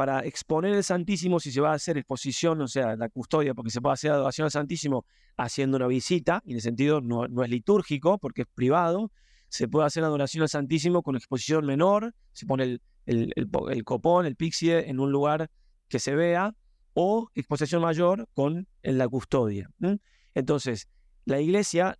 para 0.00 0.20
exponer 0.20 0.72
el 0.72 0.82
Santísimo, 0.82 1.40
si 1.40 1.52
se 1.52 1.60
va 1.60 1.72
a 1.72 1.74
hacer 1.74 1.98
exposición, 1.98 2.62
o 2.62 2.68
sea, 2.68 2.96
la 2.96 3.10
custodia, 3.10 3.52
porque 3.52 3.68
se 3.68 3.82
puede 3.82 3.92
hacer 3.92 4.12
adoración 4.12 4.46
al 4.46 4.50
Santísimo 4.50 5.04
haciendo 5.36 5.76
una 5.76 5.88
visita, 5.88 6.40
y 6.46 6.52
en 6.52 6.56
el 6.56 6.62
sentido 6.62 7.02
no, 7.02 7.26
es 7.26 7.50
litúrgico, 7.50 8.16
porque 8.16 8.40
es 8.40 8.48
privado, 8.54 9.12
se 9.50 9.68
puede 9.68 9.86
hacer 9.86 10.02
adoración 10.02 10.40
al 10.40 10.48
Santísimo 10.48 11.02
con 11.02 11.16
exposición 11.16 11.66
menor, 11.66 12.14
se 12.32 12.46
pone 12.46 12.80
el, 13.04 13.32
el, 13.36 13.84
copón, 13.84 14.24
el 14.24 14.36
pixie 14.36 14.88
en 14.88 15.00
un 15.00 15.12
lugar 15.12 15.50
que 15.86 15.98
se 15.98 16.14
vea, 16.14 16.54
o 16.94 17.28
exposición 17.34 17.82
mayor 17.82 18.26
con 18.32 18.68
la 18.80 19.06
custodia. 19.06 19.68
Entonces, 20.34 20.88
la 21.26 21.42
iglesia 21.42 21.98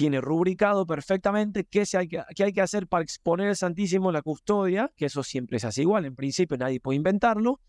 tiene 0.00 0.22
rubricado 0.22 0.86
perfectamente 0.86 1.64
qué, 1.64 1.84
hay 1.92 2.08
que, 2.08 2.22
qué 2.34 2.44
hay 2.44 2.54
que 2.54 2.62
hacer 2.62 2.86
para 2.86 3.04
exponer 3.04 3.48
el 3.48 3.54
Santísimo 3.54 4.08
en 4.08 4.14
la 4.14 4.22
custodia, 4.22 4.90
que 4.96 5.04
eso 5.04 5.22
siempre 5.22 5.58
se 5.58 5.66
hace 5.66 5.82
igual, 5.82 6.06
en 6.06 6.16
principio 6.16 6.56
nadie 6.56 6.80
puede 6.80 6.96
inventarlo, 6.96 7.60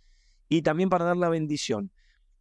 y 0.48 0.62
también 0.62 0.88
para 0.88 1.04
dar 1.04 1.18
la 1.18 1.28
bendición. 1.28 1.92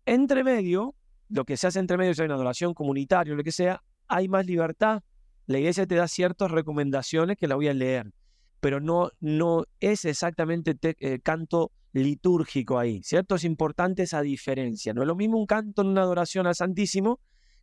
Entre 0.06 0.44
medio, 0.44 0.94
lo 1.28 1.44
que 1.44 1.56
se 1.56 1.66
hace 1.66 1.80
entre 1.80 1.96
medio, 1.96 2.14
si 2.14 2.22
hay 2.22 2.26
una 2.26 2.36
adoración 2.36 2.72
comunitaria 2.72 3.32
o 3.32 3.36
lo 3.36 3.42
que 3.42 3.50
sea, 3.50 3.82
hay 4.06 4.28
más 4.28 4.46
libertad. 4.46 5.02
La 5.46 5.58
iglesia 5.58 5.88
te 5.88 5.96
da 5.96 6.06
ciertas 6.06 6.52
recomendaciones 6.52 7.36
que 7.36 7.48
la 7.48 7.56
voy 7.56 7.66
a 7.66 7.74
leer, 7.74 8.12
pero 8.60 8.78
no, 8.78 9.10
no 9.18 9.64
es 9.80 10.04
exactamente 10.04 10.78
eh, 10.82 11.18
canto 11.18 11.72
litúrgico 11.90 12.78
ahí, 12.78 13.02
¿cierto? 13.02 13.34
Es 13.34 13.42
importante 13.42 14.04
esa 14.04 14.22
diferencia. 14.22 14.94
No 14.94 15.02
es 15.02 15.08
lo 15.08 15.16
mismo 15.16 15.36
un 15.36 15.46
canto 15.46 15.82
en 15.82 15.88
una 15.88 16.02
adoración 16.02 16.46
al 16.46 16.54
Santísimo 16.54 17.18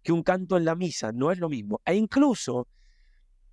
que 0.08 0.14
un 0.14 0.24
canto 0.24 0.55
en 0.55 0.64
la 0.64 0.74
misa, 0.74 1.12
no 1.12 1.34
es 1.34 1.38
lo 1.38 1.49
mismo. 1.49 1.82
E 1.84 1.93
incluso 1.93 2.70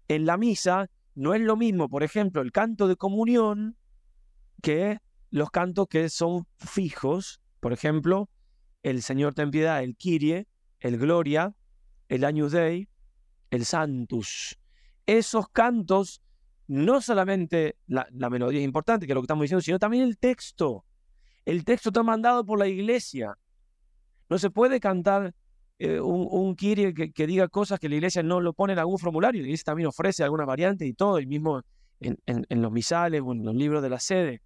en 0.07 0.25
la 0.25 0.37
misa 0.37 0.89
no 1.17 1.35
es 1.35 1.41
lo 1.41 1.57
mismo, 1.57 1.89
por 1.89 2.05
ejemplo, 2.05 2.43
el 2.43 2.53
canto 2.53 2.87
de 2.87 2.95
comunión 2.95 3.77
que 4.63 4.99
los 5.31 5.51
cantos 5.51 5.89
que 5.89 6.09
son 6.09 6.47
fijos, 6.59 7.41
por 7.59 7.73
ejemplo, 7.73 8.31
el 8.85 9.03
Señor 9.03 9.35
ten 9.35 9.51
piedad, 9.51 9.83
el 9.83 9.97
Kyrie, 9.97 10.47
el 10.79 10.97
Gloria, 10.97 11.57
el 12.09 12.23
Agnus 12.23 12.53
Dei, 12.53 12.89
el 13.51 13.65
Santus. 13.65 14.57
Esos 15.07 15.49
cantos, 15.49 16.23
no 16.69 17.01
solamente 17.01 17.79
la, 17.89 18.07
la 18.13 18.31
melodía 18.31 18.61
es 18.61 18.65
importante, 18.65 19.07
que 19.07 19.13
es 19.13 19.15
lo 19.17 19.23
que 19.23 19.27
estamos 19.27 19.43
diciendo, 19.43 19.61
sino 19.61 19.81
también 19.81 20.05
el 20.05 20.19
texto. 20.19 20.85
El 21.47 21.65
texto 21.65 21.89
está 21.89 22.05
mandado 22.05 22.47
por 22.47 22.61
la 22.61 22.69
iglesia. 22.69 23.37
No 24.29 24.39
se 24.39 24.51
puede 24.51 24.79
cantar 24.79 25.35
eh, 25.79 26.01
un, 26.01 26.29
un 26.31 26.55
que, 26.55 27.27
diga 27.27 27.49
cosas 27.49 27.81
que 27.81 27.89
la 27.89 27.97
iglesia 27.97 28.23
no 28.23 28.41
lo 28.41 28.53
pone 28.53 28.75
en 28.75 28.79
algún 28.79 28.99
formulario, 28.99 29.43
la 29.43 29.49
iglesia 29.49 29.65
también 29.65 29.89
ofrece 29.89 30.23
alguna 30.23 30.45
variante 30.45 30.87
y 30.87 30.95
todo, 30.95 31.19
y 31.21 31.27
mismo 31.27 31.63
en, 32.01 32.63
los 32.63 32.73
misales 32.73 33.23
o 33.25 33.33
en 33.33 33.45
los 33.45 33.55
libros 33.55 33.83
de 33.83 33.91
la 33.91 33.99
sede. 33.99 34.41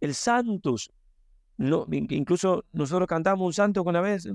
El 0.00 0.14
Santus, 0.14 0.90
no, 1.56 1.86
incluso 1.90 2.64
nosotros 2.72 3.08
cantamos 3.08 3.46
un 3.46 3.52
santo 3.52 3.82
una 3.82 4.00
vez, 4.00 4.28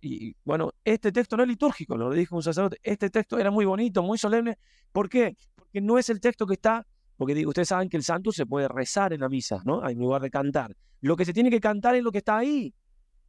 y 0.00 0.34
bueno, 0.44 0.72
este 0.84 1.12
texto 1.12 1.36
no 1.36 1.44
es 1.44 1.48
litúrgico, 1.48 1.96
lo 1.96 2.10
dijo 2.10 2.36
un 2.36 2.42
sacerdote, 2.42 2.78
este 2.82 3.08
texto 3.08 3.38
era 3.38 3.50
muy 3.50 3.64
bonito, 3.64 4.02
muy 4.02 4.18
solemne, 4.18 4.58
¿por 4.92 5.08
qué? 5.08 5.36
Porque 5.54 5.80
no 5.80 5.98
es 5.98 6.10
el 6.10 6.20
texto 6.20 6.46
que 6.46 6.54
está, 6.54 6.86
porque 7.16 7.46
ustedes 7.46 7.68
saben 7.68 7.88
que 7.88 7.96
el 7.96 8.02
santo 8.02 8.32
se 8.32 8.44
puede 8.44 8.68
rezar 8.68 9.12
en 9.12 9.20
la 9.20 9.28
misa, 9.28 9.62
¿no? 9.64 9.88
En 9.88 9.98
lugar 9.98 10.20
de 10.20 10.30
cantar. 10.30 10.76
Lo 11.00 11.16
que 11.16 11.24
se 11.24 11.32
tiene 11.32 11.50
que 11.50 11.60
cantar 11.60 11.94
es 11.94 12.02
lo 12.02 12.10
que 12.12 12.18
está 12.18 12.38
ahí, 12.38 12.74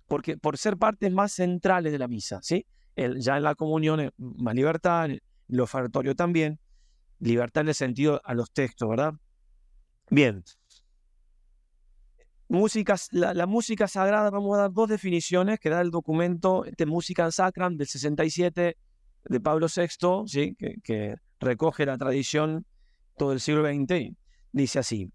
porque 0.08 0.38
por 0.38 0.58
ser 0.58 0.78
partes 0.78 1.12
más 1.12 1.34
centrales 1.34 1.92
de 1.92 2.00
la 2.00 2.08
misa, 2.08 2.40
¿sí? 2.42 2.66
ya 2.96 3.38
en 3.38 3.44
la 3.44 3.56
comunión, 3.56 4.12
más 4.18 4.56
libertad, 4.56 5.06
en 5.06 5.20
el 5.50 5.60
ofertorio 5.60 6.16
también, 6.16 6.60
libertad 7.20 7.62
en 7.62 7.70
el 7.70 7.76
sentido 7.76 8.22
a 8.24 8.34
los 8.34 8.52
textos, 8.52 8.90
¿verdad? 8.90 9.14
Bien. 10.10 10.44
Músicas, 12.50 13.10
la, 13.12 13.46
música 13.46 13.88
sagrada, 13.88 14.30
vamos 14.30 14.58
a 14.58 14.62
dar 14.62 14.72
dos 14.72 14.90
definiciones 14.90 15.60
que 15.60 15.70
da 15.70 15.82
el 15.82 15.92
documento 15.92 16.64
de 16.78 16.86
Música 16.86 17.30
Sacram 17.30 17.76
del 17.76 17.88
67 17.88 18.78
de 19.26 19.40
Pablo 19.42 19.68
VI, 19.68 20.28
¿sí? 20.28 20.56
que, 20.58 20.76
que 20.82 21.16
recoge 21.40 21.86
la 21.86 21.98
tradición 21.98 22.66
todo 23.18 23.34
el 23.34 23.42
siglo 23.42 23.66
XX. 23.66 24.16
Dice 24.54 24.80
así. 24.80 25.12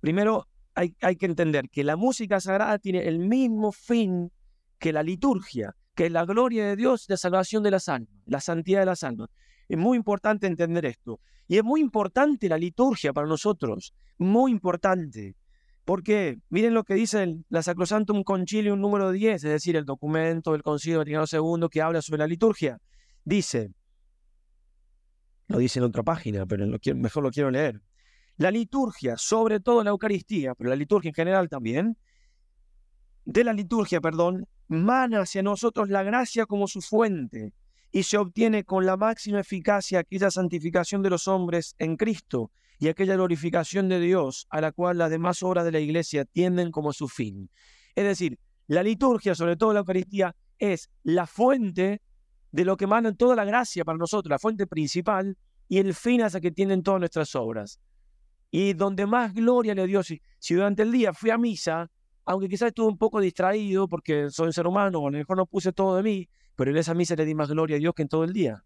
Primero, 0.00 0.46
hay, 0.74 1.16
que 1.16 1.26
entender 1.26 1.68
que 1.70 1.84
la 1.84 1.96
música 1.96 2.40
sagrada 2.40 2.78
tiene 2.78 3.06
el 3.06 3.18
mismo 3.18 3.72
fin 3.72 4.30
que 4.78 4.92
la 4.92 5.02
liturgia, 5.02 5.74
que 5.94 6.06
es 6.06 6.12
la 6.12 6.24
gloria 6.24 6.66
de 6.66 6.76
Dios 6.76 7.06
la 7.08 7.16
salvación 7.16 7.62
de 7.62 7.70
las 7.70 7.88
almas, 7.88 8.10
la 8.26 8.40
santidad 8.40 8.80
de 8.80 8.86
las 8.86 9.02
almas. 9.02 9.28
Es 9.68 9.78
muy 9.78 9.96
importante 9.96 10.46
entender 10.46 10.84
esto. 10.86 11.20
Y 11.48 11.56
es 11.56 11.64
muy 11.64 11.80
importante 11.80 12.48
la 12.48 12.56
liturgia 12.56 13.12
para 13.12 13.26
nosotros, 13.26 13.94
muy 14.18 14.50
importante. 14.50 15.36
Porque 15.84 16.38
miren 16.48 16.74
lo 16.74 16.84
que 16.84 16.94
dice 16.94 17.36
la 17.48 17.62
Sacrosantum 17.62 18.22
Concilium 18.22 18.80
número 18.80 19.10
10, 19.10 19.44
es 19.44 19.50
decir, 19.50 19.76
el 19.76 19.84
documento 19.84 20.52
del 20.52 20.62
Concilio 20.62 20.98
Vaticano 20.98 21.24
II 21.30 21.68
que 21.70 21.82
habla 21.82 22.00
sobre 22.00 22.20
la 22.20 22.26
liturgia. 22.26 22.78
Dice, 23.24 23.72
lo 25.48 25.58
dice 25.58 25.80
en 25.80 25.84
otra 25.84 26.02
página, 26.02 26.46
pero 26.46 26.66
mejor 26.94 27.22
lo 27.22 27.30
quiero 27.30 27.50
leer. 27.50 27.80
La 28.36 28.50
liturgia, 28.50 29.16
sobre 29.16 29.60
todo 29.60 29.84
la 29.84 29.90
Eucaristía, 29.90 30.54
pero 30.54 30.70
la 30.70 30.76
liturgia 30.76 31.08
en 31.08 31.14
general 31.14 31.48
también, 31.48 31.96
de 33.24 33.44
la 33.44 33.52
liturgia, 33.52 34.00
perdón, 34.00 34.46
mana 34.68 35.20
hacia 35.20 35.42
nosotros 35.42 35.88
la 35.88 36.02
gracia 36.02 36.46
como 36.46 36.66
su 36.66 36.80
fuente 36.80 37.52
y 37.92 38.02
se 38.04 38.16
obtiene 38.16 38.64
con 38.64 38.86
la 38.86 38.96
máxima 38.96 39.40
eficacia 39.40 40.00
aquella 40.00 40.30
santificación 40.30 41.02
de 41.02 41.10
los 41.10 41.28
hombres 41.28 41.74
en 41.78 41.96
Cristo 41.96 42.50
y 42.78 42.88
aquella 42.88 43.14
glorificación 43.14 43.88
de 43.88 44.00
Dios 44.00 44.46
a 44.50 44.60
la 44.60 44.72
cual 44.72 44.98
las 44.98 45.10
demás 45.10 45.42
obras 45.42 45.64
de 45.64 45.72
la 45.72 45.78
Iglesia 45.78 46.24
tienden 46.24 46.72
como 46.72 46.92
su 46.92 47.06
fin. 47.06 47.50
Es 47.94 48.04
decir, 48.04 48.38
la 48.66 48.82
liturgia, 48.82 49.34
sobre 49.34 49.56
todo 49.56 49.72
la 49.72 49.80
Eucaristía, 49.80 50.34
es 50.58 50.90
la 51.02 51.26
fuente 51.26 52.00
de 52.50 52.64
lo 52.64 52.76
que 52.76 52.86
mana 52.86 53.14
toda 53.14 53.36
la 53.36 53.44
gracia 53.44 53.84
para 53.84 53.98
nosotros, 53.98 54.30
la 54.30 54.38
fuente 54.38 54.66
principal 54.66 55.36
y 55.68 55.78
el 55.78 55.94
fin 55.94 56.22
hacia 56.22 56.40
que 56.40 56.50
tienen 56.50 56.82
todas 56.82 57.00
nuestras 57.00 57.34
obras. 57.34 57.78
Y 58.54 58.74
donde 58.74 59.06
más 59.06 59.32
gloria 59.32 59.74
le 59.74 59.86
dio, 59.86 60.02
si, 60.02 60.20
si 60.38 60.54
durante 60.54 60.82
el 60.82 60.92
día 60.92 61.14
fui 61.14 61.30
a 61.30 61.38
misa, 61.38 61.90
aunque 62.26 62.50
quizás 62.50 62.68
estuve 62.68 62.86
un 62.86 62.98
poco 62.98 63.18
distraído 63.18 63.88
porque 63.88 64.30
soy 64.30 64.48
un 64.48 64.52
ser 64.52 64.66
humano, 64.66 64.98
a 65.00 65.10
lo 65.10 65.18
mejor 65.18 65.38
no 65.38 65.46
puse 65.46 65.72
todo 65.72 65.96
de 65.96 66.02
mí, 66.02 66.28
pero 66.54 66.70
en 66.70 66.76
esa 66.76 66.92
misa 66.92 67.16
le 67.16 67.24
di 67.24 67.34
más 67.34 67.50
gloria 67.50 67.76
a 67.76 67.78
Dios 67.78 67.94
que 67.94 68.02
en 68.02 68.08
todo 68.08 68.24
el 68.24 68.34
día. 68.34 68.62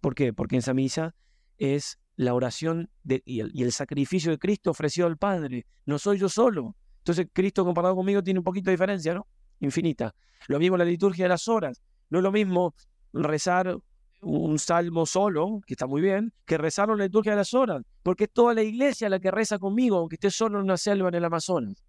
¿Por 0.00 0.14
qué? 0.14 0.32
Porque 0.32 0.56
en 0.56 0.60
esa 0.60 0.72
misa 0.72 1.14
es 1.58 1.98
la 2.16 2.32
oración 2.32 2.90
y, 3.04 3.40
el, 3.40 3.50
y, 3.52 3.62
el, 3.62 3.70
sacrificio 3.70 4.30
de 4.30 4.38
Cristo 4.38 4.70
ofrecido 4.70 5.06
al 5.06 5.18
Padre. 5.18 5.66
No 5.84 5.98
soy 5.98 6.18
yo 6.18 6.30
solo. 6.30 6.74
Entonces 7.00 7.26
Cristo 7.30 7.66
comparado 7.66 7.94
conmigo 7.94 8.22
tiene 8.22 8.40
un 8.40 8.44
poquito 8.44 8.70
de 8.70 8.72
diferencia, 8.72 9.12
¿no? 9.12 9.26
Infinita. 9.60 10.14
Lo 10.46 10.58
mismo 10.58 10.78
la 10.78 10.84
liturgia 10.84 11.26
de 11.26 11.28
las 11.28 11.48
horas. 11.48 11.82
No 12.08 12.18
es 12.18 12.24
lo 12.24 12.32
mismo 12.32 12.74
rezar 13.12 13.78
un 14.20 14.58
salmo 14.58 15.06
solo, 15.06 15.60
que 15.66 15.74
está 15.74 15.86
muy 15.86 16.02
bien, 16.02 16.32
que 16.44 16.58
rezaron 16.58 16.98
la 16.98 17.04
liturgia 17.04 17.32
de 17.32 17.38
las 17.38 17.54
horas, 17.54 17.82
porque 18.02 18.24
es 18.24 18.30
toda 18.32 18.54
la 18.54 18.62
iglesia 18.62 19.08
la 19.08 19.20
que 19.20 19.30
reza 19.30 19.58
conmigo, 19.58 19.98
aunque 19.98 20.16
esté 20.16 20.30
solo 20.30 20.58
en 20.58 20.64
una 20.64 20.76
selva 20.76 21.08
en 21.08 21.14
el 21.14 21.24
Amazonas. 21.24 21.84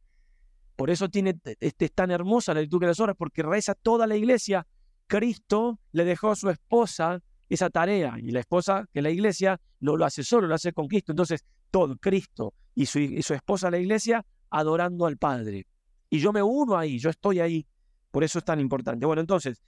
Por 0.75 0.89
eso 0.89 1.09
tiene, 1.09 1.39
este, 1.59 1.85
es 1.85 1.93
tan 1.93 2.11
hermosa 2.11 2.53
la 2.53 2.61
liturgia 2.61 2.87
de 2.87 2.91
las 2.91 2.99
horas, 2.99 3.15
porque 3.17 3.43
reza 3.43 3.75
toda 3.75 4.07
la 4.07 4.15
iglesia. 4.15 4.65
Cristo 5.07 5.79
le 5.91 6.05
dejó 6.05 6.31
a 6.31 6.35
su 6.35 6.49
esposa 6.49 7.21
esa 7.49 7.69
tarea, 7.69 8.15
y 8.21 8.31
la 8.31 8.39
esposa, 8.39 8.87
que 8.93 9.01
la 9.01 9.09
iglesia, 9.09 9.59
no 9.79 9.97
lo 9.97 10.05
hace 10.05 10.23
solo, 10.23 10.47
lo 10.47 10.55
hace 10.55 10.71
con 10.71 10.87
Cristo. 10.87 11.11
Entonces, 11.11 11.43
todo, 11.71 11.97
Cristo 11.97 12.53
y 12.75 12.85
su, 12.85 12.99
y 12.99 13.21
su 13.23 13.33
esposa, 13.33 13.71
la 13.71 13.79
iglesia, 13.79 14.25
adorando 14.49 15.05
al 15.05 15.17
Padre. 15.17 15.65
Y 16.09 16.19
yo 16.19 16.31
me 16.31 16.41
uno 16.41 16.77
ahí, 16.77 16.99
yo 16.99 17.09
estoy 17.09 17.39
ahí. 17.39 17.65
Por 18.11 18.23
eso 18.23 18.39
es 18.39 18.45
tan 18.45 18.59
importante. 18.59 19.05
Bueno, 19.05 19.21
entonces, 19.21 19.61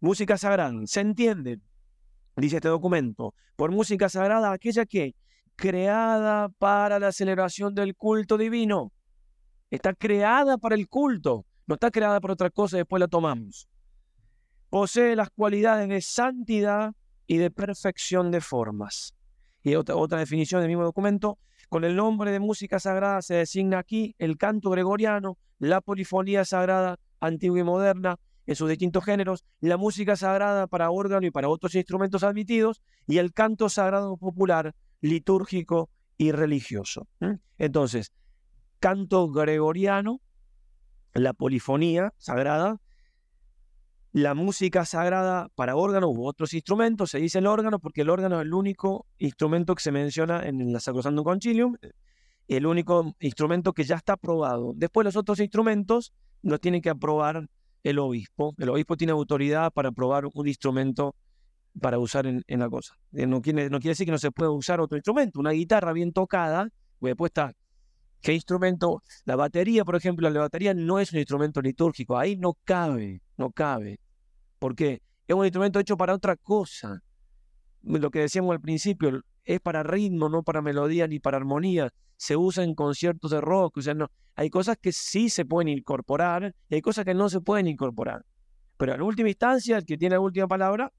música 0.00 0.36
sagrada, 0.36 0.72
¿se 0.86 1.00
entiende? 1.00 1.60
Dice 2.40 2.56
este 2.56 2.68
documento, 2.68 3.34
por 3.56 3.70
música 3.70 4.08
sagrada, 4.08 4.52
aquella 4.52 4.86
que, 4.86 5.14
creada 5.56 6.48
para 6.48 6.98
la 6.98 7.12
celebración 7.12 7.74
del 7.74 7.96
culto 7.96 8.38
divino, 8.38 8.92
Está 9.70 9.92
creada 9.92 10.56
para 10.56 10.74
el 10.74 10.88
culto, 10.88 11.44
no 11.66 11.74
está 11.74 11.90
creada 11.90 12.20
para 12.20 12.32
otra 12.32 12.48
cosa 12.48 12.76
y 12.76 12.80
después 12.80 13.00
la 13.00 13.08
tomamos. 13.08 13.68
Posee 14.70 15.14
las 15.14 15.28
cualidades 15.30 15.88
de 15.88 16.00
santidad 16.00 16.92
y 17.26 17.36
de 17.36 17.50
perfección 17.50 18.30
de 18.30 18.40
formas. 18.40 19.14
Y 19.62 19.74
otra, 19.74 19.96
otra 19.96 20.18
definición 20.18 20.62
del 20.62 20.68
mismo 20.68 20.84
documento, 20.84 21.38
con 21.68 21.84
el 21.84 21.96
nombre 21.96 22.32
de 22.32 22.40
música 22.40 22.80
sagrada 22.80 23.20
se 23.20 23.34
designa 23.34 23.80
aquí 23.80 24.14
el 24.18 24.38
canto 24.38 24.70
gregoriano, 24.70 25.36
la 25.58 25.82
polifonía 25.82 26.46
sagrada 26.46 26.98
antigua 27.20 27.58
y 27.60 27.64
moderna 27.64 28.16
en 28.48 28.56
sus 28.56 28.70
distintos 28.70 29.04
géneros, 29.04 29.44
la 29.60 29.76
música 29.76 30.16
sagrada 30.16 30.66
para 30.66 30.90
órgano 30.90 31.26
y 31.26 31.30
para 31.30 31.50
otros 31.50 31.74
instrumentos 31.74 32.22
admitidos, 32.22 32.80
y 33.06 33.18
el 33.18 33.34
canto 33.34 33.68
sagrado 33.68 34.16
popular, 34.16 34.74
litúrgico 35.02 35.90
y 36.16 36.32
religioso. 36.32 37.06
Entonces, 37.58 38.10
canto 38.80 39.28
gregoriano, 39.28 40.22
la 41.12 41.34
polifonía 41.34 42.14
sagrada, 42.16 42.80
la 44.12 44.32
música 44.32 44.86
sagrada 44.86 45.50
para 45.54 45.76
órgano 45.76 46.08
u 46.08 46.26
otros 46.26 46.54
instrumentos, 46.54 47.10
se 47.10 47.18
dice 47.18 47.40
el 47.40 47.46
órgano 47.46 47.78
porque 47.78 48.00
el 48.00 48.08
órgano 48.08 48.40
es 48.40 48.46
el 48.46 48.54
único 48.54 49.04
instrumento 49.18 49.74
que 49.74 49.82
se 49.82 49.92
menciona 49.92 50.46
en 50.46 50.72
la 50.72 50.80
Sacrosantum 50.80 51.22
Concilium, 51.22 51.76
el 52.48 52.64
único 52.64 53.14
instrumento 53.20 53.74
que 53.74 53.84
ya 53.84 53.96
está 53.96 54.14
aprobado. 54.14 54.72
Después 54.74 55.04
los 55.04 55.16
otros 55.16 55.38
instrumentos 55.38 56.14
los 56.40 56.58
tiene 56.60 56.80
que 56.80 56.88
aprobar 56.88 57.46
el 57.82 57.98
obispo. 57.98 58.54
El 58.58 58.70
obispo 58.70 58.96
tiene 58.96 59.12
autoridad 59.12 59.72
para 59.72 59.90
aprobar 59.90 60.26
un 60.32 60.48
instrumento 60.48 61.14
para 61.80 61.98
usar 61.98 62.26
en, 62.26 62.42
la 62.46 62.68
cosa. 62.68 62.94
Eh, 63.12 63.26
no 63.26 63.40
quiere, 63.40 63.68
decir 63.68 64.06
que 64.06 64.12
no 64.12 64.18
se 64.18 64.30
pueda 64.30 64.50
usar 64.50 64.80
otro 64.80 64.96
instrumento. 64.96 65.38
Una 65.38 65.52
guitarra 65.52 65.92
bien 65.92 66.12
tocada, 66.12 66.68
pues 66.98 67.10
después 67.10 67.30
está 67.30 67.52
¿Qué 68.20 68.34
instrumento? 68.34 69.02
La 69.24 69.36
batería, 69.36 69.84
por 69.84 69.94
ejemplo, 69.94 70.28
la 70.28 70.40
batería 70.40 70.74
no 70.74 70.98
es 70.98 71.12
un 71.12 71.18
instrumento 71.18 71.60
litúrgico, 71.60 72.18
ahí 72.18 72.36
no 72.36 72.58
cabe, 72.64 73.22
no 73.36 73.50
cabe. 73.52 74.00
¿Por 74.58 74.74
qué? 74.74 75.02
Es 75.26 75.36
un 75.36 75.44
instrumento 75.44 75.78
hecho 75.78 75.96
para 75.96 76.14
otra 76.14 76.36
cosa. 76.36 77.00
Lo 77.82 78.10
que 78.10 78.20
decíamos 78.20 78.52
al 78.52 78.60
principio, 78.60 79.22
es 79.48 79.60
para 79.60 79.82
ritmo, 79.82 80.28
no 80.28 80.42
para 80.42 80.60
melodía 80.60 81.06
ni 81.06 81.20
para 81.20 81.38
armonía. 81.38 81.90
Se 82.18 82.36
usa 82.36 82.64
en 82.64 82.74
conciertos 82.74 83.30
de 83.30 83.40
rock, 83.40 83.78
o 83.78 83.82
sea, 83.82 83.94
no. 83.94 84.10
Hay 84.34 84.50
cosas 84.50 84.76
que 84.76 84.92
sí 84.92 85.30
se 85.30 85.46
pueden 85.46 85.68
incorporar 85.68 86.54
y 86.68 86.74
hay 86.74 86.82
cosas 86.82 87.06
que 87.06 87.14
no 87.14 87.30
se 87.30 87.40
pueden 87.40 87.66
incorporar. 87.66 88.26
Pero 88.76 88.94
en 88.94 89.00
última 89.00 89.30
instancia, 89.30 89.78
el 89.78 89.86
que 89.86 89.96
tiene 89.96 90.16
la 90.16 90.20
última 90.20 90.46
palabra 90.46 90.92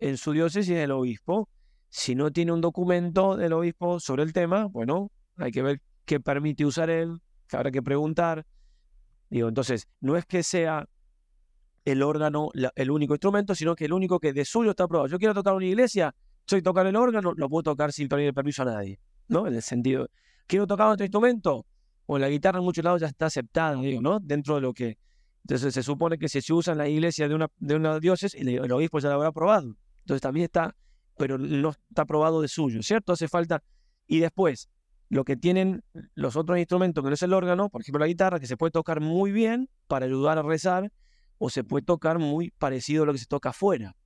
en 0.00 0.16
su 0.16 0.32
diócesis 0.32 0.74
es 0.74 0.82
el 0.82 0.90
obispo. 0.90 1.48
Si 1.88 2.16
no 2.16 2.32
tiene 2.32 2.50
un 2.50 2.60
documento 2.60 3.36
del 3.36 3.52
obispo 3.52 4.00
sobre 4.00 4.24
el 4.24 4.32
tema, 4.32 4.64
bueno, 4.64 5.12
hay 5.36 5.52
que 5.52 5.62
ver 5.62 5.80
qué 6.04 6.18
permite 6.18 6.66
usar 6.66 6.90
él, 6.90 7.20
que 7.46 7.56
habrá 7.56 7.70
que 7.70 7.80
preguntar. 7.80 8.44
Digo, 9.30 9.46
entonces, 9.46 9.86
no 10.00 10.16
es 10.16 10.26
que 10.26 10.42
sea 10.42 10.88
el 11.84 12.02
órgano 12.02 12.50
el 12.74 12.90
único 12.90 13.14
instrumento, 13.14 13.54
sino 13.54 13.76
que 13.76 13.84
el 13.84 13.92
único 13.92 14.18
que 14.18 14.32
de 14.32 14.44
suyo 14.44 14.70
está 14.70 14.84
aprobado. 14.84 15.06
Yo 15.06 15.18
quiero 15.20 15.32
tocar 15.32 15.54
una 15.54 15.66
iglesia, 15.66 16.12
soy 16.46 16.62
tocar 16.62 16.86
el 16.86 16.96
órgano, 16.96 17.32
lo 17.34 17.48
puedo 17.48 17.62
tocar 17.62 17.92
sin 17.92 18.08
pedir 18.08 18.32
permiso 18.34 18.62
a 18.62 18.66
nadie, 18.66 19.00
¿no? 19.28 19.46
En 19.46 19.54
el 19.54 19.62
sentido, 19.62 20.08
quiero 20.46 20.66
tocar 20.66 20.88
otro 20.88 21.04
instrumento, 21.04 21.66
o 22.06 22.18
la 22.18 22.28
guitarra 22.28 22.58
en 22.58 22.64
muchos 22.64 22.84
lados 22.84 23.00
ya 23.00 23.06
está 23.06 23.26
aceptada, 23.26 23.76
digo, 23.76 24.00
¿no? 24.00 24.20
Dentro 24.20 24.56
de 24.56 24.60
lo 24.60 24.72
que... 24.72 24.98
Entonces 25.44 25.74
se 25.74 25.82
supone 25.82 26.18
que 26.18 26.28
si 26.28 26.40
se 26.40 26.52
usa 26.52 26.72
en 26.72 26.78
la 26.78 26.88
iglesia 26.88 27.28
de 27.28 27.34
una, 27.34 27.48
de 27.58 27.76
una 27.76 27.98
diócesis, 27.98 28.40
el, 28.40 28.48
el 28.48 28.72
obispo 28.72 28.98
ya 28.98 29.08
lo 29.08 29.16
habrá 29.16 29.28
aprobado. 29.28 29.76
Entonces 30.00 30.20
también 30.20 30.44
está, 30.44 30.74
pero 31.16 31.38
no 31.38 31.70
está 31.70 32.02
aprobado 32.02 32.40
de 32.40 32.48
suyo, 32.48 32.82
¿cierto? 32.82 33.12
Hace 33.12 33.28
falta... 33.28 33.62
Y 34.06 34.20
después, 34.20 34.68
lo 35.08 35.24
que 35.24 35.36
tienen 35.36 35.82
los 36.14 36.36
otros 36.36 36.58
instrumentos, 36.58 37.02
que 37.02 37.08
no 37.08 37.14
es 37.14 37.22
el 37.22 37.32
órgano, 37.32 37.70
por 37.70 37.80
ejemplo 37.80 38.00
la 38.00 38.06
guitarra, 38.06 38.40
que 38.40 38.46
se 38.46 38.56
puede 38.56 38.70
tocar 38.70 39.00
muy 39.00 39.32
bien 39.32 39.68
para 39.86 40.06
ayudar 40.06 40.38
a 40.38 40.42
rezar, 40.42 40.92
o 41.38 41.50
se 41.50 41.64
puede 41.64 41.84
tocar 41.84 42.18
muy 42.18 42.50
parecido 42.58 43.02
a 43.02 43.06
lo 43.06 43.12
que 43.12 43.18
se 43.18 43.26
toca 43.26 43.50
afuera. 43.50 43.96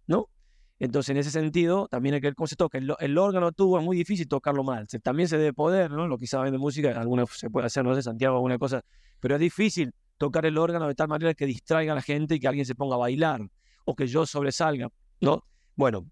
Entonces, 0.81 1.11
en 1.11 1.17
ese 1.17 1.31
sentido, 1.31 1.89
también 1.89 2.15
hay 2.15 2.21
que 2.21 2.29
ver 2.29 2.35
cómo 2.35 2.47
se 2.47 2.57
toca. 2.57 2.79
El, 2.79 3.19
órgano 3.19 3.53
tuvo 3.53 3.79
es 3.79 3.85
muy 3.85 3.97
difícil 3.97 4.29
tocarlo 4.29 4.63
mal. 4.63 4.87
también 5.03 5.29
se 5.29 5.37
debe 5.37 5.53
poder, 5.53 5.91
¿no? 5.91 6.07
Lo 6.07 6.19
que 6.19 6.27
saben 6.27 6.53
de 6.53 6.59
música, 6.59 6.91
alguna 7.01 7.25
se 7.27 7.51
puede 7.51 7.67
hacer, 7.67 7.85
no 7.85 7.95
sé, 7.95 8.03
Santiago, 8.03 8.37
alguna 8.37 8.59
cosa, 8.59 8.85
pero 9.21 9.35
es 9.35 9.41
difícil 9.41 9.93
tocar 10.19 10.47
el 10.47 10.57
órgano 10.57 10.87
de 10.87 10.95
tal 10.95 11.09
manera 11.09 11.35
que 11.35 11.47
distraiga 11.47 11.93
a 11.93 11.97
la 11.97 12.03
gente 12.03 12.37
y 12.37 12.41
que 12.41 12.49
alguien 12.49 12.67
se 12.67 12.75
ponga 12.75 12.95
a 12.95 12.99
bailar, 12.99 13.41
o 13.85 13.95
que 13.95 14.07
yo 14.07 14.27
sobresalga, 14.27 14.89
¿no? 15.21 15.45
Bueno. 15.75 16.09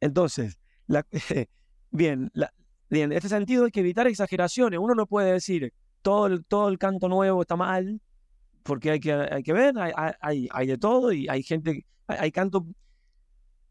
Entonces, 0.00 0.58
la, 0.86 1.04
Bien, 1.90 2.30
en 2.90 3.12
este 3.12 3.28
sentido 3.28 3.64
hay 3.64 3.70
que 3.70 3.80
evitar 3.80 4.06
exageraciones. 4.06 4.78
Uno 4.78 4.94
no 4.94 5.06
puede 5.06 5.32
decir 5.32 5.72
todo 6.02 6.26
el, 6.26 6.44
todo 6.44 6.68
el 6.68 6.78
canto 6.78 7.08
nuevo 7.08 7.42
está 7.42 7.56
mal, 7.56 8.00
porque 8.62 8.90
hay 8.90 9.00
que, 9.00 9.12
hay 9.12 9.42
que 9.42 9.52
ver, 9.52 9.74
hay, 9.78 10.48
hay, 10.52 10.66
de 10.66 10.78
todo 10.78 11.12
y 11.12 11.28
hay 11.28 11.42
gente, 11.42 11.86
hay, 12.06 12.30
canto, 12.30 12.66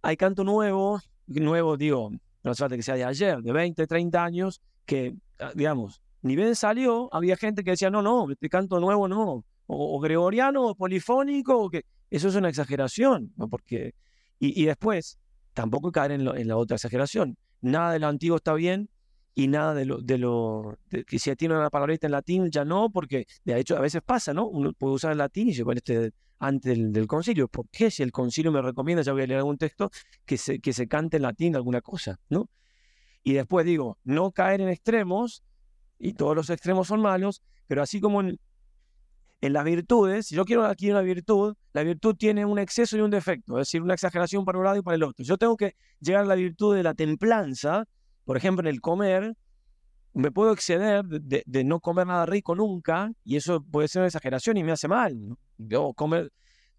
hay 0.02 0.18
canto 0.18 0.44
nuevo, 0.44 1.00
nuevo 1.28 1.78
digo, 1.78 2.12
no 2.44 2.54
se 2.54 2.68
que 2.68 2.84
sea 2.84 2.96
de 2.96 3.04
ayer, 3.04 3.42
de 3.42 3.52
20, 3.52 3.88
30 3.88 4.24
años, 4.24 4.62
que, 4.86 5.16
ah, 5.40 5.52
digamos, 5.56 6.02
ni 6.22 6.36
bien 6.36 6.56
salió, 6.56 7.10
había 7.14 7.38
gente 7.38 7.64
que 7.64 7.72
decía, 7.72 7.90
no, 7.90 8.02
no, 8.02 8.30
este 8.32 8.50
canto 8.50 8.80
nuevo 8.80 9.08
no, 9.08 9.44
o, 9.68 10.00
gregoriano, 10.00 10.68
o 10.68 10.76
polifónico, 10.76 11.58
o 11.58 11.70
que 11.70 11.86
eso 12.10 12.28
es 12.28 12.36
una 12.36 12.50
exageración, 12.50 13.34
¿no? 13.36 13.48
porque, 13.48 13.94
y, 14.40 14.66
después, 14.66 15.18
tampoco 15.54 15.92
caer 15.92 16.12
en, 16.12 16.28
en 16.28 16.48
la 16.48 16.58
otra 16.58 16.76
exageración 16.76 17.38
nada 17.66 17.94
de 17.94 18.00
lo 18.00 18.08
antiguo 18.08 18.38
está 18.38 18.54
bien 18.54 18.90
y 19.34 19.48
nada 19.48 19.74
de 19.74 19.86
lo, 19.86 19.98
de 19.98 20.18
lo 20.18 20.78
que 20.90 21.20
si 21.20 21.36
tiene 21.36 21.56
una 21.56 21.70
palabrita 21.70 22.08
en 22.08 22.12
latín 22.12 22.50
ya 22.52 22.64
no, 22.64 22.90
porque 22.90 23.26
de 23.44 23.60
hecho 23.60 23.76
a 23.76 23.82
veces 23.82 24.02
pasa, 24.02 24.34
¿no? 24.34 24.48
Uno 24.48 24.72
puede 24.74 24.94
usar 24.94 25.12
el 25.12 25.18
latín 25.18 25.50
y 25.50 25.54
se 25.54 25.66
pone 25.66 25.80
este 25.80 26.12
antes 26.40 26.78
del, 26.78 27.08
concilio. 27.08 27.48
¿Por 27.48 27.68
qué 27.70 27.92
si 27.92 28.04
el 28.04 28.12
concilio 28.12 28.52
me 28.52 28.62
recomienda, 28.62 29.02
ya 29.04 29.14
voy 29.14 29.24
a 29.24 29.28
leer 29.28 29.40
algún 29.40 29.58
texto, 29.58 29.92
que 30.26 30.38
se, 30.38 30.60
que 30.60 30.74
se 30.74 30.88
cante 30.88 31.18
en 31.18 31.24
latín 31.24 31.56
alguna 31.56 31.82
cosa, 31.82 32.20
¿no? 32.30 32.50
Y 33.24 33.34
después 33.34 33.66
digo, 33.66 33.98
no 34.04 34.32
caer 34.32 34.62
en 34.62 34.70
extremos, 34.70 35.44
y 35.98 36.14
todos 36.14 36.36
los 36.36 36.50
extremos 36.50 36.88
son 36.88 37.02
malos, 37.02 37.42
pero 37.68 37.82
así 37.82 38.00
como 38.00 38.22
en, 38.22 38.40
en 39.42 39.54
las 39.54 39.64
virtudes, 39.64 40.28
si 40.28 40.36
yo 40.36 40.46
quiero 40.46 40.66
aquí 40.66 40.92
una 40.92 41.02
virtud, 41.02 41.56
la 41.74 41.84
virtud 41.84 42.16
tiene 42.16 42.46
un 42.46 42.60
exceso 42.60 42.98
y 42.98 43.02
un 43.02 43.12
defecto, 43.12 43.60
es 43.60 43.68
decir, 43.68 43.82
una 43.82 43.94
exageración 43.94 44.46
para 44.46 44.58
un 44.58 44.66
lado 44.66 44.78
y 44.78 44.82
para 44.82 44.96
el 44.96 45.04
otro. 45.04 45.24
Yo 45.24 45.38
tengo 45.38 45.58
que 45.58 45.76
llegar 46.00 46.24
a 46.24 46.26
la 46.26 46.36
virtud 46.36 46.76
de 46.76 46.84
la 46.84 46.94
templanza, 46.94 47.86
por 48.26 48.38
ejemplo, 48.38 48.68
en 48.68 48.74
el 48.74 48.82
comer, 48.82 49.36
me 50.14 50.32
puedo 50.32 50.54
exceder 50.54 51.04
de, 51.06 51.64
no 51.66 51.82
comer 51.82 52.08
nada 52.08 52.26
rico 52.26 52.56
nunca, 52.56 53.12
y 53.24 53.36
eso 53.36 53.62
puede 53.62 53.88
ser 53.88 54.02
una 54.02 54.08
exageración 54.08 54.58
y 54.58 54.64
me 54.64 54.72
hace 54.72 54.88
mal. 54.88 55.38
Comer, 55.96 56.32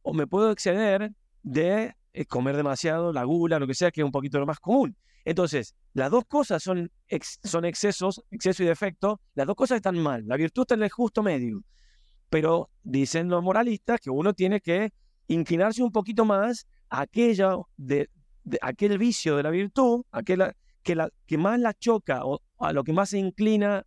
o 0.03 0.12
me 0.14 0.27
puedo 0.27 0.51
exceder 0.51 1.12
de 1.43 1.95
eh, 2.12 2.24
comer 2.27 2.57
demasiado, 2.57 3.12
la 3.12 3.24
gula, 3.24 3.59
lo 3.59 3.66
que 3.66 3.74
sea, 3.74 3.91
que 3.91 4.01
es 4.01 4.05
un 4.05 4.12
poquito 4.12 4.39
lo 4.39 4.47
más 4.47 4.61
común. 4.61 4.97
Entonces, 5.24 5.74
las 5.93 6.11
dos 6.11 6.24
cosas 6.27 6.62
son, 6.62 6.91
son 7.43 7.64
excesos, 7.64 8.22
exceso 8.31 8.62
y 8.62 8.66
defecto, 8.66 9.20
las 9.35 9.47
dos 9.47 9.57
cosas 9.57 9.77
están 9.77 9.99
mal. 9.99 10.24
La 10.27 10.37
virtud 10.37 10.62
está 10.62 10.74
en 10.74 10.85
el 10.85 10.91
justo 10.91 11.22
medio 11.22 11.64
pero 12.31 12.70
dicen 12.83 13.29
los 13.29 13.43
moralistas 13.43 14.01
que 14.01 14.11
uno 14.11 14.35
tiene 14.35 14.61
que 14.61 14.93
inclinarse 15.29 15.83
un 15.83 15.93
poquito 15.93 16.24
más 16.24 16.66
a 16.89 17.03
aquello 17.03 17.68
de, 17.77 18.09
aquel 18.61 18.99
vicio 18.99 19.37
de 19.37 19.43
la 19.43 19.51
virtud, 19.51 20.05
aquella 20.11 20.55
que, 20.83 20.95
la, 20.95 21.11
que 21.27 21.39
más 21.39 21.59
la 21.59 21.74
choca 21.74 22.24
o 22.24 22.41
a 22.59 22.72
lo 22.72 22.85
que 22.85 22.93
más 22.93 23.11
se 23.11 23.18
inclina 23.18 23.85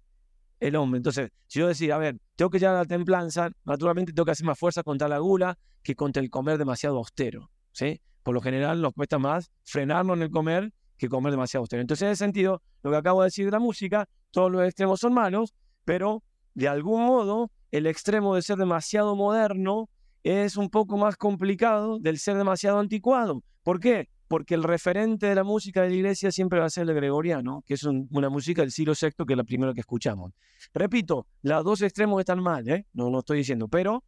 el 0.60 0.76
hombre. 0.76 0.98
Entonces, 0.98 1.30
si 1.48 1.60
yo 1.60 1.68
decir, 1.68 1.92
a 1.94 1.98
ver, 1.98 2.18
tengo 2.40 2.52
que 2.52 2.60
llegar 2.60 2.76
a 2.76 2.80
la 2.80 2.86
templanza, 2.86 3.52
naturalmente 3.66 4.14
tengo 4.14 4.24
que 4.24 4.32
hacer 4.32 4.46
más 4.46 4.58
fuerza 4.58 4.82
contra 4.82 5.10
la 5.10 5.18
gula 5.18 5.58
que 5.84 5.94
contra 5.94 6.24
el 6.24 6.30
comer 6.30 6.58
demasiado 6.58 6.96
austero. 6.96 7.52
¿sí? 7.74 8.00
Por 8.24 8.34
lo 8.34 8.40
general 8.40 8.82
nos 8.82 8.94
cuesta 8.94 9.20
más 9.20 9.52
frenarnos 9.66 10.16
en 10.16 10.24
el 10.24 10.30
comer 10.32 10.72
que 10.96 11.10
comer 11.10 11.32
demasiado 11.32 11.64
austero. 11.64 11.82
Entonces, 11.82 12.04
en 12.04 12.12
ese 12.12 12.24
sentido, 12.24 12.62
lo 12.82 12.92
que 12.92 12.96
acabo 12.96 13.24
de 13.24 13.26
decir 13.26 13.44
de 13.44 13.52
la 13.52 13.60
música, 13.60 14.08
todos 14.32 14.50
los 14.50 14.64
extremos 14.64 15.02
son 15.02 15.14
malos, 15.14 15.54
pero 15.84 16.24
de 16.54 16.70
algún 16.70 17.08
modo 17.08 17.52
el 17.72 17.86
extremo 17.88 18.34
de 18.36 18.42
ser 18.42 18.56
demasiado 18.56 19.18
moderno 19.18 19.90
es 20.24 20.56
un 20.56 20.70
poco 20.70 20.96
más 20.96 21.18
complicado 21.18 22.00
del 22.00 22.20
ser 22.20 22.38
demasiado 22.38 22.80
anticuado. 22.80 23.44
¿Por 23.64 23.82
qué? 23.82 24.08
Porque 24.30 24.56
el 24.56 24.64
referente 24.64 25.26
de 25.26 25.36
la 25.36 25.44
música 25.44 25.82
de 25.82 25.90
la 25.90 25.96
iglesia 25.96 26.32
siempre 26.32 26.60
va 26.60 26.66
a 26.68 26.70
ser 26.70 26.88
el 26.88 26.96
gregoriano, 26.96 27.64
que 27.66 27.74
es 27.74 27.84
una 27.84 28.30
música 28.30 28.62
del 28.62 28.72
siglo 28.72 28.94
VI, 28.94 29.26
que 29.26 29.34
es 29.34 29.38
la 29.38 29.44
primera 29.44 29.74
que 29.74 29.82
escuchamos. 29.82 30.32
Repito, 30.74 31.28
los 31.42 31.66
dos 31.66 31.82
extremos 31.82 32.20
están 32.20 32.42
mal, 32.42 32.66
¿eh? 32.70 32.86
no, 32.94 33.10
no 33.10 33.20
estoy 33.20 33.40
diciendo, 33.40 33.68
pero 33.68 34.04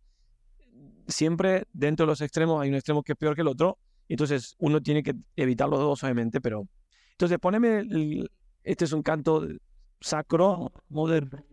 siempre 1.07 1.65
dentro 1.73 2.05
de 2.05 2.11
los 2.11 2.21
extremos 2.21 2.61
hay 2.61 2.69
un 2.69 2.75
extremo 2.75 3.03
que 3.03 3.11
es 3.11 3.17
peor 3.17 3.35
que 3.35 3.41
el 3.41 3.47
otro, 3.49 3.77
entonces 4.07 4.55
uno 4.59 4.79
tiene 4.79 5.03
que 5.03 5.15
evitar 5.35 5.67
los 5.67 5.79
dos, 5.79 6.03
obviamente, 6.03 6.39
pero... 6.39 6.67
Entonces, 7.13 7.37
poneme, 7.39 7.83
este 8.63 8.85
es 8.85 8.93
un 8.93 9.03
canto 9.03 9.45
sacro 9.99 10.71
moderno. 10.89 11.43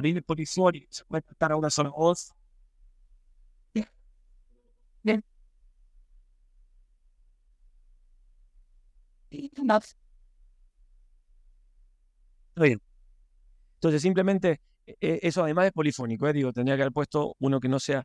línea 0.00 0.22
polifonia 0.22 0.86
se 0.90 1.04
puede 1.04 1.22
tratar 1.22 1.52
a 1.52 1.56
una 1.56 1.70
sola 1.70 1.90
voz. 1.90 2.32
Bien. 5.04 5.22
bien. 12.56 12.80
Entonces, 13.76 14.02
simplemente, 14.02 14.60
e, 14.86 14.96
e, 15.00 15.20
eso 15.22 15.42
además 15.44 15.66
es 15.66 15.72
polifónico, 15.72 16.26
¿eh? 16.28 16.32
digo, 16.32 16.52
tendría 16.52 16.76
que 16.76 16.82
haber 16.82 16.92
puesto 16.92 17.34
uno 17.38 17.60
que 17.60 17.68
no 17.68 17.78
sea. 17.80 18.04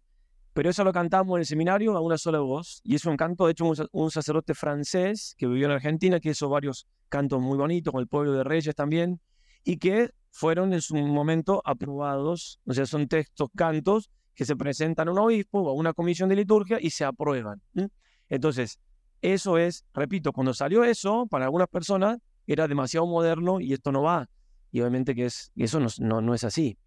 Pero 0.53 0.69
eso 0.69 0.83
lo 0.83 0.91
cantamos 0.93 1.37
en 1.37 1.41
el 1.41 1.45
seminario 1.45 1.95
a 1.95 2.01
una 2.01 2.17
sola 2.17 2.39
voz, 2.39 2.81
y 2.83 2.95
es 2.95 3.05
un 3.05 3.15
canto, 3.17 3.45
de 3.45 3.51
hecho, 3.53 3.65
un, 3.65 3.75
un 3.91 4.11
sacerdote 4.11 4.53
francés 4.55 5.35
que 5.37 5.47
vivió 5.47 5.67
en 5.67 5.73
Argentina, 5.73 6.19
que 6.19 6.29
hizo 6.31 6.49
varios 6.49 6.87
cantos 7.07 7.39
muy 7.41 7.57
bonitos, 7.57 7.91
con 7.93 8.01
el 8.01 8.07
pueblo 8.07 8.33
de 8.33 8.43
Reyes 8.43 8.75
también, 8.75 9.21
y 9.63 9.77
que 9.77 10.09
fueron 10.31 10.73
en 10.73 10.81
su 10.81 10.95
momento 10.95 11.61
aprobados, 11.65 12.59
o 12.65 12.73
sea, 12.73 12.85
son 12.85 13.07
textos, 13.07 13.49
cantos 13.55 14.09
que 14.39 14.45
se 14.45 14.55
presentan 14.55 15.09
a 15.09 15.11
un 15.11 15.19
obispo 15.19 15.59
o 15.59 15.69
a 15.69 15.73
una 15.73 15.91
comisión 15.91 16.29
de 16.29 16.37
liturgia 16.37 16.77
y 16.79 16.91
se 16.91 17.03
aprueban. 17.03 17.61
Entonces, 18.29 18.79
eso 19.21 19.57
es, 19.57 19.83
repito, 19.93 20.31
cuando 20.31 20.53
salió 20.53 20.85
eso, 20.85 21.27
para 21.27 21.43
algunas 21.43 21.67
personas 21.67 22.19
era 22.47 22.65
demasiado 22.65 23.05
moderno 23.05 23.59
y 23.59 23.73
esto 23.73 23.91
no 23.91 24.03
va. 24.03 24.29
Y 24.71 24.79
obviamente 24.79 25.13
que 25.13 25.25
es, 25.25 25.51
eso 25.57 25.81
no, 25.81 26.21
no, 26.21 26.33
es 26.33 26.45
así. 26.45 26.77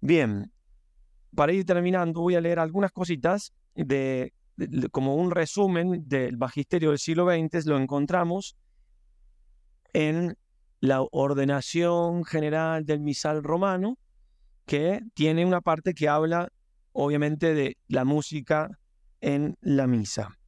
Bien, 0.00 0.52
para 1.34 1.52
ir 1.52 1.64
terminando, 1.64 2.20
voy 2.20 2.36
a 2.36 2.40
leer 2.40 2.60
algunas 2.60 2.92
cositas 2.92 3.52
de, 3.74 4.32
como 4.92 5.16
un 5.16 5.32
resumen 5.32 6.04
del 6.06 6.38
magisterio 6.38 6.90
del 6.90 7.00
siglo 7.00 7.26
XX, 7.26 7.66
lo 7.66 7.78
encontramos 7.78 8.56
en 9.92 10.38
la 10.78 11.02
ordenación 11.02 12.24
general 12.24 12.86
del 12.86 13.00
misal 13.00 13.42
romano, 13.42 13.98
que 14.68 15.00
tiene 15.14 15.46
una 15.46 15.62
parte 15.62 15.94
que 15.94 16.10
habla 16.10 16.52
obviamente 16.92 17.54
de 17.54 17.78
la 17.88 18.04
música 18.04 18.78
en 19.22 19.56
la 19.62 19.86
misa. 19.86 20.38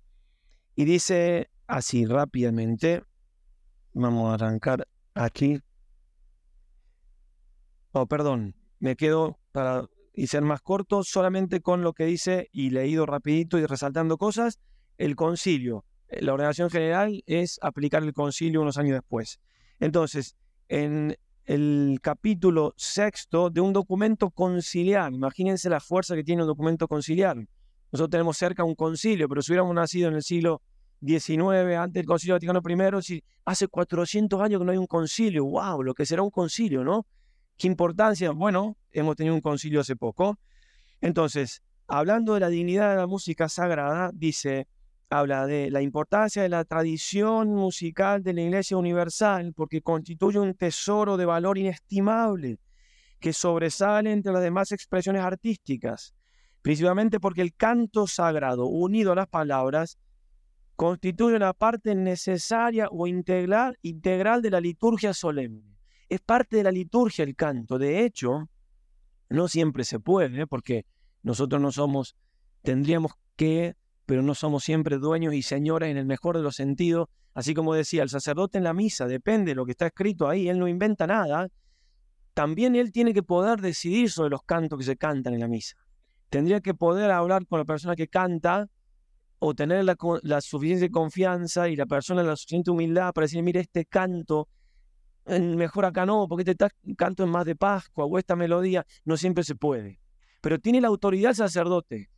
Y 0.77 0.85
dice 0.85 1.51
así 1.67 2.05
rápidamente, 2.05 3.03
vamos 3.95 4.31
a 4.31 4.35
arrancar 4.35 4.87
aquí. 5.15 5.59
Oh, 7.93 8.07
perdón, 8.07 8.55
me 8.79 8.95
quedo 8.95 9.41
para 9.53 9.89
y 10.13 10.27
ser 10.27 10.43
más 10.43 10.61
corto 10.61 11.03
solamente 11.03 11.63
con 11.63 11.81
lo 11.81 11.95
que 11.95 12.05
dice 12.05 12.51
y 12.53 12.69
leído 12.69 13.07
rapidito 13.07 13.59
y 13.59 13.65
resaltando 13.65 14.19
cosas, 14.19 14.59
el 14.99 15.17
concilio. 15.17 15.87
La 16.11 16.35
ordenación 16.35 16.69
general 16.69 17.23
es 17.25 17.59
aplicar 17.63 18.03
el 18.03 18.13
concilio 18.13 18.61
unos 18.61 18.77
años 18.77 18.97
después. 18.97 19.41
Entonces, 19.79 20.37
en 20.69 21.17
el 21.51 21.99
capítulo 22.01 22.75
sexto 22.77 23.51
de 23.51 23.61
un 23.61 23.73
documento 23.73 24.31
conciliar, 24.31 25.13
imagínense 25.13 25.69
la 25.69 25.81
fuerza 25.81 26.15
que 26.15 26.23
tiene 26.23 26.43
un 26.43 26.47
documento 26.47 26.87
conciliar. 26.87 27.37
Nosotros 27.91 28.09
tenemos 28.09 28.37
cerca 28.37 28.63
un 28.63 28.77
concilio, 28.77 29.29
pero 29.29 29.43
si 29.43 29.51
hubiéramos 29.51 29.75
nacido 29.75 30.09
en 30.11 30.15
el 30.15 30.23
siglo 30.23 30.63
XIX, 31.05 31.77
antes 31.77 31.95
del 31.95 32.07
concilio 32.07 32.37
Vaticano 32.37 32.63
I, 32.65 33.03
si 33.03 33.25
hace 33.45 33.67
400 33.67 34.41
años 34.41 34.61
que 34.61 34.65
no 34.65 34.71
hay 34.71 34.79
un 34.79 34.87
concilio, 34.87 35.45
wow, 35.45 35.83
lo 35.83 35.93
que 35.93 36.07
será 36.07 36.23
un 36.23 36.31
concilio, 36.31 36.85
¿no? 36.85 37.05
¿Qué 37.57 37.67
importancia? 37.67 38.31
Bueno, 38.31 38.77
hemos 38.93 39.17
tenido 39.17 39.35
un 39.35 39.41
concilio 39.41 39.81
hace 39.81 39.97
poco. 39.97 40.39
Entonces, 41.01 41.63
hablando 41.89 42.35
de 42.35 42.41
la 42.41 42.49
dignidad 42.49 42.91
de 42.91 42.97
la 42.99 43.09
música 43.09 43.49
sagrada, 43.49 44.13
dice, 44.15 44.69
habla 45.11 45.47
de 45.47 45.71
la 45.71 45.83
importancia 45.83 46.43
de 46.43 46.49
la 46.49 46.65
tradición 46.65 47.49
musical 47.49 48.23
de 48.23 48.33
la 48.33 48.43
Iglesia 48.43 48.77
Universal, 48.77 49.53
porque 49.55 49.83
constituye 49.83 50.39
un 50.39 50.55
tesoro 50.55 51.17
de 51.17 51.27
valor 51.27 51.59
inestimable 51.59 52.59
que 53.19 53.33
sobresale 53.33 54.13
entre 54.13 54.33
las 54.33 54.43
demás 54.43 54.73
expresiones 54.73 55.23
artísticas, 55.23 56.15
principalmente 56.63 57.19
porque 57.19 57.43
el 57.43 57.55
canto 57.55 58.07
sagrado, 58.07 58.67
unido 58.67 59.13
a 59.13 59.17
las 59.17 59.27
palabras, 59.27 59.99
constituye 60.77 61.37
una 61.37 61.53
parte 61.53 61.95
necesaria 61.95 62.89
o 62.91 63.07
integral, 63.07 63.77
integral 63.83 64.41
de 64.41 64.51
la 64.51 64.61
liturgia 64.61 65.13
solemne. 65.13 65.77
Es 66.09 66.21
parte 66.21 66.57
de 66.57 66.65
la 66.65 66.73
liturgia 66.73 67.25
el 67.25 67.37
canto. 67.37 67.79
De 67.79 68.05
hecho, 68.05 68.49
no 69.29 69.49
siempre 69.49 69.85
se 69.85 70.01
puede, 70.01 70.47
porque 70.47 70.87
nosotros 71.23 71.61
no 71.61 71.73
somos, 71.73 72.17
tendríamos 72.63 73.13
que 73.37 73.75
pero 74.11 74.23
no 74.23 74.35
somos 74.35 74.65
siempre 74.65 74.99
dueños 74.99 75.35
y 75.35 75.43
señores 75.43 75.89
en 75.89 75.97
el 75.97 76.05
mejor 76.05 76.37
de 76.37 76.43
los 76.43 76.57
sentidos. 76.57 77.07
Así 77.33 77.55
como 77.55 77.75
decía, 77.75 78.03
el 78.03 78.09
sacerdote 78.09 78.59
en 78.59 78.65
la 78.65 78.75
misa 78.75 79.07
depende 79.07 79.53
de 79.53 79.55
lo 79.55 79.65
que 79.65 79.71
está 79.71 79.87
escrito 79.87 80.29
ahí, 80.29 80.49
él 80.49 80.59
no 80.59 80.67
inventa 80.67 81.07
nada. 81.07 81.47
También 82.35 82.75
él 82.75 82.91
tiene 82.91 83.15
que 83.15 83.23
poder 83.23 83.61
decidir 83.61 84.11
sobre 84.11 84.31
los 84.31 84.43
cantos 84.43 84.81
que 84.81 84.85
se 84.85 84.97
cantan 84.97 85.35
en 85.35 85.39
la 85.39 85.47
misa. 85.47 85.77
Tendría 86.29 86.61
que 86.61 86.75
poder 86.75 87.13
hablar 87.13 87.47
con 87.47 87.61
la 87.61 87.65
persona 87.65 87.95
que 87.95 88.09
canta 88.09 88.67
o 89.39 89.55
tener 89.55 89.85
la, 89.85 90.41
suficiente 90.41 90.91
confianza 90.91 91.69
y 91.69 91.77
la 91.77 91.87
persona 91.87 92.25
la 92.25 92.35
suficiente 92.35 92.73
humildad 92.73 93.13
para 93.13 93.27
decir, 93.27 93.45
mire, 93.45 93.61
este 93.61 93.85
canto, 93.85 94.49
mejor 95.25 95.85
acá 95.85 96.05
no, 96.05 96.27
porque 96.27 96.51
este 96.51 96.67
canto 96.97 97.23
es 97.23 97.31
más 97.31 97.45
de 97.45 97.55
Pascua 97.55 98.07
o 98.07 98.19
esta 98.19 98.35
melodía, 98.35 98.85
no 99.05 99.17
siempre 99.17 99.45
se 99.45 99.55
puede. 99.55 100.01
Pero 100.41 100.59
tiene 100.59 100.81
la 100.81 100.89
autoridad 100.89 101.31
el 101.31 101.37
sacerdote 101.37 102.11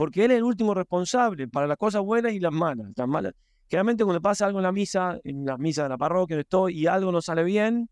porque 0.00 0.24
él 0.24 0.30
es 0.30 0.38
el 0.38 0.44
último 0.44 0.72
responsable 0.72 1.46
para 1.46 1.66
las 1.66 1.76
cosas 1.76 2.00
buenas 2.00 2.32
y 2.32 2.40
las 2.40 2.52
malas. 2.52 2.86
Las 2.96 3.06
malas. 3.06 3.34
Generalmente 3.68 4.02
cuando 4.02 4.22
pasa 4.22 4.46
algo 4.46 4.58
en 4.58 4.62
la 4.62 4.72
misa, 4.72 5.18
en 5.24 5.44
la 5.44 5.58
misa 5.58 5.82
de 5.82 5.90
la 5.90 5.98
parroquia 5.98 6.40
estoy, 6.40 6.78
y 6.78 6.86
algo 6.86 7.12
no 7.12 7.20
sale 7.20 7.44
bien, 7.44 7.86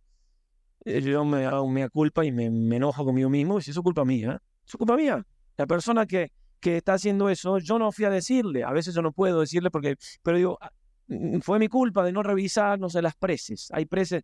yo 0.86 1.26
me 1.26 1.44
hago 1.44 1.68
mea 1.68 1.90
culpa 1.90 2.24
y 2.24 2.32
me, 2.32 2.46
enojo 2.46 3.04
conmigo 3.04 3.28
mismo, 3.28 3.59
y 3.59 3.62
si 3.62 3.72
eso 3.72 3.80
es 3.80 3.84
culpa 3.84 4.06
mía, 4.06 4.40
es 4.66 4.74
culpa 4.74 4.96
mía. 4.96 5.22
La 5.59 5.66
persona 5.66 6.06
que, 6.06 6.32
que 6.61 6.78
está 6.78 6.94
haciendo 6.94 7.28
eso, 7.28 7.59
yo 7.59 7.78
no 7.78 7.92
fui 7.92 8.06
a 8.06 8.11
decirle, 8.11 8.64
a 8.64 8.72
veces 8.72 8.94
yo 8.94 9.02
no 9.02 9.12
puedo 9.12 9.40
decirle 9.40 9.70
porque, 9.70 9.96
pero 10.22 10.38
digo, 10.38 10.59
ah, 10.62 10.70
mm, 11.09 11.40
fue 11.40 11.59
mi 11.59 11.68
culpa 11.68 12.02
de 12.04 12.12
no 12.12 12.22
revisar, 12.22 12.80
no 12.80 12.88
sé, 12.88 13.02
las 13.02 13.16
preces. 13.16 13.68
Hay 13.70 13.84
preces, 13.84 14.22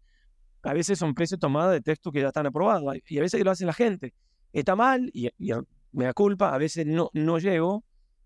a 0.62 0.72
veces 0.72 0.99
son 0.99 1.14
preces 1.14 1.39
tomadas 1.39 1.72
de 1.72 1.82
textos 1.82 2.14
que 2.14 2.22
ya 2.22 2.28
están 2.28 2.47
aprobados, 2.47 2.97
y 3.07 3.18
a 3.18 3.20
veces 3.20 3.37
que 3.37 3.45
lo 3.45 3.51
hacen 3.51 3.66
la 3.66 3.74
gente. 3.74 4.14
Está 4.55 4.74
mal, 4.74 5.11
y, 5.12 5.28
y 5.37 5.53
me 5.95 6.05
da 6.05 6.12
culpa, 6.12 6.55
a 6.55 6.59
veces 6.59 6.86
no, 6.86 7.11
no 7.12 7.38
llego 7.38 7.84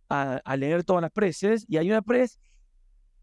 a, 0.08 0.56
leer 0.56 0.84
todas 0.84 1.02
las 1.02 1.10
preces 1.12 1.66
y 1.68 1.76
hay 1.76 1.90
una 1.90 2.02
pres 2.02 2.38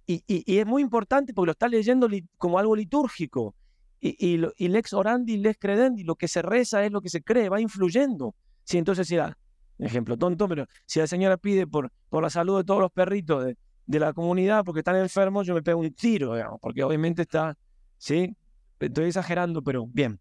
y, 0.08 0.24
es 0.28 0.66
muy 0.68 0.84
importante 0.84 1.34
porque 1.34 1.48
lo 1.48 1.52
está 1.54 1.68
leyendo 1.68 2.08
como 2.38 2.60
algo 2.60 2.76
litúrgico 2.76 3.56
y, 4.00 4.38
y, 4.58 4.68
lex 4.68 4.94
orandi, 4.94 5.38
lex 5.38 5.58
credendi, 5.60 6.04
lo 6.04 6.16
que 6.16 6.28
se 6.28 6.44
reza 6.44 6.86
es 6.86 6.92
lo 6.92 7.02
que 7.02 7.10
se 7.10 7.24
cree, 7.24 7.50
va 7.50 7.60
influyendo. 7.60 8.36
Si 8.64 8.78
entonces 8.78 9.08
si 9.08 9.16
la, 9.16 9.36
ejemplo 9.80 10.16
tonto, 10.16 10.48
pero 10.48 10.68
si 10.86 11.00
la 11.00 11.08
señora 11.08 11.38
pide 11.38 11.66
por, 11.66 11.92
por 12.10 12.22
la 12.22 12.30
salud 12.30 12.58
de 12.58 12.64
todos 12.64 12.82
los 12.82 12.92
perritos 12.92 13.46
de, 13.46 13.58
de 13.88 14.00
la 14.00 14.14
comunidad 14.14 14.64
porque 14.64 14.80
están 14.80 14.96
enfermos, 14.98 15.48
yo 15.48 15.56
me 15.56 15.64
pego 15.64 15.80
un 15.80 15.92
tiro, 15.94 16.36
digamos, 16.36 16.60
porque 16.62 16.84
obviamente 16.84 17.24
está, 17.24 17.58
¿sí? 17.98 18.36
Estoy 18.80 19.06
exagerando, 19.06 19.62
pero 19.64 19.88
bien. 19.88 20.20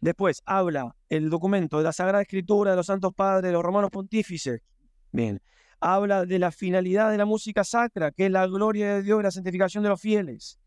Después 0.00 0.42
habla 0.46 0.94
el 1.08 1.28
documento 1.28 1.78
de 1.78 1.84
la 1.84 1.92
Sagrada 1.92 2.22
Escritura 2.22 2.70
de 2.70 2.76
los 2.76 2.86
Santos 2.86 3.12
Padres, 3.14 3.48
de 3.48 3.52
los 3.52 3.64
Romanos 3.64 3.90
Pontífices. 3.90 4.60
Bien. 5.10 5.40
Habla 5.80 6.24
de 6.24 6.38
la 6.38 6.50
finalidad 6.50 7.10
de 7.10 7.18
la 7.18 7.24
música 7.24 7.64
sacra, 7.64 8.10
que 8.12 8.26
es 8.26 8.32
la 8.32 8.46
gloria 8.46 8.94
de 8.94 9.02
Dios 9.02 9.20
y 9.20 9.22
la 9.22 9.30
santificación 9.30 9.82
de 9.82 9.88
los 9.90 10.00
fieles. 10.00 10.58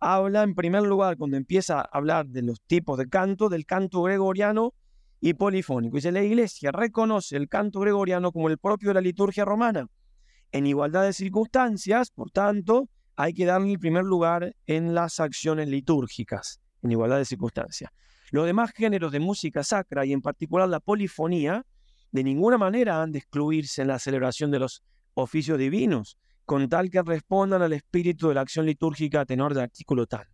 Habla 0.00 0.42
en 0.42 0.54
primer 0.54 0.82
lugar, 0.82 1.16
cuando 1.16 1.36
empieza 1.36 1.80
a 1.80 1.88
hablar 1.92 2.26
de 2.26 2.42
los 2.42 2.60
tipos 2.62 2.98
de 2.98 3.08
canto, 3.08 3.48
del 3.48 3.66
canto 3.66 4.02
gregoriano 4.02 4.74
y 5.20 5.34
polifónico. 5.34 5.96
Dice, 5.96 6.12
la 6.12 6.22
iglesia 6.22 6.72
reconoce 6.72 7.36
el 7.36 7.48
canto 7.48 7.80
gregoriano 7.80 8.32
como 8.32 8.48
el 8.48 8.58
propio 8.58 8.90
de 8.90 8.94
la 8.94 9.00
liturgia 9.00 9.44
romana. 9.44 9.86
En 10.52 10.66
igualdad 10.66 11.04
de 11.04 11.12
circunstancias, 11.12 12.10
por 12.10 12.30
tanto, 12.30 12.88
hay 13.16 13.34
que 13.34 13.44
darle 13.44 13.72
el 13.72 13.78
primer 13.78 14.04
lugar 14.04 14.56
en 14.66 14.94
las 14.94 15.20
acciones 15.20 15.68
litúrgicas, 15.68 16.60
en 16.82 16.92
igualdad 16.92 17.18
de 17.18 17.24
circunstancias. 17.24 17.90
Los 18.30 18.46
demás 18.46 18.72
géneros 18.72 19.12
de 19.12 19.20
música 19.20 19.64
sacra 19.64 20.04
y 20.04 20.12
en 20.12 20.22
particular 20.22 20.68
la 20.68 20.80
polifonía, 20.80 21.66
de 22.12 22.24
ninguna 22.24 22.58
manera 22.58 23.02
han 23.02 23.12
de 23.12 23.18
excluirse 23.18 23.82
en 23.82 23.88
la 23.88 23.98
celebración 23.98 24.50
de 24.50 24.58
los 24.58 24.82
oficios 25.14 25.58
divinos, 25.58 26.18
con 26.44 26.68
tal 26.68 26.90
que 26.90 27.02
respondan 27.02 27.62
al 27.62 27.72
espíritu 27.72 28.28
de 28.28 28.34
la 28.34 28.40
acción 28.40 28.66
litúrgica 28.66 29.20
a 29.20 29.26
tenor 29.26 29.54
del 29.54 29.64
artículo 29.64 30.06
tanto. 30.06 30.30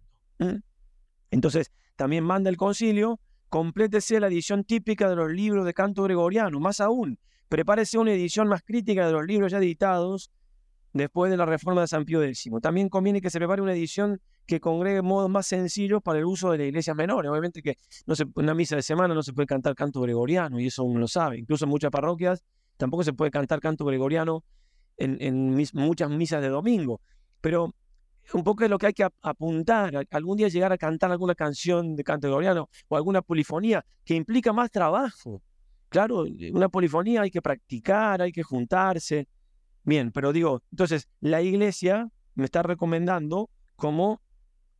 Entonces, 1.30 1.72
también 1.96 2.24
manda 2.24 2.50
el 2.50 2.56
concilio, 2.56 3.20
complétese 3.48 4.20
la 4.20 4.28
edición 4.28 4.64
típica 4.64 5.08
de 5.08 5.16
los 5.16 5.30
libros 5.30 5.64
de 5.64 5.74
canto 5.74 6.02
gregoriano, 6.02 6.60
más 6.60 6.80
aún, 6.80 7.18
prepárese 7.48 7.98
una 7.98 8.12
edición 8.12 8.48
más 8.48 8.62
crítica 8.62 9.06
de 9.06 9.12
los 9.12 9.24
libros 9.26 9.52
ya 9.52 9.58
editados 9.58 10.30
después 10.92 11.30
de 11.30 11.36
la 11.36 11.46
reforma 11.46 11.82
de 11.82 11.88
San 11.88 12.04
Pío 12.04 12.22
X. 12.22 12.48
También 12.62 12.88
conviene 12.88 13.20
que 13.20 13.30
se 13.30 13.38
prepare 13.38 13.62
una 13.62 13.72
edición 13.72 14.20
que 14.46 14.60
congregue 14.60 15.02
modos 15.02 15.28
más 15.28 15.46
sencillos 15.46 16.02
para 16.02 16.20
el 16.20 16.24
uso 16.24 16.52
de 16.52 16.58
las 16.58 16.66
iglesias 16.68 16.96
menores. 16.96 17.30
Obviamente 17.30 17.62
que 17.62 17.78
no 18.06 18.14
se, 18.14 18.22
en 18.22 18.32
una 18.34 18.54
misa 18.54 18.76
de 18.76 18.82
semana 18.82 19.14
no 19.14 19.22
se 19.22 19.32
puede 19.32 19.46
cantar 19.46 19.74
canto 19.74 20.00
gregoriano 20.00 20.60
y 20.60 20.68
eso 20.68 20.84
uno 20.84 21.00
lo 21.00 21.08
sabe. 21.08 21.38
Incluso 21.38 21.64
en 21.64 21.70
muchas 21.70 21.90
parroquias 21.90 22.44
tampoco 22.76 23.02
se 23.02 23.12
puede 23.12 23.30
cantar 23.30 23.60
canto 23.60 23.84
gregoriano 23.84 24.44
en, 24.96 25.68
muchas 25.74 26.10
misas 26.10 26.40
de 26.40 26.48
domingo. 26.48 27.00
Pero 27.40 27.74
un 28.32 28.44
poco 28.44 28.64
es 28.64 28.70
lo 28.70 28.78
que 28.78 28.86
hay 28.86 28.92
que 28.92 29.06
apuntar, 29.22 30.06
algún 30.10 30.36
día 30.36 30.48
llegar 30.48 30.72
a 30.72 30.78
cantar 30.78 31.10
alguna 31.10 31.34
canción 31.34 31.94
de 31.94 32.04
canto 32.04 32.28
gregoriano 32.28 32.68
o 32.88 32.96
alguna 32.96 33.22
polifonía 33.22 33.84
que 34.04 34.14
implica 34.14 34.52
más 34.52 34.70
trabajo. 34.70 35.42
Claro, 35.88 36.24
una 36.52 36.68
polifonía 36.68 37.22
hay 37.22 37.30
que 37.30 37.42
practicar, 37.42 38.22
hay 38.22 38.32
que 38.32 38.42
juntarse. 38.42 39.28
Bien, 39.84 40.10
pero 40.10 40.32
digo, 40.32 40.62
entonces 40.72 41.08
la 41.20 41.42
iglesia 41.42 42.08
me 42.34 42.44
está 42.44 42.62
recomendando 42.62 43.50
como 43.76 44.20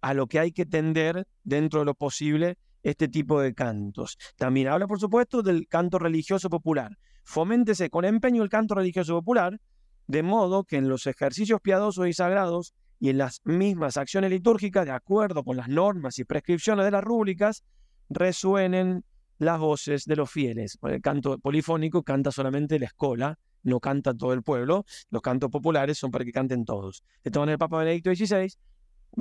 a 0.06 0.14
lo 0.14 0.28
que 0.28 0.38
hay 0.38 0.52
que 0.52 0.64
tender 0.64 1.26
dentro 1.42 1.80
de 1.80 1.86
lo 1.86 1.94
posible 1.96 2.58
este 2.84 3.08
tipo 3.08 3.40
de 3.40 3.54
cantos. 3.54 4.16
También 4.36 4.68
habla, 4.68 4.86
por 4.86 5.00
supuesto, 5.00 5.42
del 5.42 5.66
canto 5.66 5.98
religioso 5.98 6.48
popular. 6.48 6.96
Foméntese 7.24 7.90
con 7.90 8.04
empeño 8.04 8.44
el 8.44 8.48
canto 8.48 8.76
religioso 8.76 9.14
popular, 9.14 9.60
de 10.06 10.22
modo 10.22 10.62
que 10.62 10.76
en 10.76 10.88
los 10.88 11.08
ejercicios 11.08 11.60
piadosos 11.60 12.06
y 12.06 12.12
sagrados 12.12 12.72
y 13.00 13.08
en 13.08 13.18
las 13.18 13.40
mismas 13.42 13.96
acciones 13.96 14.30
litúrgicas, 14.30 14.84
de 14.84 14.92
acuerdo 14.92 15.42
con 15.42 15.56
las 15.56 15.66
normas 15.68 16.20
y 16.20 16.24
prescripciones 16.24 16.84
de 16.84 16.92
las 16.92 17.02
rúbricas, 17.02 17.64
resuenen 18.08 19.04
las 19.38 19.58
voces 19.58 20.04
de 20.04 20.14
los 20.14 20.30
fieles. 20.30 20.78
El 20.84 21.00
canto 21.02 21.36
polifónico 21.40 22.04
canta 22.04 22.30
solamente 22.30 22.78
la 22.78 22.86
escola, 22.86 23.40
no 23.64 23.80
canta 23.80 24.14
todo 24.14 24.32
el 24.34 24.44
pueblo. 24.44 24.84
Los 25.10 25.20
cantos 25.20 25.50
populares 25.50 25.98
son 25.98 26.12
para 26.12 26.24
que 26.24 26.30
canten 26.30 26.64
todos. 26.64 27.02
Entonces 27.24 27.54
el 27.54 27.58
Papa 27.58 27.78
Benedicto 27.78 28.14
XVI 28.14 28.56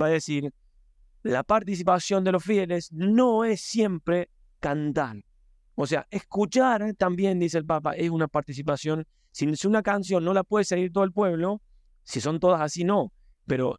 va 0.00 0.06
a 0.06 0.10
decir, 0.10 0.52
la 1.30 1.42
participación 1.42 2.24
de 2.24 2.32
los 2.32 2.44
fieles 2.44 2.92
no 2.92 3.44
es 3.44 3.60
siempre 3.60 4.30
cantar. 4.60 5.24
O 5.74 5.86
sea, 5.86 6.06
escuchar 6.10 6.94
también, 6.94 7.38
dice 7.38 7.58
el 7.58 7.66
Papa, 7.66 7.92
es 7.92 8.10
una 8.10 8.28
participación. 8.28 9.06
Si 9.30 9.46
una 9.66 9.82
canción 9.82 10.24
no 10.24 10.32
la 10.32 10.44
puede 10.44 10.64
seguir 10.64 10.92
todo 10.92 11.04
el 11.04 11.12
pueblo, 11.12 11.60
si 12.04 12.20
son 12.20 12.40
todas 12.40 12.60
así, 12.60 12.84
no. 12.84 13.12
Pero 13.46 13.78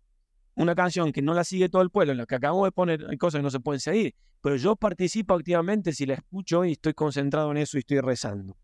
una 0.55 0.75
canción 0.75 1.11
que 1.11 1.21
no 1.21 1.33
la 1.33 1.43
sigue 1.43 1.69
todo 1.69 1.81
el 1.81 1.89
pueblo, 1.89 2.11
en 2.11 2.19
la 2.19 2.25
que 2.25 2.35
acabo 2.35 2.65
de 2.65 2.71
poner, 2.71 3.05
hay 3.09 3.17
cosas 3.17 3.39
que 3.39 3.43
no 3.43 3.49
se 3.49 3.59
pueden 3.59 3.79
seguir. 3.79 4.15
Pero 4.41 4.55
yo 4.55 4.75
participo 4.75 5.33
activamente 5.33 5.93
si 5.93 6.05
la 6.05 6.13
escucho 6.15 6.65
y 6.65 6.73
estoy 6.73 6.93
concentrado 6.93 7.49
en 7.51 7.57
eso 7.57 7.77
y 7.77 7.79
estoy 7.79 7.99
rezando. 7.99 8.55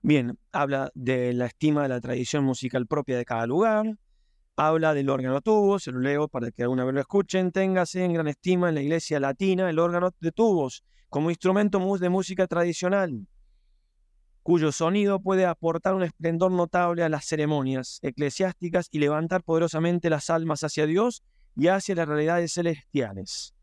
Bien, 0.00 0.38
habla 0.50 0.90
de 0.94 1.32
la 1.32 1.46
estima 1.46 1.82
de 1.82 1.88
la 1.88 2.00
tradición 2.00 2.44
musical 2.44 2.86
propia 2.86 3.16
de 3.16 3.24
cada 3.24 3.46
lugar, 3.46 3.98
habla 4.56 4.92
del 4.94 5.08
órgano 5.08 5.40
tubos, 5.40 5.84
se 5.84 5.92
lo 5.92 6.00
leo 6.00 6.28
para 6.28 6.50
que 6.50 6.62
alguna 6.62 6.84
vez 6.84 6.94
lo 6.94 7.00
escuchen, 7.00 7.52
téngase 7.52 8.04
en 8.04 8.12
gran 8.12 8.28
estima 8.28 8.68
en 8.68 8.74
la 8.74 8.82
iglesia 8.82 9.18
latina 9.18 9.68
el 9.68 9.78
órgano 9.78 10.10
de 10.20 10.32
tubos 10.32 10.84
como 11.08 11.30
instrumento 11.30 11.78
de 11.98 12.08
música 12.08 12.46
tradicional, 12.46 13.26
cuyo 14.42 14.72
sonido 14.72 15.20
puede 15.20 15.46
aportar 15.46 15.94
un 15.94 16.02
esplendor 16.02 16.50
notable 16.50 17.02
a 17.02 17.08
las 17.08 17.26
ceremonias 17.26 17.98
eclesiásticas 18.02 18.88
y 18.90 18.98
levantar 18.98 19.42
poderosamente 19.42 20.10
las 20.10 20.30
almas 20.30 20.64
hacia 20.64 20.86
Dios 20.86 21.22
y 21.54 21.68
hacia 21.68 21.94
las 21.94 22.08
realidades 22.08 22.54
celestiales. 22.54 23.54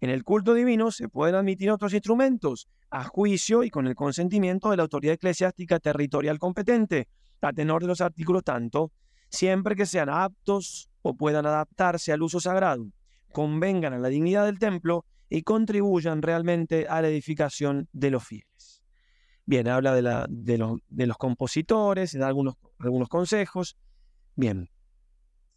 En 0.00 0.10
el 0.10 0.22
culto 0.22 0.54
divino 0.54 0.92
se 0.92 1.08
pueden 1.08 1.34
admitir 1.34 1.70
otros 1.70 1.92
instrumentos, 1.92 2.68
a 2.90 3.04
juicio 3.04 3.64
y 3.64 3.70
con 3.70 3.86
el 3.86 3.94
consentimiento 3.94 4.70
de 4.70 4.76
la 4.76 4.84
autoridad 4.84 5.14
eclesiástica 5.14 5.80
territorial 5.80 6.38
competente, 6.38 7.08
a 7.40 7.52
tenor 7.52 7.82
de 7.82 7.88
los 7.88 8.00
artículos 8.00 8.44
tanto, 8.44 8.92
siempre 9.28 9.76
que 9.76 9.86
sean 9.86 10.08
aptos 10.08 10.90
o 11.02 11.14
puedan 11.14 11.46
adaptarse 11.46 12.12
al 12.12 12.22
uso 12.22 12.40
sagrado, 12.40 12.86
convengan 13.32 13.92
a 13.92 13.98
la 13.98 14.08
dignidad 14.08 14.46
del 14.46 14.58
templo 14.58 15.04
y 15.28 15.42
contribuyan 15.42 16.22
realmente 16.22 16.86
a 16.88 17.02
la 17.02 17.08
edificación 17.08 17.88
de 17.92 18.10
los 18.10 18.24
fieles. 18.24 18.82
Bien, 19.44 19.68
habla 19.68 19.94
de, 19.94 20.02
la, 20.02 20.26
de, 20.28 21.06
los 21.06 21.16
compositores, 21.16 22.12
da 22.12 22.28
algunos, 22.28 22.54
algunos 22.78 23.08
consejos. 23.08 23.76
Bien, 24.34 24.70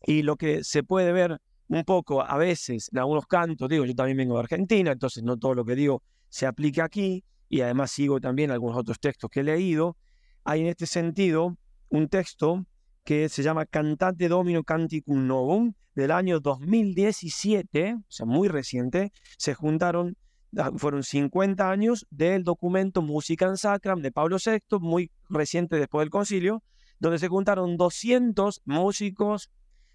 y 0.04 0.24
lo 0.24 0.36
que 0.36 0.64
se 0.64 0.84
puede 0.84 1.12
ver 1.12 1.40
un 1.68 1.84
poco 1.84 2.22
a 2.22 2.38
veces 2.38 2.90
en 2.92 3.00
algunos 3.00 3.26
cantos, 3.28 3.70
digo, 3.70 3.86
yo 3.86 3.96
también 3.96 4.18
vengo 4.18 4.36
de 4.36 4.42
Argentina, 4.42 4.92
entonces 4.92 5.24
no 5.24 5.38
todo 5.38 5.54
lo 5.54 5.66
que 5.66 5.76
digo 5.76 6.04
se 6.30 6.48
aplica 6.48 6.86
aquí, 6.86 7.24
y 7.50 7.62
además 7.62 7.92
sigo 7.92 8.22
también 8.22 8.52
algunos 8.52 8.78
otros 8.78 9.00
textos 9.00 9.30
que 9.30 9.42
he 9.42 9.44
leído. 9.44 9.98
Hay 10.46 10.62
en 10.62 10.68
este 10.68 10.86
sentido 10.86 11.58
un 11.90 12.08
texto 12.08 12.66
que 13.04 13.30
se 13.30 13.44
llama 13.44 13.66
Cantate 13.66 14.28
Domino 14.28 14.64
Canticum 14.64 15.28
Novum, 15.28 15.74
del 15.96 16.12
año 16.12 16.40
2017, 16.40 17.96
o 17.96 18.04
sea, 18.08 18.26
muy 18.26 18.48
reciente, 18.48 19.12
se 19.38 19.54
juntaron, 19.54 20.18
ah, 20.58 20.72
fueron 20.78 21.04
50 21.04 21.70
años 21.70 22.08
del 22.10 22.44
documento 22.44 23.02
Musicam 23.02 23.58
Sacram 23.58 24.02
de 24.02 24.12
Pablo 24.12 24.38
VI, 24.44 24.80
muy 24.80 25.12
reciente 25.30 25.76
después 25.78 26.04
del 26.04 26.10
concilio, 26.10 26.64
donde 27.00 27.20
se 27.20 27.28
juntaron 27.28 27.78
200 27.78 28.62
músicos, 28.66 29.50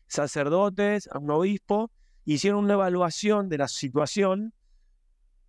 sacerdotes, 0.06 1.08
un 1.18 1.30
obispo, 1.30 1.90
hicieron 2.24 2.64
una 2.64 2.74
evaluación 2.74 3.48
de 3.48 3.58
la 3.58 3.68
situación 3.68 4.52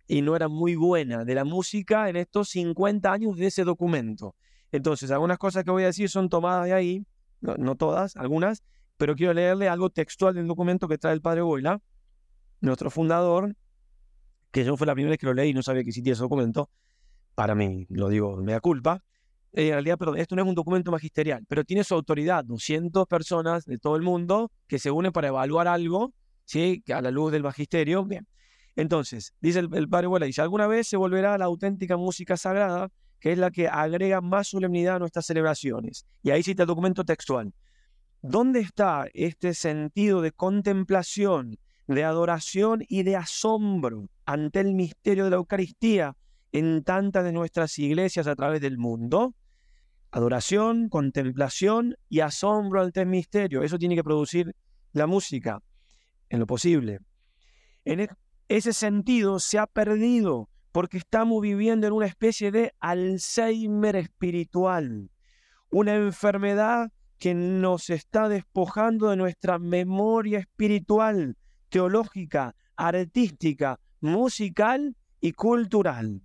y 0.06 0.22
no 0.22 0.34
era 0.34 0.48
muy 0.48 0.74
buena 0.74 1.24
de 1.24 1.34
la 1.34 1.44
música 1.44 2.08
en 2.08 2.16
estos 2.16 2.48
50 2.50 3.12
años 3.12 3.36
de 3.36 3.46
ese 3.46 3.64
documento. 3.64 4.34
Entonces, 4.72 5.10
algunas 5.10 5.38
cosas 5.38 5.64
que 5.64 5.70
voy 5.70 5.82
a 5.82 5.86
decir 5.86 6.08
son 6.08 6.28
tomadas 6.28 6.66
de 6.66 6.72
ahí, 6.72 7.06
no, 7.40 7.76
todas, 7.76 8.16
algunas, 8.16 8.62
pero 8.96 9.14
quiero 9.14 9.32
leerle 9.32 9.68
algo 9.68 9.90
textual 9.90 10.34
del 10.34 10.46
documento 10.46 10.88
que 10.88 10.98
trae 10.98 11.14
el 11.14 11.20
padre 11.20 11.42
Boila, 11.42 11.80
nuestro 12.60 12.90
fundador, 12.90 13.54
que 14.50 14.64
yo 14.64 14.76
fue 14.76 14.86
la 14.86 14.94
primera 14.94 15.10
vez 15.10 15.18
que 15.18 15.26
lo 15.26 15.34
leí 15.34 15.50
y 15.50 15.54
no 15.54 15.62
sabía 15.62 15.82
que 15.82 15.90
existía 15.90 16.14
ese 16.14 16.22
documento, 16.22 16.70
para 17.34 17.54
mí, 17.54 17.86
lo 17.90 18.08
digo, 18.08 18.36
me 18.38 18.52
da 18.52 18.60
culpa. 18.60 19.04
En 19.52 19.70
realidad, 19.70 19.96
perdón, 19.96 20.18
esto 20.18 20.34
no 20.34 20.42
es 20.42 20.48
un 20.48 20.54
documento 20.54 20.90
magisterial, 20.90 21.44
pero 21.48 21.64
tiene 21.64 21.84
su 21.84 21.94
autoridad, 21.94 22.44
200 22.44 23.06
personas 23.06 23.64
de 23.64 23.78
todo 23.78 23.96
el 23.96 24.02
mundo 24.02 24.50
que 24.66 24.78
se 24.78 24.90
unen 24.90 25.12
para 25.12 25.28
evaluar 25.28 25.68
algo, 25.68 26.12
¿sí? 26.44 26.82
a 26.92 27.00
la 27.00 27.10
luz 27.10 27.32
del 27.32 27.42
magisterio. 27.42 28.04
Bien. 28.04 28.26
Entonces, 28.76 29.34
dice 29.40 29.60
el, 29.60 29.68
el 29.74 29.88
padre 29.88 30.08
Boila, 30.08 30.26
dice, 30.26 30.42
alguna 30.42 30.66
vez 30.66 30.88
se 30.88 30.96
volverá 30.96 31.38
la 31.38 31.46
auténtica 31.46 31.96
música 31.96 32.36
sagrada 32.36 32.90
que 33.20 33.32
es 33.32 33.38
la 33.38 33.50
que 33.50 33.68
agrega 33.68 34.20
más 34.20 34.48
solemnidad 34.48 34.96
a 34.96 34.98
nuestras 34.98 35.26
celebraciones. 35.26 36.06
Y 36.22 36.30
ahí 36.30 36.42
cita 36.42 36.62
el 36.62 36.68
documento 36.68 37.04
textual. 37.04 37.52
¿Dónde 38.22 38.60
está 38.60 39.06
este 39.14 39.54
sentido 39.54 40.20
de 40.20 40.32
contemplación, 40.32 41.58
de 41.86 42.04
adoración 42.04 42.84
y 42.88 43.02
de 43.02 43.16
asombro 43.16 44.08
ante 44.24 44.60
el 44.60 44.74
misterio 44.74 45.24
de 45.24 45.30
la 45.30 45.36
Eucaristía 45.36 46.16
en 46.52 46.82
tantas 46.82 47.24
de 47.24 47.32
nuestras 47.32 47.78
iglesias 47.78 48.26
a 48.26 48.34
través 48.34 48.60
del 48.60 48.78
mundo? 48.78 49.34
Adoración, 50.10 50.88
contemplación 50.88 51.96
y 52.08 52.20
asombro 52.20 52.82
ante 52.82 53.02
el 53.02 53.06
misterio. 53.06 53.62
Eso 53.62 53.78
tiene 53.78 53.94
que 53.94 54.04
producir 54.04 54.54
la 54.92 55.06
música 55.06 55.62
en 56.28 56.40
lo 56.40 56.46
posible. 56.46 57.00
En 57.84 58.00
e-, 58.00 58.08
ese 58.48 58.72
sentido 58.72 59.38
se 59.38 59.58
ha 59.58 59.66
perdido 59.66 60.48
porque 60.72 60.98
estamos 60.98 61.40
viviendo 61.42 61.86
en 61.86 61.92
una 61.92 62.06
especie 62.06 62.50
de 62.50 62.74
Alzheimer 62.80 63.96
espiritual, 63.96 65.10
una 65.70 65.94
enfermedad 65.94 66.90
que 67.18 67.34
nos 67.34 67.90
está 67.90 68.28
despojando 68.28 69.10
de 69.10 69.16
nuestra 69.16 69.58
memoria 69.58 70.38
espiritual, 70.38 71.36
teológica, 71.68 72.54
artística, 72.76 73.80
musical 74.00 74.96
y 75.20 75.32
cultural. 75.32 76.22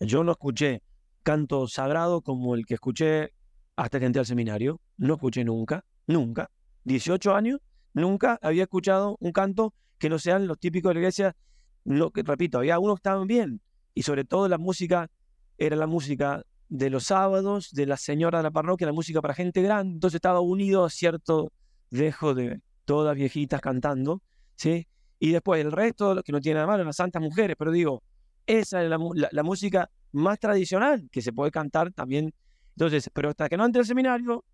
Yo 0.00 0.24
no 0.24 0.32
escuché 0.32 0.82
canto 1.22 1.66
sagrado 1.68 2.22
como 2.22 2.54
el 2.54 2.66
que 2.66 2.74
escuché 2.74 3.32
hasta 3.76 3.98
que 3.98 4.06
entré 4.06 4.20
al 4.20 4.26
seminario, 4.26 4.80
no 4.96 5.14
escuché 5.14 5.44
nunca, 5.44 5.84
nunca, 6.06 6.50
18 6.84 7.34
años, 7.34 7.60
nunca 7.92 8.38
había 8.42 8.64
escuchado 8.64 9.16
un 9.20 9.32
canto 9.32 9.74
que 9.98 10.08
no 10.08 10.18
sean 10.18 10.46
los 10.46 10.58
típicos 10.58 10.90
de 10.90 10.94
la 10.94 11.00
iglesia 11.00 11.36
lo 11.84 12.10
que 12.10 12.22
repito, 12.22 12.58
había 12.58 12.74
algunos 12.74 12.96
que 12.96 13.08
estaban 13.08 13.26
bien, 13.26 13.60
y 13.94 14.02
sobre 14.02 14.24
todo 14.24 14.48
la 14.48 14.58
música 14.58 15.10
era 15.58 15.76
la 15.76 15.86
música 15.86 16.44
de 16.68 16.90
los 16.90 17.04
sábados, 17.04 17.72
de 17.72 17.86
la 17.86 17.96
señora 17.96 18.38
de 18.38 18.44
la 18.44 18.50
parroquia, 18.50 18.86
la 18.86 18.92
música 18.92 19.20
para 19.20 19.34
gente 19.34 19.62
grande, 19.62 19.94
entonces 19.94 20.16
estaba 20.16 20.40
unido 20.40 20.84
a 20.84 20.90
cierto 20.90 21.52
dejo 21.90 22.34
de 22.34 22.60
todas 22.84 23.14
viejitas 23.14 23.60
cantando, 23.60 24.22
¿sí? 24.56 24.86
Y 25.18 25.32
después 25.32 25.60
el 25.64 25.72
resto, 25.72 26.22
que 26.22 26.32
no 26.32 26.40
tiene 26.40 26.56
nada 26.56 26.66
malo, 26.66 26.84
las 26.84 26.96
santas 26.96 27.22
mujeres, 27.22 27.56
pero 27.58 27.70
digo, 27.70 28.02
esa 28.46 28.82
es 28.82 28.90
la, 28.90 29.42
música 29.42 29.90
más 30.12 30.38
tradicional 30.38 31.08
que 31.10 31.22
se 31.22 31.32
puede 31.32 31.50
cantar 31.50 31.92
también. 31.92 32.34
Entonces, 32.76 33.08
pero 33.12 33.30
hasta 33.30 33.48
que 33.48 33.56
no 33.56 33.64
entré 33.64 33.80
al 33.80 33.86
seminario, 33.86 34.44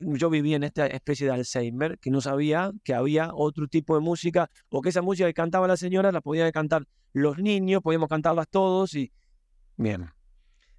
yo 0.00 0.30
vivía 0.30 0.56
en 0.56 0.64
esta 0.64 0.86
especie 0.86 1.26
de 1.26 1.32
Alzheimer, 1.32 1.98
que 1.98 2.10
no 2.10 2.20
sabía 2.20 2.72
que 2.84 2.94
había 2.94 3.30
otro 3.32 3.68
tipo 3.68 3.94
de 3.94 4.00
música, 4.00 4.50
o 4.68 4.80
que 4.80 4.90
esa 4.90 5.02
música 5.02 5.26
que 5.26 5.34
cantaba 5.34 5.66
la 5.66 5.76
señora 5.76 6.12
la 6.12 6.20
podían 6.20 6.50
cantar 6.52 6.86
los 7.12 7.38
niños, 7.38 7.82
podíamos 7.82 8.08
cantarlas 8.08 8.48
todos 8.48 8.94
y... 8.94 9.12
Bien. 9.76 10.10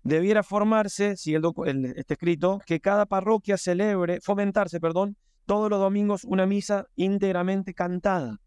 Debiera 0.03 0.43
formarse, 0.43 1.15
sigue 1.15 1.37
el, 1.37 1.85
este 1.95 2.13
escrito, 2.13 2.59
que 2.65 2.79
cada 2.79 3.05
parroquia 3.05 3.57
celebre, 3.57 4.19
fomentarse, 4.21 4.79
perdón, 4.79 5.15
todos 5.45 5.69
los 5.69 5.79
domingos 5.79 6.23
una 6.23 6.45
misa 6.45 6.87
íntegramente 6.95 7.73
cantada. 7.73 8.39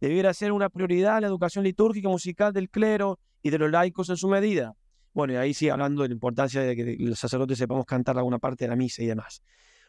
Debiera 0.00 0.34
ser 0.34 0.52
una 0.52 0.68
prioridad 0.68 1.20
la 1.20 1.26
educación 1.26 1.64
litúrgica 1.64 2.08
musical 2.08 2.52
del 2.52 2.68
clero 2.70 3.18
y 3.42 3.50
de 3.50 3.58
los 3.58 3.70
laicos 3.70 4.08
en 4.10 4.16
su 4.16 4.28
medida. 4.28 4.74
Bueno, 5.12 5.34
y 5.34 5.36
ahí 5.36 5.54
sí 5.54 5.68
hablando 5.68 6.02
de 6.02 6.08
la 6.08 6.14
importancia 6.14 6.62
de 6.62 6.74
que 6.74 6.96
los 6.98 7.18
sacerdotes 7.18 7.58
sepamos 7.58 7.84
cantar 7.84 8.16
alguna 8.16 8.38
parte 8.38 8.64
de 8.64 8.68
la 8.68 8.76
misa 8.76 9.02
y 9.02 9.06
demás. 9.06 9.42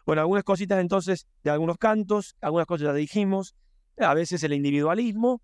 Bueno, 0.05 0.21
algunas 0.21 0.43
cositas 0.43 0.79
entonces 0.79 1.27
de 1.43 1.51
algunos 1.51 1.77
cantos, 1.77 2.35
algunas 2.41 2.67
cosas 2.67 2.87
ya 2.87 2.93
dijimos, 2.93 3.55
a 3.97 4.13
veces 4.13 4.43
el 4.43 4.53
individualismo, 4.53 5.41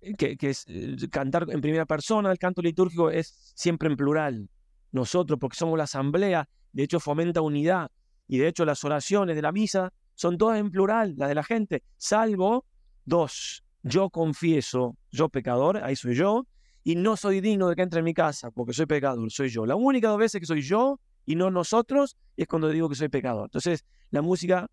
eh, 0.00 0.14
que, 0.14 0.36
es 0.40 0.64
eh, 0.68 0.96
cantar 1.10 1.46
en 1.50 1.60
primera 1.60 1.84
persona, 1.84 2.30
el 2.30 2.38
canto 2.38 2.62
litúrgico 2.62 3.10
es 3.10 3.52
siempre 3.54 3.88
en 3.88 3.96
plural. 3.96 4.48
Nosotros, 4.92 5.38
porque 5.38 5.56
somos 5.56 5.76
la 5.76 5.84
asamblea, 5.84 6.48
de 6.72 6.82
hecho 6.82 7.00
fomenta 7.00 7.42
unidad, 7.42 7.90
y 8.26 8.38
de 8.38 8.48
hecho 8.48 8.64
las 8.64 8.82
oraciones 8.84 9.36
de 9.36 9.42
la 9.42 9.52
misa 9.52 9.92
son 10.14 10.38
todas 10.38 10.58
en 10.58 10.70
plural, 10.70 11.14
las 11.16 11.28
de 11.28 11.34
la 11.34 11.44
gente, 11.44 11.82
salvo 11.96 12.64
dos, 13.04 13.64
yo 13.82 14.10
confieso, 14.10 14.96
yo 15.10 15.28
pecador, 15.28 15.78
ahí 15.78 15.96
soy 15.96 16.14
yo, 16.14 16.46
y 16.82 16.94
no 16.94 17.16
soy 17.16 17.40
digno 17.40 17.68
de 17.68 17.76
que 17.76 17.82
entre 17.82 17.98
en 17.98 18.04
mi 18.04 18.14
casa 18.14 18.50
porque 18.50 18.72
soy 18.72 18.86
pecador, 18.86 19.30
soy 19.30 19.50
yo. 19.50 19.66
La 19.66 19.76
única 19.76 20.08
dos 20.08 20.18
veces 20.18 20.40
que 20.40 20.46
soy 20.46 20.62
yo 20.62 20.98
y 21.28 21.36
no 21.36 21.50
nosotros 21.50 22.16
es 22.38 22.46
cuando 22.46 22.70
digo 22.70 22.88
que 22.88 22.94
soy 22.94 23.10
pecador. 23.10 23.48
Entonces, 23.48 23.84
la 24.10 24.22
música 24.22 24.70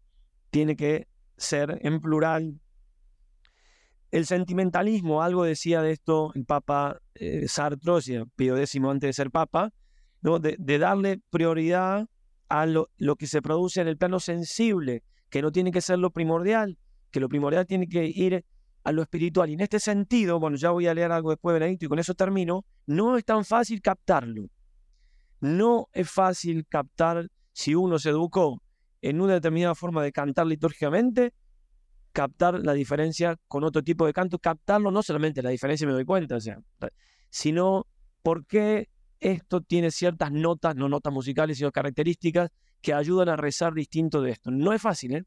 tiene 0.51 0.78
que 0.78 1.06
ser 1.36 1.80
en 1.82 1.99
plural. 1.99 2.62
El 4.10 4.26
sentimentalismo, 4.26 5.22
algo 5.22 5.43
decía 5.43 5.82
de 5.82 5.91
esto 5.91 6.32
el 6.34 6.45
Papa 6.45 7.01
eh, 7.16 7.49
Sartre, 7.49 8.24
Pío 8.38 8.56
X 8.56 8.78
antes 8.78 9.10
de 9.10 9.12
ser 9.12 9.32
Papa, 9.32 9.74
de, 10.22 10.80
darle 10.80 11.20
prioridad 11.30 12.08
a 12.47 12.66
lo, 12.66 12.89
lo 12.95 13.18
que 13.18 13.28
se 13.28 13.41
produce 13.41 13.82
en 13.82 13.89
el 13.89 13.97
plano 13.97 14.22
sensible, 14.22 15.03
que 15.30 15.41
no 15.41 15.51
tiene 15.51 15.74
que 15.74 15.82
ser 15.82 15.99
lo 15.99 16.12
primordial, 16.12 16.78
que 17.12 17.20
lo 17.20 17.28
primordial 17.28 17.68
tiene 17.68 17.89
que 17.89 18.06
ir 18.06 18.45
a 18.86 18.93
lo 18.93 19.01
espiritual. 19.01 19.49
Y 19.49 19.56
en 19.56 19.60
este 19.60 19.82
sentido, 19.82 20.39
bueno, 20.39 20.56
ya 20.56 20.72
voy 20.72 20.88
a 20.88 20.93
leer 20.93 21.12
algo 21.12 21.32
después 21.32 21.53
de 21.53 21.60
Benedicto 21.60 21.88
y 21.88 21.89
con 21.89 21.99
eso 21.99 22.14
termino, 22.14 22.64
no 22.86 23.18
es 23.18 23.26
tan 23.26 23.43
fácil 23.43 23.82
captarlo. 23.82 24.47
No 25.39 25.89
es 25.93 26.09
fácil 26.09 26.65
captar 26.67 27.27
si 27.51 27.75
uno 27.75 27.99
se 27.99 28.09
educó 28.09 28.61
en 29.01 29.21
una 29.21 29.33
determinada 29.33 29.75
forma 29.75 30.03
de 30.03 30.11
cantar 30.11 30.47
litúrgicamente, 30.47 31.33
captar 32.11 32.59
la 32.59 32.73
diferencia 32.73 33.38
con 33.47 33.63
otro 33.63 33.83
tipo 33.83 34.05
de 34.05 34.13
canto, 34.13 34.39
captarlo 34.39 34.91
no 34.91 35.03
solamente 35.03 35.43
la 35.43 35.49
diferencia 35.49 35.86
me 35.86 35.93
doy 35.93 36.05
cuenta, 36.05 36.38
o 36.38 36.39
sea, 36.39 36.59
sino 37.29 37.86
por 38.23 38.45
qué 38.45 38.89
esto 39.19 39.61
tiene 39.61 39.91
ciertas 39.91 40.31
notas, 40.31 40.75
no 40.75 40.89
notas 40.89 41.13
musicales, 41.13 41.57
sino 41.57 41.71
características 41.71 42.49
que 42.81 42.93
ayudan 42.93 43.29
a 43.29 43.36
rezar 43.36 43.73
distinto 43.73 44.21
de 44.21 44.31
esto. 44.31 44.51
No 44.51 44.73
es 44.73 44.81
fácil, 44.81 45.15
¿eh? 45.15 45.23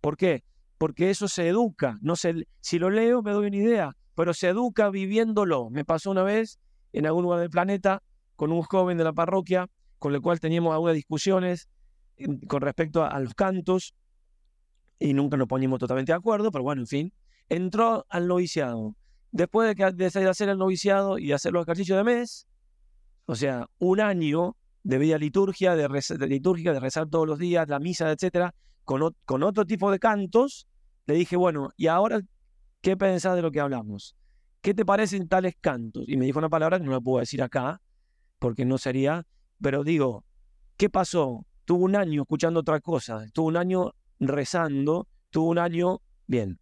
¿Por 0.00 0.16
qué? 0.16 0.44
porque 0.78 1.10
eso 1.10 1.28
se 1.28 1.48
educa. 1.48 1.98
No 2.00 2.16
sé, 2.16 2.46
si 2.60 2.78
lo 2.78 2.90
leo 2.90 3.22
me 3.22 3.32
doy 3.32 3.46
una 3.48 3.56
idea, 3.56 3.96
pero 4.14 4.34
se 4.34 4.48
educa 4.48 4.90
viviéndolo. 4.90 5.70
Me 5.70 5.84
pasó 5.84 6.10
una 6.10 6.22
vez 6.22 6.58
en 6.92 7.06
algún 7.06 7.24
lugar 7.24 7.40
del 7.40 7.50
planeta 7.50 8.02
con 8.36 8.52
un 8.52 8.62
joven 8.62 8.98
de 8.98 9.04
la 9.04 9.12
parroquia 9.12 9.68
con 9.98 10.14
el 10.14 10.20
cual 10.20 10.40
teníamos 10.40 10.72
algunas 10.72 10.94
discusiones 10.94 11.68
con 12.48 12.60
respecto 12.60 13.04
a, 13.04 13.18
los 13.20 13.34
cantos 13.34 13.94
y 14.98 15.12
nunca 15.12 15.36
nos 15.36 15.48
poníamos 15.48 15.78
totalmente 15.78 16.12
de 16.12 16.16
acuerdo, 16.16 16.50
pero 16.50 16.64
bueno, 16.64 16.82
en 16.82 16.86
fin, 16.86 17.12
entró 17.48 18.06
al 18.08 18.26
noviciado. 18.26 18.94
Después 19.32 19.68
de, 19.68 19.74
que, 19.74 19.92
de 19.92 20.28
hacer 20.28 20.48
el 20.48 20.58
noviciado 20.58 21.18
y 21.18 21.32
hacer 21.32 21.52
los 21.52 21.64
ejercicios 21.64 21.98
de 21.98 22.04
mes, 22.04 22.46
o 23.26 23.34
sea, 23.34 23.66
un 23.78 24.00
año 24.00 24.56
de 24.82 24.98
vida 24.98 25.18
liturgia, 25.18 25.74
de, 25.74 25.88
liturgia, 26.28 26.72
de 26.72 26.80
rezar 26.80 27.08
todos 27.08 27.26
los 27.26 27.38
días, 27.38 27.68
la 27.68 27.78
misa, 27.78 28.10
etcétera, 28.10 28.54
con, 28.84 29.42
otro 29.42 29.66
tipo 29.66 29.90
de 29.90 29.98
cantos, 29.98 30.66
le 31.06 31.14
dije, 31.14 31.36
bueno, 31.36 31.70
¿y 31.76 31.88
ahora 31.88 32.20
qué 32.80 32.96
pensás 32.96 33.34
de 33.34 33.42
lo 33.42 33.50
que 33.50 33.60
hablamos? 33.60 34.16
¿Qué 34.60 34.74
te 34.74 34.84
parecen 34.84 35.28
tales 35.28 35.54
cantos? 35.60 36.04
Y 36.06 36.16
me 36.16 36.24
dijo 36.24 36.38
una 36.38 36.48
palabra 36.48 36.78
que 36.78 36.84
no 36.84 36.92
la 36.92 37.00
puedo 37.00 37.18
decir 37.18 37.42
acá, 37.42 37.80
porque 38.38 38.64
no 38.64 38.78
sería, 38.78 39.26
pero 39.60 39.84
digo, 39.84 40.24
¿qué 40.76 40.90
pasó? 40.90 41.46
Tuvo 41.64 41.84
un 41.84 41.96
año 41.96 42.22
escuchando 42.22 42.60
otra 42.60 42.80
cosa, 42.80 43.24
tuvo 43.32 43.48
un 43.48 43.56
año 43.56 43.92
rezando, 44.20 45.08
tuvo 45.30 45.50
un 45.50 45.58
año, 45.58 46.00
bien, 46.26 46.58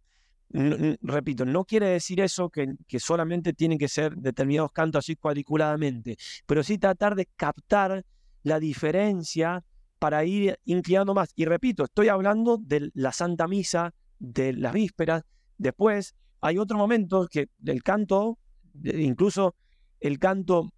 repito, 0.49 1.45
no 1.45 1.65
quiere 1.65 1.87
decir 1.87 2.21
eso 2.21 2.49
que, 2.49 2.75
que, 2.87 2.99
solamente 2.99 3.53
tienen 3.53 3.77
que 3.77 3.87
ser 3.87 4.15
determinados 4.15 4.71
cantos 4.71 4.99
así 4.99 5.15
cuadriculadamente, 5.15 6.17
pero 6.45 6.63
sí 6.63 6.77
tratar 6.77 7.15
de 7.15 7.27
captar 7.35 8.05
la 8.43 8.59
diferencia 8.59 9.63
para 9.99 10.23
ir 10.23 10.57
inclinando 10.65 11.13
más. 11.13 11.31
Y 11.35 11.45
repito, 11.45 11.85
estoy 11.85 12.09
hablando 12.09 12.57
de 12.57 12.91
la 12.93 13.11
Santa 13.11 13.47
Misa, 13.47 13.93
de 14.19 14.53
las 14.53 14.73
vísperas. 14.73 15.23
Después 15.57 16.15
hay 16.41 16.57
otro 16.57 16.77
momento 16.77 17.27
que 17.29 17.49
el 17.65 17.83
canto, 17.83 18.37
incluso 18.83 19.55
el 19.99 20.19
canto 20.19 20.71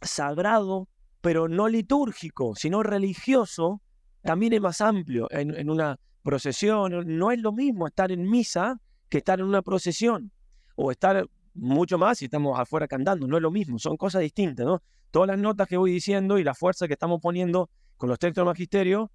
sagrado, 0.00 0.88
pero 1.20 1.48
no 1.48 1.68
litúrgico, 1.68 2.54
sino 2.54 2.82
religioso, 2.82 3.80
también 4.22 4.52
es 4.52 4.60
más 4.60 4.80
amplio 4.80 5.28
en, 5.30 5.54
en 5.54 5.70
una 5.70 5.98
procesión. 6.22 7.18
No 7.18 7.30
es 7.30 7.40
lo 7.40 7.52
mismo 7.52 7.86
estar 7.86 8.12
en 8.12 8.28
misa 8.28 8.80
que 9.08 9.18
estar 9.18 9.40
en 9.40 9.46
una 9.46 9.62
procesión 9.62 10.32
o 10.74 10.90
estar 10.90 11.28
mucho 11.54 11.98
más 11.98 12.18
si 12.18 12.26
estamos 12.26 12.58
afuera 12.58 12.86
cantando. 12.86 13.26
No 13.26 13.36
es 13.36 13.42
lo 13.42 13.50
mismo, 13.50 13.78
son 13.78 13.96
cosas 13.96 14.22
distintas, 14.22 14.66
¿no? 14.66 14.82
Todas 15.10 15.28
las 15.28 15.38
notas 15.38 15.68
que 15.68 15.76
voy 15.76 15.92
diciendo 15.92 16.38
y 16.38 16.44
la 16.44 16.54
fuerza 16.54 16.86
que 16.86 16.92
estamos 16.92 17.20
poniendo 17.20 17.70
con 17.96 18.08
los 18.08 18.18
textos 18.18 18.42
del 18.42 18.46
magisterio, 18.46 19.10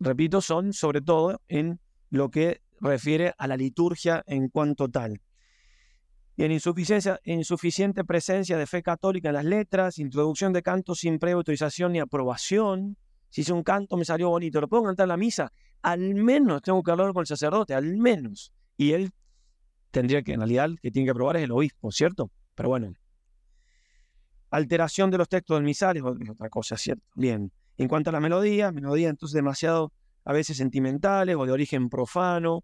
repito, 0.00 0.40
son 0.40 0.72
sobre 0.72 1.00
todo 1.00 1.40
en 1.48 1.78
lo 2.10 2.30
que 2.30 2.62
refiere 2.80 3.34
a 3.38 3.46
la 3.46 3.56
liturgia 3.56 4.22
en 4.26 4.48
cuanto 4.48 4.88
tal. 4.88 5.20
Y 6.36 6.44
en 6.44 6.52
insuficiencia, 6.52 7.18
insuficiente 7.24 8.04
presencia 8.04 8.58
de 8.58 8.66
fe 8.66 8.82
católica 8.82 9.28
en 9.28 9.34
las 9.36 9.44
letras, 9.44 9.98
introducción 9.98 10.52
de 10.52 10.62
cantos 10.62 10.98
sin 10.98 11.18
previa 11.18 11.36
autorización 11.36 11.92
ni 11.92 12.00
aprobación. 12.00 12.98
Si 13.30 13.40
hice 13.40 13.54
un 13.54 13.62
canto, 13.62 13.96
me 13.96 14.04
salió 14.04 14.28
bonito, 14.28 14.60
¿lo 14.60 14.68
puedo 14.68 14.84
cantar 14.84 15.04
en 15.04 15.08
la 15.08 15.16
misa? 15.16 15.50
Al 15.80 16.14
menos 16.14 16.60
tengo 16.60 16.82
que 16.82 16.90
hablar 16.90 17.12
con 17.14 17.22
el 17.22 17.26
sacerdote, 17.26 17.72
al 17.72 17.96
menos. 17.96 18.52
Y 18.76 18.92
él 18.92 19.12
tendría 19.90 20.22
que, 20.22 20.34
en 20.34 20.40
realidad, 20.40 20.70
que 20.82 20.90
tiene 20.90 21.06
que 21.06 21.12
aprobar 21.12 21.38
es 21.38 21.44
el 21.44 21.52
obispo, 21.52 21.90
¿cierto? 21.90 22.30
Pero 22.54 22.68
bueno. 22.68 22.92
Alteración 24.50 25.10
de 25.10 25.18
los 25.18 25.28
textos 25.28 25.56
del 25.56 25.64
misal 25.64 25.96
es 25.96 26.02
otra 26.02 26.50
cosa, 26.50 26.76
¿cierto? 26.76 27.04
Bien. 27.14 27.50
En 27.78 27.88
cuanto 27.88 28.10
a 28.10 28.12
la 28.12 28.20
melodía, 28.20 28.72
melodía 28.72 29.08
entonces 29.08 29.34
demasiado 29.34 29.92
a 30.24 30.32
veces 30.32 30.58
sentimentales 30.58 31.36
o 31.36 31.46
de 31.46 31.52
origen 31.52 31.88
profano. 31.88 32.62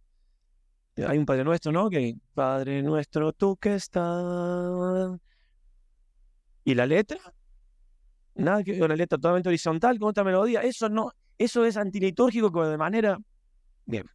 Hay 0.97 1.19
un 1.19 1.27
Padre 1.27 1.45
Nuestro, 1.45 1.73
¿no? 1.73 1.89
Que 1.89 2.17
Padre 2.35 2.83
Nuestro, 2.83 3.33
tú 3.33 3.57
que 3.57 3.75
estás. 3.75 5.19
¿Y 6.65 6.75
la 6.75 6.87
letra? 6.87 7.19
Nada 8.35 8.63
que 8.63 8.81
una 8.83 8.95
letra 8.95 9.19
totalmente 9.19 9.49
horizontal 9.49 9.99
con 9.99 10.11
otra 10.11 10.25
melodía. 10.25 10.63
Eso 10.63 10.89
no, 10.89 11.11
eso 11.39 11.65
es 11.65 11.77
antilitúrgico 11.77 12.69
de 12.69 12.77
manera. 12.77 13.19
Bien. 13.87 14.07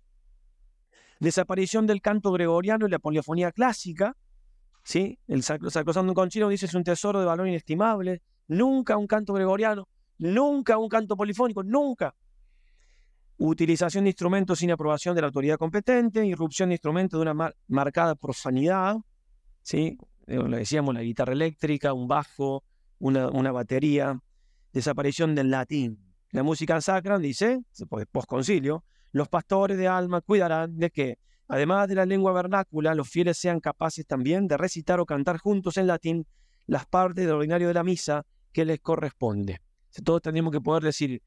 Desaparición 1.19 1.87
del 1.87 2.01
canto 2.01 2.31
gregoriano 2.31 2.87
y 2.87 2.91
la 2.91 2.99
polifonía 2.99 3.51
clásica. 3.51 4.15
¿sí? 4.83 5.19
El 5.27 5.43
Sacrosanto 5.43 6.13
Conchino 6.13 6.47
dice 6.47 6.67
es 6.67 6.73
un 6.75 6.83
tesoro 6.83 7.19
de 7.19 7.25
valor 7.25 7.47
inestimable. 7.47 8.21
Nunca 8.47 8.97
un 8.97 9.07
canto 9.07 9.33
gregoriano 9.33 9.87
Nunca 10.19 10.77
un 10.77 10.89
canto 10.89 11.15
polifónico, 11.15 11.63
nunca. 11.63 12.13
Utilización 13.37 14.05
de 14.05 14.09
instrumentos 14.09 14.59
sin 14.59 14.71
aprobación 14.71 15.15
de 15.15 15.21
la 15.21 15.27
autoridad 15.27 15.57
competente, 15.57 16.25
irrupción 16.25 16.69
de 16.69 16.75
instrumentos 16.75 17.19
de 17.19 17.29
una 17.29 17.53
marcada 17.67 18.15
profanidad, 18.15 18.97
¿sí? 19.61 19.97
Lo 20.25 20.57
decíamos, 20.57 20.93
la 20.93 21.03
guitarra 21.03 21.33
eléctrica, 21.33 21.93
un 21.93 22.07
bajo, 22.07 22.63
una, 22.99 23.51
batería, 23.51 24.19
desaparición 24.73 25.35
del 25.35 25.51
latín. 25.51 25.99
La 26.31 26.43
música 26.43 26.81
sacra, 26.81 27.17
dice, 27.19 27.61
posconcilio, 28.11 28.83
los 29.11 29.29
pastores 29.29 29.77
de 29.77 29.87
alma 29.87 30.21
cuidarán 30.21 30.77
de 30.77 30.89
que, 30.89 31.19
además 31.47 31.87
de 31.87 31.95
la 31.95 32.05
lengua 32.05 32.33
vernácula, 32.33 32.93
los 32.95 33.09
fieles 33.09 33.37
sean 33.37 33.59
capaces 33.59 34.05
también 34.05 34.47
de 34.47 34.57
recitar 34.57 34.99
o 34.99 35.05
cantar 35.05 35.37
juntos 35.37 35.77
en 35.77 35.87
latín 35.87 36.27
las 36.65 36.85
partes 36.85 37.25
del 37.25 37.35
ordinario 37.35 37.69
de 37.69 37.73
la 37.73 37.83
misa 37.83 38.25
que 38.51 38.65
les 38.65 38.79
corresponde. 38.79 39.61
Todos 40.03 40.21
tendríamos 40.21 40.51
que 40.51 40.61
poder 40.61 40.83
decir 40.83 41.21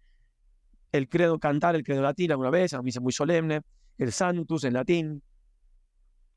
el 0.92 1.08
credo, 1.08 1.38
cantar 1.38 1.74
el 1.74 1.84
credo 1.84 2.02
latín 2.02 2.30
alguna 2.30 2.50
vez, 2.50 2.74
a 2.74 2.82
misa 2.82 3.00
muy 3.00 3.12
solemne, 3.12 3.62
el 3.98 4.12
Santus 4.12 4.64
en 4.64 4.74
latín, 4.74 5.22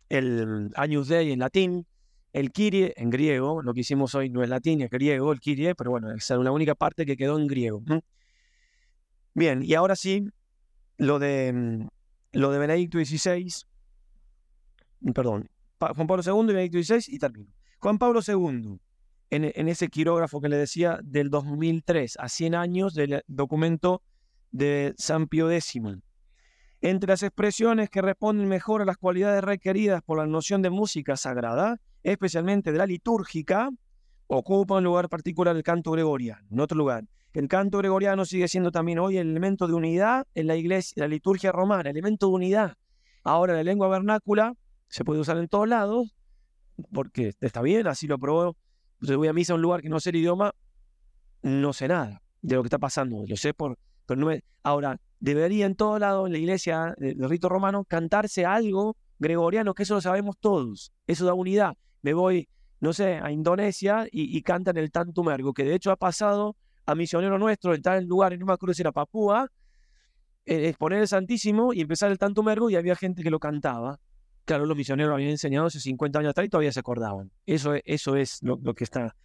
el 0.10 0.72
Agnus 0.76 1.08
Dei 1.08 1.32
en 1.32 1.40
latín, 1.40 1.88
el 2.34 2.52
Kyrie 2.52 2.94
en 2.98 3.10
griego, 3.10 3.62
lo 3.62 3.74
que 3.74 3.82
hicimos 3.82 4.16
hoy 4.16 4.30
no 4.30 4.44
es 4.44 4.50
latín, 4.50 4.82
es 4.82 4.90
griego, 4.90 5.32
el 5.32 5.40
Kyrie, 5.40 5.76
pero 5.76 5.92
bueno, 5.92 6.12
esa 6.12 6.36
es 6.36 6.42
la 6.42 6.52
única 6.52 6.76
parte 6.76 7.06
que 7.06 7.16
quedó 7.16 7.38
en 7.38 7.48
griego. 7.48 7.84
Bien, 9.34 9.64
y 9.64 9.74
ahora 9.74 9.96
sí, 9.96 10.28
lo 10.98 11.20
de, 11.20 11.52
mm, 11.54 11.88
lo 12.34 12.52
de 12.52 12.60
Benedicto 12.60 12.98
XVI, 13.00 13.52
perdón, 15.14 15.50
Juan 15.80 16.08
Pablo 16.08 16.24
II 16.26 16.52
y 16.52 16.54
Benedicto 16.54 16.82
XVI 16.82 17.16
y 17.16 17.20
termino. 17.20 17.52
Juan 17.80 17.98
Pablo 17.98 18.22
II, 18.26 18.80
en, 19.30 19.68
ese 19.68 19.90
quirógrafo 19.90 20.40
que 20.40 20.50
le 20.50 20.58
decía 20.58 21.00
del 21.04 21.30
2003, 21.30 22.18
a 22.20 22.30
100 22.30 22.56
años 22.56 22.94
del 22.94 23.24
documento 23.28 24.02
de 24.54 24.94
San 24.98 25.28
Pío 25.28 25.52
X. 25.52 25.82
Entre 26.80 27.10
las 27.10 27.24
expresiones 27.24 27.90
que 27.90 28.02
responden 28.02 28.48
mejor 28.48 28.82
a 28.82 28.86
las 28.86 28.96
cualidades 28.96 29.44
requeridas 29.44 30.02
por 30.02 30.18
la 30.18 30.26
noción 30.26 30.62
de 30.62 30.70
música 30.70 31.18
sagrada, 31.18 31.82
especialmente 32.04 32.72
de 32.72 32.78
la 32.78 32.86
litúrgica, 32.86 33.70
ocupa 34.28 34.78
un 34.78 34.86
lugar 34.86 35.10
particular 35.10 35.56
el 35.56 35.64
canto 35.64 35.92
gregoriano. 35.92 36.48
En 36.50 36.62
otro 36.62 36.78
lugar, 36.78 37.04
el 37.34 37.50
canto 37.50 37.80
gregoriano 37.80 38.24
sigue 38.24 38.48
siendo 38.48 38.72
también 38.72 39.00
hoy 39.00 39.18
el 39.18 39.30
elemento 39.30 39.68
de 39.68 39.74
unidad 39.74 40.26
en 40.36 40.48
la 40.48 40.56
iglesia, 40.56 40.94
la 41.02 41.10
liturgia 41.10 41.52
romana, 41.52 41.90
elemento 41.90 42.28
de 42.28 42.34
unidad. 42.34 42.78
Ahora 43.26 43.54
la 43.54 43.64
lengua 43.64 43.90
vernácula 43.90 44.54
se 44.88 45.04
puede 45.04 45.20
usar 45.20 45.38
en 45.38 45.50
todos 45.50 45.68
lados, 45.68 46.16
porque 46.94 47.34
está 47.42 47.62
bien, 47.62 47.88
así 47.88 48.08
lo 48.08 48.18
probó 48.18 48.56
entonces 49.04 49.18
voy 49.18 49.28
a 49.28 49.34
misa 49.34 49.52
a 49.52 49.58
un 49.58 49.62
lugar 49.62 49.82
que 49.82 49.90
no 49.90 50.00
sé 50.00 50.12
el 50.12 50.16
idioma, 50.16 50.56
no 51.42 51.74
sé 51.74 51.90
nada 51.90 52.22
de 52.42 52.56
lo 52.56 52.64
que 52.64 52.68
está 52.68 52.80
pasando. 52.80 53.26
Lo 53.28 53.36
sé 53.36 53.54
por. 53.54 53.78
Ahora, 54.64 55.00
debería 55.20 55.66
en 55.66 55.76
todo 55.76 56.00
lado, 56.00 56.26
en 56.26 56.34
la 56.34 56.40
iglesia 56.40 56.96
del 56.98 57.30
rito 57.30 57.50
romano, 57.50 57.86
cantarse 57.86 58.46
algo 58.46 58.98
gregoriano, 59.20 59.74
que 59.74 59.84
eso 59.84 59.96
lo 59.96 60.02
sabemos 60.02 60.38
todos, 60.40 60.92
eso 61.08 61.26
da 61.26 61.34
unidad. 61.34 61.76
Me 62.02 62.14
voy, 62.14 62.50
no 62.80 62.94
sé, 62.94 63.20
a 63.22 63.32
Indonesia 63.32 64.06
y, 64.12 64.42
cantan 64.42 64.78
el 64.78 64.92
tantumergo, 64.92 65.54
que 65.54 65.64
de 65.64 65.76
hecho 65.76 65.92
ha 65.92 65.96
pasado 65.96 66.56
a 66.86 66.96
misionero 66.96 67.38
nuestro, 67.40 67.74
en 67.74 68.08
lugares, 68.08 68.40
no 68.40 68.46
me 68.46 68.54
acuerdo 68.54 68.74
si 68.74 68.82
era 68.82 68.92
Papúa, 68.92 69.50
eh, 70.46 70.68
exponer 70.68 71.00
el 71.00 71.08
Santísimo 71.08 71.74
y 71.74 71.82
empezar 71.82 72.12
el 72.12 72.18
tantumergo 72.18 72.70
y 72.70 72.76
había 72.76 72.96
gente 72.96 73.24
que 73.24 73.30
lo 73.30 73.40
cantaba. 73.40 74.00
Claro, 74.44 74.66
los 74.66 74.76
misioneros 74.76 75.14
habían 75.14 75.30
enseñado 75.30 75.68
hace 75.68 75.80
50 75.80 76.20
años 76.20 76.32
atrás 76.32 76.48
y 76.48 76.50
todavía 76.50 76.74
se 76.74 76.82
acordaban. 76.82 77.32
Eso, 77.46 77.76
eso 77.86 78.18
es 78.18 78.40
lo 78.42 78.74
que 78.74 78.84
está 78.84 79.16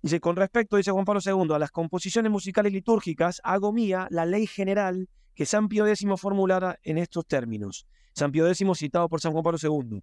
Dice, 0.00 0.20
con 0.20 0.36
respecto, 0.36 0.76
dice 0.76 0.92
Juan 0.92 1.04
Pablo 1.04 1.20
II, 1.24 1.54
a 1.54 1.58
las 1.58 1.70
composiciones 1.70 2.30
musicales 2.30 2.72
litúrgicas, 2.72 3.40
hago 3.42 3.72
mía 3.72 4.06
la 4.10 4.26
ley 4.26 4.46
general 4.46 5.08
que 5.34 5.46
San 5.46 5.68
Pío 5.68 5.86
X 5.86 6.06
formulara 6.16 6.78
en 6.82 6.98
estos 6.98 7.26
términos. 7.26 7.86
San 8.14 8.32
Pío 8.32 8.46
X 8.46 8.66
citado 8.74 9.08
por 9.08 9.20
San 9.20 9.32
Juan 9.32 9.44
Pablo 9.44 9.58
II. 9.62 10.02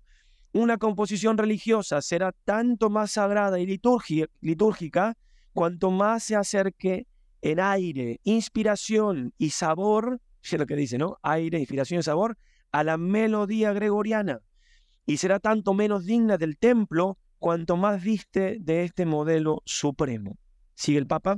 Una 0.54 0.78
composición 0.78 1.38
religiosa 1.38 2.02
será 2.02 2.32
tanto 2.32 2.90
más 2.90 3.12
sagrada 3.12 3.60
y 3.60 3.66
litúrgica 3.66 5.18
cuanto 5.54 5.92
más 5.92 6.24
se 6.24 6.36
acerque 6.36 7.08
en 7.42 7.60
aire, 7.60 8.20
inspiración 8.24 9.34
y 9.38 9.52
sabor, 9.52 10.20
es 10.42 10.54
lo 10.54 10.66
que 10.66 10.76
dice, 10.76 10.98
¿no? 10.98 11.18
Aire, 11.22 11.60
inspiración 11.60 12.00
y 12.00 12.04
sabor, 12.04 12.38
a 12.72 12.84
la 12.84 12.98
melodía 12.98 13.72
gregoriana. 13.74 14.40
Y 15.06 15.18
será 15.18 15.40
tanto 15.40 15.74
menos 15.74 16.06
digna 16.06 16.38
del 16.38 16.58
templo 16.58 17.18
cuanto 17.46 17.78
más 17.78 18.02
viste 18.02 18.58
de 18.60 18.86
este 18.86 19.06
modelo 19.06 19.62
supremo. 19.66 20.40
Sigue 20.74 20.98
el 20.98 21.06
Papa, 21.06 21.38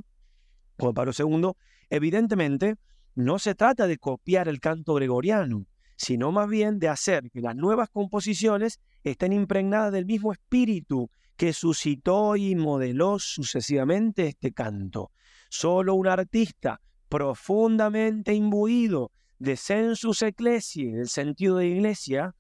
Juan 0.80 0.94
Pablo 0.94 1.12
II, 1.12 1.52
evidentemente 1.90 2.78
no 3.14 3.40
se 3.40 3.56
trata 3.56 3.88
de 3.88 3.98
copiar 3.98 4.48
el 4.48 4.62
canto 4.62 4.94
gregoriano, 4.94 5.66
sino 5.98 6.32
más 6.32 6.48
bien 6.48 6.80
de 6.80 6.88
hacer 6.88 7.30
que 7.30 7.42
las 7.42 7.58
nuevas 7.58 7.90
composiciones 7.90 8.80
estén 9.04 9.34
impregnadas 9.34 9.92
del 9.92 10.06
mismo 10.06 10.32
espíritu 10.32 11.10
que 11.36 11.52
suscitó 11.52 12.38
y 12.38 12.56
modeló 12.56 13.20
sucesivamente 13.20 14.28
este 14.28 14.54
canto. 14.54 15.12
Solo 15.50 15.94
un 15.94 16.08
artista 16.08 16.80
profundamente 17.10 18.34
imbuido 18.34 19.12
de 19.40 19.58
sensus 19.58 20.22
ecclesiae, 20.22 21.02
el 21.02 21.10
sentido 21.10 21.58
de 21.58 21.68
iglesia, 21.68 22.34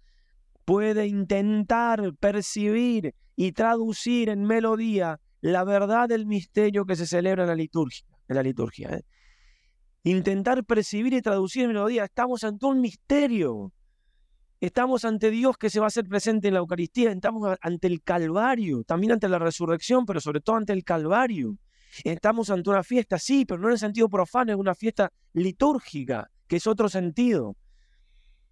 puede 0.63 1.07
intentar 1.07 2.13
percibir 2.18 3.13
y 3.38 3.53
traducir 3.53 4.29
en 4.29 4.43
melodía 4.43 5.21
la 5.39 5.63
verdad 5.63 6.09
del 6.09 6.25
misterio 6.25 6.85
que 6.85 6.97
se 6.97 7.05
celebra 7.07 7.43
en 7.43 7.49
la 7.49 7.55
liturgia. 7.55 8.05
En 8.27 8.35
la 8.35 8.43
liturgia 8.43 8.89
¿eh? 8.89 9.03
Intentar 10.03 10.65
percibir 10.65 11.13
y 11.13 11.21
traducir 11.21 11.63
en 11.63 11.69
melodía. 11.69 12.05
Estamos 12.05 12.43
ante 12.43 12.65
un 12.65 12.81
misterio. 12.81 13.71
Estamos 14.59 15.05
ante 15.05 15.29
Dios 15.29 15.55
que 15.57 15.69
se 15.69 15.79
va 15.79 15.85
a 15.85 15.88
hacer 15.88 16.05
presente 16.07 16.47
en 16.47 16.55
la 16.55 16.61
Eucaristía. 16.61 17.11
Estamos 17.11 17.57
ante 17.61 17.88
el 17.88 18.01
Calvario, 18.01 18.83
también 18.83 19.13
ante 19.13 19.29
la 19.29 19.38
resurrección, 19.38 20.05
pero 20.05 20.19
sobre 20.19 20.41
todo 20.41 20.55
ante 20.55 20.73
el 20.73 20.83
Calvario. 20.83 21.57
Estamos 22.03 22.49
ante 22.49 22.69
una 22.69 22.83
fiesta, 22.83 23.19
sí, 23.19 23.45
pero 23.45 23.61
no 23.61 23.67
en 23.67 23.73
el 23.73 23.79
sentido 23.79 24.09
profano, 24.09 24.51
es 24.51 24.57
una 24.57 24.75
fiesta 24.75 25.11
litúrgica, 25.33 26.31
que 26.47 26.55
es 26.55 26.65
otro 26.65 26.89
sentido. 26.89 27.55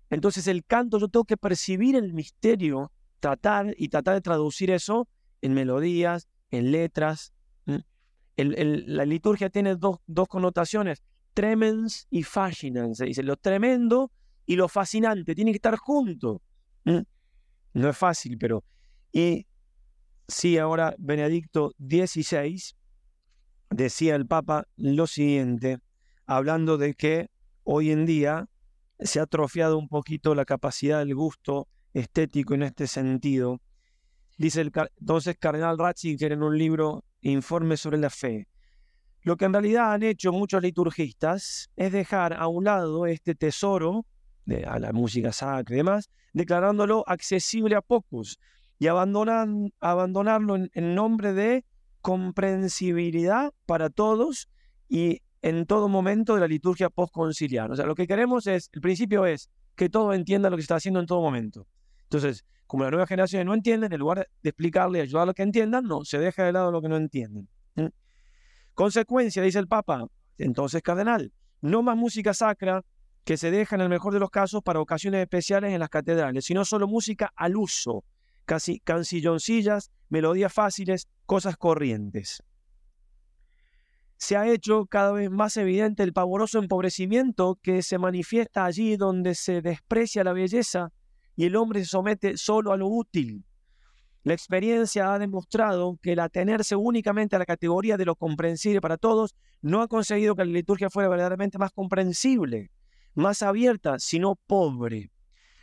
Entonces 0.09 0.47
el 0.47 0.63
canto, 0.63 0.99
yo 0.99 1.07
tengo 1.07 1.25
que 1.25 1.38
percibir 1.38 1.95
el 1.95 2.13
misterio 2.13 2.91
tratar 3.20 3.74
y 3.78 3.89
tratar 3.89 4.16
de 4.16 4.22
traducir 4.22 4.72
eso 4.72 5.07
en 5.41 5.53
melodías, 5.53 6.28
en 6.51 6.72
letras. 6.72 7.34
la 8.36 9.05
liturgia 9.05 9.49
tiene 9.49 9.76
dos, 9.76 9.99
connotaciones, 10.28 11.03
tremens 11.34 12.07
y 12.09 12.24
fascinans. 12.24 12.97
Se 12.97 13.05
dice, 13.05 13.24
lo 13.24 13.38
tremendo 13.38 14.11
y 14.45 14.55
lo 14.55 14.68
fascinante, 14.68 15.36
tienen 15.36 15.53
que 15.53 15.57
estar 15.57 15.78
juntos. 15.78 16.41
No 16.84 17.89
es 17.89 17.97
fácil, 17.97 18.38
pero... 18.38 18.63
Y 19.11 19.47
sí, 20.28 20.57
ahora 20.57 20.95
Benedicto 20.97 21.74
XVI 21.80 22.76
decía 23.70 24.16
el 24.16 24.26
Papa 24.26 24.68
lo 24.78 25.07
siguiente, 25.07 25.80
hablando 26.26 26.78
de 26.78 26.93
que 26.93 27.30
hoy 27.63 27.91
en 27.91 28.05
día 28.05 28.49
se 28.99 29.20
ha 29.20 29.24
atrofiado 29.24 29.78
un 29.78 29.88
poquito 29.88 30.36
la 30.36 30.45
capacidad 30.45 30.99
del 30.99 31.16
gusto 31.16 31.68
estético 31.95 32.53
en 32.53 32.63
este 32.63 32.87
sentido. 32.87 33.61
Dice 34.37 34.61
el, 34.61 34.71
entonces 34.99 35.37
Cardenal 35.39 35.77
Ratzinger 35.77 36.33
en 36.33 36.43
un 36.43 36.57
libro 36.57 37.03
Informe 37.21 37.77
sobre 37.77 37.97
la 37.97 38.09
fe. 38.09 38.47
Lo 39.21 39.37
que 39.37 39.45
en 39.45 39.53
realidad 39.53 39.93
han 39.93 40.03
hecho 40.03 40.31
muchos 40.31 40.61
liturgistas 40.61 41.71
es 41.75 41.91
dejar 41.91 42.33
a 42.33 42.47
un 42.47 42.65
lado 42.65 43.07
este 43.07 43.33
tesoro 43.33 44.05
de 44.45 44.65
a 44.65 44.77
la 44.77 44.93
música 44.93 45.31
sacra 45.31 45.73
y 45.73 45.77
demás, 45.77 46.09
declarándolo 46.33 47.03
accesible 47.07 47.75
a 47.75 47.81
pocos 47.81 48.37
y 48.77 48.87
abandonan, 48.87 49.71
abandonarlo 49.79 50.57
en, 50.57 50.69
en 50.73 50.93
nombre 50.93 51.33
de 51.33 51.65
comprensibilidad 52.01 53.51
para 53.65 53.89
todos 53.89 54.47
y 54.87 55.21
en 55.41 55.65
todo 55.65 55.87
momento 55.87 56.35
de 56.35 56.41
la 56.41 56.47
liturgia 56.47 56.89
postconciliar. 56.89 57.71
O 57.71 57.75
sea, 57.75 57.85
lo 57.85 57.95
que 57.95 58.05
queremos 58.05 58.45
es, 58.45 58.69
el 58.73 58.81
principio 58.81 59.25
es 59.25 59.49
que 59.75 59.89
todo 59.89 60.13
entienda 60.13 60.49
lo 60.49 60.57
que 60.57 60.61
se 60.61 60.65
está 60.65 60.75
haciendo 60.75 60.99
en 60.99 61.05
todo 61.07 61.21
momento. 61.21 61.65
Entonces, 62.16 62.45
como 62.66 62.84
las 62.84 62.91
nuevas 62.91 63.09
generaciones 63.09 63.45
no 63.45 63.53
entienden, 63.53 63.91
en 63.91 63.99
lugar 63.99 64.30
de 64.41 64.49
explicarle 64.49 64.99
y 64.99 65.01
ayudar 65.01 65.24
a 65.24 65.26
los 65.28 65.36
que 65.36 65.43
entiendan, 65.43 65.84
no, 65.84 66.05
se 66.05 66.18
deja 66.18 66.45
de 66.45 66.53
lado 66.53 66.72
lo 66.72 66.82
que 66.82 66.88
no 66.88 66.95
entienden. 66.95 67.49
Consecuencia, 68.74 69.43
dice 69.43 69.59
el 69.59 69.68
Papa, 69.68 70.07
entonces 70.38 70.82
cardenal, 70.82 71.34
no 71.61 71.82
más 71.82 71.97
música 71.97 72.34
sacra 72.34 72.84
que 73.26 73.38
se 73.38 73.51
deja 73.51 73.76
en 73.76 73.82
el 73.82 73.89
mejor 73.89 74.13
de 74.13 74.20
los 74.20 74.30
casos 74.30 74.61
para 74.63 74.80
ocasiones 74.80 75.22
especiales 75.22 75.74
en 75.74 75.80
las 75.80 75.89
catedrales, 75.89 76.45
sino 76.45 76.63
solo 76.63 76.88
música 76.88 77.32
al 77.36 77.57
uso, 77.57 78.05
casi 78.45 78.80
cancilloncillas, 78.80 79.91
melodías 80.07 80.53
fáciles, 80.53 81.07
cosas 81.26 81.57
corrientes. 81.57 82.43
Se 84.18 84.38
ha 84.38 84.47
hecho 84.47 84.86
cada 84.86 85.11
vez 85.11 85.30
más 85.30 85.57
evidente 85.57 86.03
el 86.03 86.13
pavoroso 86.13 86.59
empobrecimiento 86.59 87.59
que 87.61 87.82
se 87.82 87.97
manifiesta 87.97 88.63
allí 88.63 88.95
donde 88.95 89.36
se 89.36 89.61
desprecia 89.61 90.24
la 90.24 90.32
belleza 90.32 90.93
y 91.36 91.45
el 91.45 91.55
hombre 91.55 91.81
se 91.81 91.88
somete 91.88 92.38
solo 92.38 92.71
a 92.71 92.77
lo 92.77 92.88
útil. 92.88 93.43
La 94.23 94.33
experiencia 94.33 95.13
ha 95.13 95.19
demostrado 95.19 95.99
que 96.01 96.13
el 96.13 96.19
atenerse 96.19 96.75
únicamente 96.75 97.36
a 97.36 97.39
la 97.39 97.45
categoría 97.45 97.95
de 97.95 98.05
lo 98.05 98.15
comprensible 98.15 98.81
para 98.81 98.97
todos 98.97 99.36
no 99.61 99.81
ha 99.81 99.88
conseguido 99.88 100.36
que 100.36 100.45
la 100.45 100.51
liturgia 100.51 100.89
fuera 100.89 101.09
verdaderamente 101.09 101.59
más 101.59 101.71
comprensible, 101.71 102.71
más 103.13 103.43
abierta, 103.43 103.99
sino 103.99 104.36
pobre. 104.36 105.11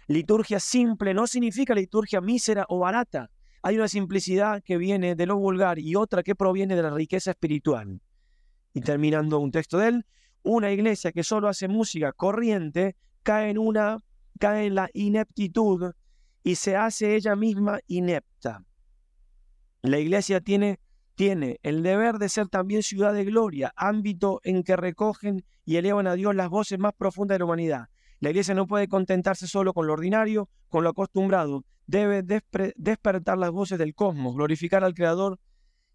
Liturgia 0.07 0.61
simple 0.61 1.13
no 1.13 1.27
significa 1.27 1.75
liturgia 1.75 2.21
mísera 2.21 2.65
o 2.69 2.79
barata. 2.79 3.31
Hay 3.63 3.77
una 3.77 3.89
simplicidad 3.89 4.63
que 4.63 4.77
viene 4.77 5.15
de 5.15 5.27
lo 5.27 5.37
vulgar 5.37 5.79
y 5.79 5.97
otra 5.97 6.23
que 6.23 6.35
proviene 6.35 6.77
de 6.77 6.83
la 6.83 6.91
riqueza 6.91 7.33
espiritual. 7.33 8.01
Y 8.75 8.81
terminando 8.81 9.39
un 9.39 9.51
texto 9.51 9.79
de 9.79 9.89
él, 9.89 10.07
una 10.43 10.71
iglesia 10.71 11.13
que 11.13 11.25
solo 11.25 11.49
hace 11.49 11.67
música 11.67 12.13
corriente 12.13 12.97
cae 13.23 13.51
en 13.51 13.59
una 13.59 13.99
cae 14.39 14.67
en 14.67 14.75
la 14.75 14.89
ineptitud 14.93 15.93
y 16.43 16.57
se 16.57 16.77
hace 16.77 17.15
ella 17.17 17.37
misma 17.37 17.81
inepta. 17.87 18.65
La 19.83 19.99
iglesia 19.99 20.41
tiene, 20.41 20.81
tiene 21.15 21.59
el 21.63 21.83
deber 21.83 22.19
de 22.19 22.29
ser 22.29 22.49
también 22.49 22.83
ciudad 22.83 23.13
de 23.13 23.25
gloria, 23.25 23.73
ámbito 23.77 24.41
en 24.45 24.63
que 24.63 24.77
recogen 24.77 25.45
y 25.65 25.77
elevan 25.77 26.07
a 26.07 26.15
Dios 26.15 26.35
las 26.35 26.49
voces 26.49 26.79
más 26.79 26.93
profundas 26.95 27.37
de 27.37 27.41
la 27.41 27.45
humanidad. 27.47 27.89
La 28.21 28.31
iglesia 28.31 28.55
no 28.55 28.67
puede 28.67 28.87
contentarse 28.87 29.49
solo 29.49 29.75
con 29.75 29.87
lo 29.87 29.95
ordinario, 29.95 30.49
con 30.69 30.85
lo 30.85 30.91
acostumbrado. 30.91 31.65
Debe 31.87 32.23
despertar 32.23 33.39
las 33.39 33.51
voces 33.51 33.79
del 33.79 33.95
cosmos, 33.95 34.37
glorificar 34.37 34.85
al 34.85 34.95
Creador 34.95 35.41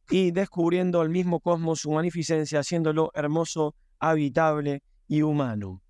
y 0.10 0.32
descubriendo 0.32 1.00
al 1.00 1.10
mismo 1.10 1.40
cosmos 1.40 1.80
su 1.82 1.92
magnificencia, 1.92 2.60
haciéndolo 2.60 3.12
hermoso, 3.14 3.76
habitable 4.00 4.84
y 5.08 5.22
humano. 5.22 5.82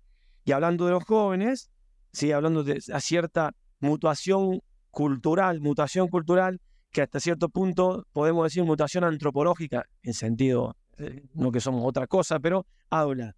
Y 0.44 0.52
hablando 0.52 0.86
de 0.86 0.92
los 0.92 1.04
jóvenes, 1.04 1.70
¿sí? 2.12 2.32
hablando 2.32 2.64
de 2.64 2.80
cierta 2.80 3.54
mutación 3.80 4.60
cultural, 4.90 5.60
mutación 5.60 6.08
cultural 6.08 6.60
que 6.90 7.02
hasta 7.02 7.20
cierto 7.20 7.48
punto 7.48 8.06
podemos 8.12 8.44
decir 8.44 8.64
mutación 8.64 9.04
antropológica, 9.04 9.84
en 10.02 10.14
sentido, 10.14 10.76
eh, 10.96 11.26
no 11.34 11.52
que 11.52 11.60
somos 11.60 11.82
otra 11.84 12.06
cosa, 12.06 12.40
pero 12.40 12.66
habla 12.90 13.36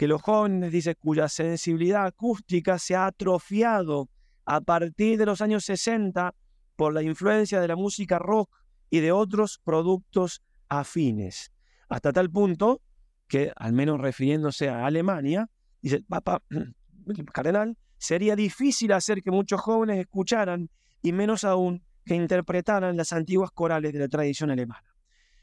que 0.00 0.08
los 0.08 0.22
jóvenes, 0.22 0.72
dice, 0.72 0.94
cuya 0.94 1.28
sensibilidad 1.28 2.06
acústica 2.06 2.78
se 2.78 2.96
ha 2.96 3.04
atrofiado 3.04 4.08
a 4.46 4.62
partir 4.62 5.18
de 5.18 5.26
los 5.26 5.42
años 5.42 5.66
60 5.66 6.34
por 6.74 6.94
la 6.94 7.02
influencia 7.02 7.60
de 7.60 7.68
la 7.68 7.76
música 7.76 8.18
rock 8.18 8.50
y 8.88 9.00
de 9.00 9.12
otros 9.12 9.60
productos 9.62 10.42
afines. 10.70 11.52
Hasta 11.90 12.14
tal 12.14 12.30
punto 12.30 12.80
que, 13.28 13.52
al 13.54 13.74
menos 13.74 14.00
refiriéndose 14.00 14.70
a 14.70 14.86
Alemania, 14.86 15.50
dice, 15.82 16.02
Papa, 16.08 16.42
cardenal, 17.34 17.76
sería 18.00 18.34
difícil 18.34 18.92
hacer 18.92 19.22
que 19.22 19.30
muchos 19.30 19.60
jóvenes 19.60 19.98
escucharan 19.98 20.70
y 21.02 21.12
menos 21.12 21.44
aún 21.44 21.82
que 22.04 22.14
interpretaran 22.14 22.96
las 22.96 23.12
antiguas 23.12 23.50
corales 23.52 23.92
de 23.92 23.98
la 23.98 24.08
tradición 24.08 24.50
alemana. 24.50 24.96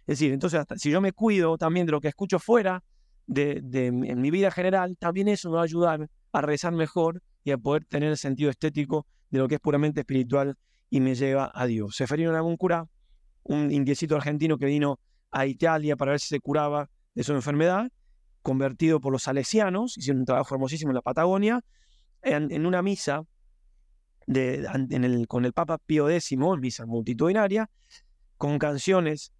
Es 0.08 0.20
decir, 0.20 0.34
entonces, 0.34 0.66
si 0.78 0.90
yo 0.90 1.00
me 1.00 1.14
cuido 1.14 1.58
también 1.58 1.86
de 1.86 1.92
lo 1.92 2.02
que 2.02 2.08
escucho 2.08 2.40
fuera, 2.40 2.84
de, 3.28 3.92
mi 3.92 4.32
vida 4.32 4.50
general, 4.50 4.98
también 4.98 5.28
eso 5.28 5.50
me 5.50 5.56
va 5.56 5.62
a 5.62 5.66
ayudar 5.66 6.10
a 6.32 6.42
rezar 6.42 6.74
mejor 6.74 7.22
y 7.44 7.52
a 7.52 7.58
poder 7.58 7.86
tener 7.86 8.10
el 8.10 8.18
sentido 8.18 8.50
estético 8.50 9.06
de 9.30 9.40
lo 9.40 9.48
que 9.48 9.56
es 9.56 9.62
puramente 9.62 10.00
espiritual 10.00 10.58
y 10.90 11.00
me 11.00 11.14
lleva 11.14 11.52
a 11.54 11.68
Dios. 11.68 11.96
Seferino 11.96 12.32
Namuncura, 12.32 12.88
un 13.44 13.72
indiecito 13.72 14.16
argentino 14.16 14.58
que 14.58 14.66
vino 14.66 15.00
a 15.30 15.46
Italia 15.46 15.96
para 15.96 16.12
ver 16.12 16.20
si 16.20 16.30
se 16.30 16.40
curaba 16.40 16.90
de 17.14 17.24
su 17.24 17.34
enfermedad, 17.34 17.92
convertido 18.42 19.00
por 19.00 19.12
los 19.12 19.24
salesianos, 19.24 19.98
hicieron 19.98 20.22
un 20.22 20.26
trabajo 20.26 20.56
hermosísimo 20.56 20.92
en 20.92 20.96
la 20.96 21.02
Patagonia, 21.02 21.64
en, 22.28 22.66
una 22.66 22.82
misa 22.82 23.24
con 25.28 25.46
el 25.46 25.54
Papa 25.54 25.78
Pío 25.78 26.10
X, 26.10 26.38
misa 26.60 26.86
multitudinaria, 26.86 27.70
con 28.38 28.60
canciones 28.60 29.32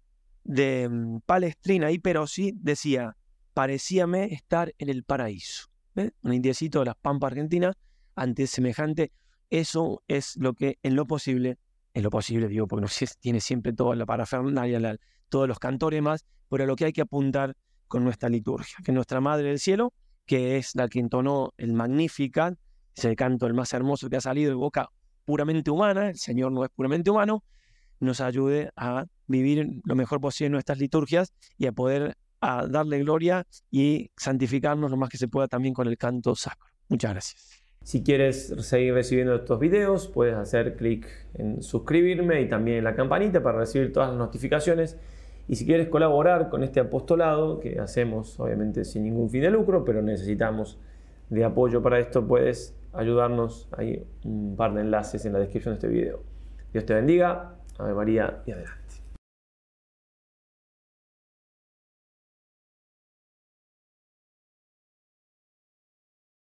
de 0.44 0.88
mm, 0.88 1.20
Palestrina 1.26 1.90
y 1.90 1.98
Perosi, 1.98 2.52
decía, 2.54 3.16
parecíame 3.52 4.32
estar 4.32 4.74
en 4.78 4.88
el 4.88 5.04
paraíso. 5.04 5.68
Un 6.22 6.32
indiecito 6.32 6.80
de 6.80 6.86
las 6.86 6.96
Pampas 6.96 7.32
Argentinas, 7.32 7.74
ante 8.14 8.46
semejante, 8.46 9.12
eso 9.50 10.02
es 10.08 10.36
lo 10.36 10.54
que 10.54 10.78
en 10.82 10.94
lo 10.94 11.06
posible, 11.06 11.58
en 11.92 12.02
lo 12.02 12.10
posible 12.10 12.48
digo, 12.48 12.66
porque 12.66 12.82
no 12.82 13.08
tiene 13.20 13.40
siempre 13.40 13.72
toda 13.72 13.96
la 13.96 14.06
parafernalia, 14.06 14.96
todos 15.28 15.48
los 15.48 15.58
cantores 15.58 16.00
más, 16.02 16.24
pero 16.48 16.64
a 16.64 16.66
lo 16.66 16.76
que 16.76 16.86
hay 16.86 16.92
que 16.92 17.02
apuntar 17.02 17.56
con 17.88 18.04
nuestra 18.04 18.28
liturgia, 18.28 18.76
que 18.84 18.92
nuestra 18.92 19.20
Madre 19.20 19.48
del 19.48 19.58
Cielo, 19.58 19.92
que 20.24 20.56
es 20.56 20.74
la 20.74 20.88
que 20.88 21.00
entonó 21.00 21.52
el 21.56 21.72
Magnificat, 21.72 22.56
es 22.98 23.04
el 23.04 23.16
canto 23.16 23.46
el 23.46 23.54
más 23.54 23.72
hermoso 23.72 24.08
que 24.08 24.16
ha 24.16 24.20
salido 24.20 24.50
de 24.50 24.56
boca 24.56 24.88
puramente 25.24 25.70
humana, 25.70 26.10
el 26.10 26.16
Señor 26.16 26.52
no 26.52 26.64
es 26.64 26.70
puramente 26.70 27.10
humano, 27.10 27.44
nos 28.00 28.20
ayude 28.20 28.70
a 28.76 29.04
vivir 29.26 29.80
lo 29.84 29.94
mejor 29.94 30.20
posible 30.20 30.50
nuestras 30.50 30.78
liturgias 30.78 31.32
y 31.56 31.66
a 31.66 31.72
poder 31.72 32.16
a 32.40 32.66
darle 32.66 33.00
gloria 33.00 33.44
y 33.70 34.10
santificarnos 34.16 34.90
lo 34.90 34.96
más 34.96 35.10
que 35.10 35.18
se 35.18 35.28
pueda 35.28 35.48
también 35.48 35.74
con 35.74 35.88
el 35.88 35.98
canto 35.98 36.34
sacro. 36.36 36.68
Muchas 36.88 37.12
gracias. 37.12 37.62
Si 37.82 38.02
quieres 38.02 38.54
seguir 38.60 38.94
recibiendo 38.94 39.34
estos 39.34 39.58
videos, 39.58 40.08
puedes 40.08 40.34
hacer 40.36 40.76
clic 40.76 41.06
en 41.34 41.62
suscribirme 41.62 42.40
y 42.42 42.48
también 42.48 42.78
en 42.78 42.84
la 42.84 42.94
campanita 42.94 43.42
para 43.42 43.58
recibir 43.58 43.92
todas 43.92 44.10
las 44.10 44.18
notificaciones. 44.18 44.96
Y 45.48 45.56
si 45.56 45.66
quieres 45.66 45.88
colaborar 45.88 46.48
con 46.48 46.62
este 46.62 46.80
apostolado, 46.80 47.60
que 47.60 47.80
hacemos 47.80 48.38
obviamente 48.38 48.84
sin 48.84 49.04
ningún 49.04 49.30
fin 49.30 49.40
de 49.42 49.50
lucro, 49.50 49.84
pero 49.84 50.02
necesitamos 50.02 50.78
de 51.30 51.44
apoyo 51.44 51.82
para 51.82 51.98
esto, 51.98 52.26
puedes 52.26 52.77
ayudarnos. 52.98 53.68
Hay 53.76 54.06
un 54.24 54.56
par 54.56 54.74
de 54.74 54.82
enlaces 54.82 55.24
en 55.24 55.32
la 55.32 55.38
descripción 55.38 55.74
de 55.74 55.76
este 55.76 55.88
video. 55.88 56.22
Dios 56.72 56.84
te 56.84 56.94
bendiga. 56.94 57.54
Ave 57.78 57.94
María 57.94 58.42
y 58.44 58.50
adelante. 58.50 58.77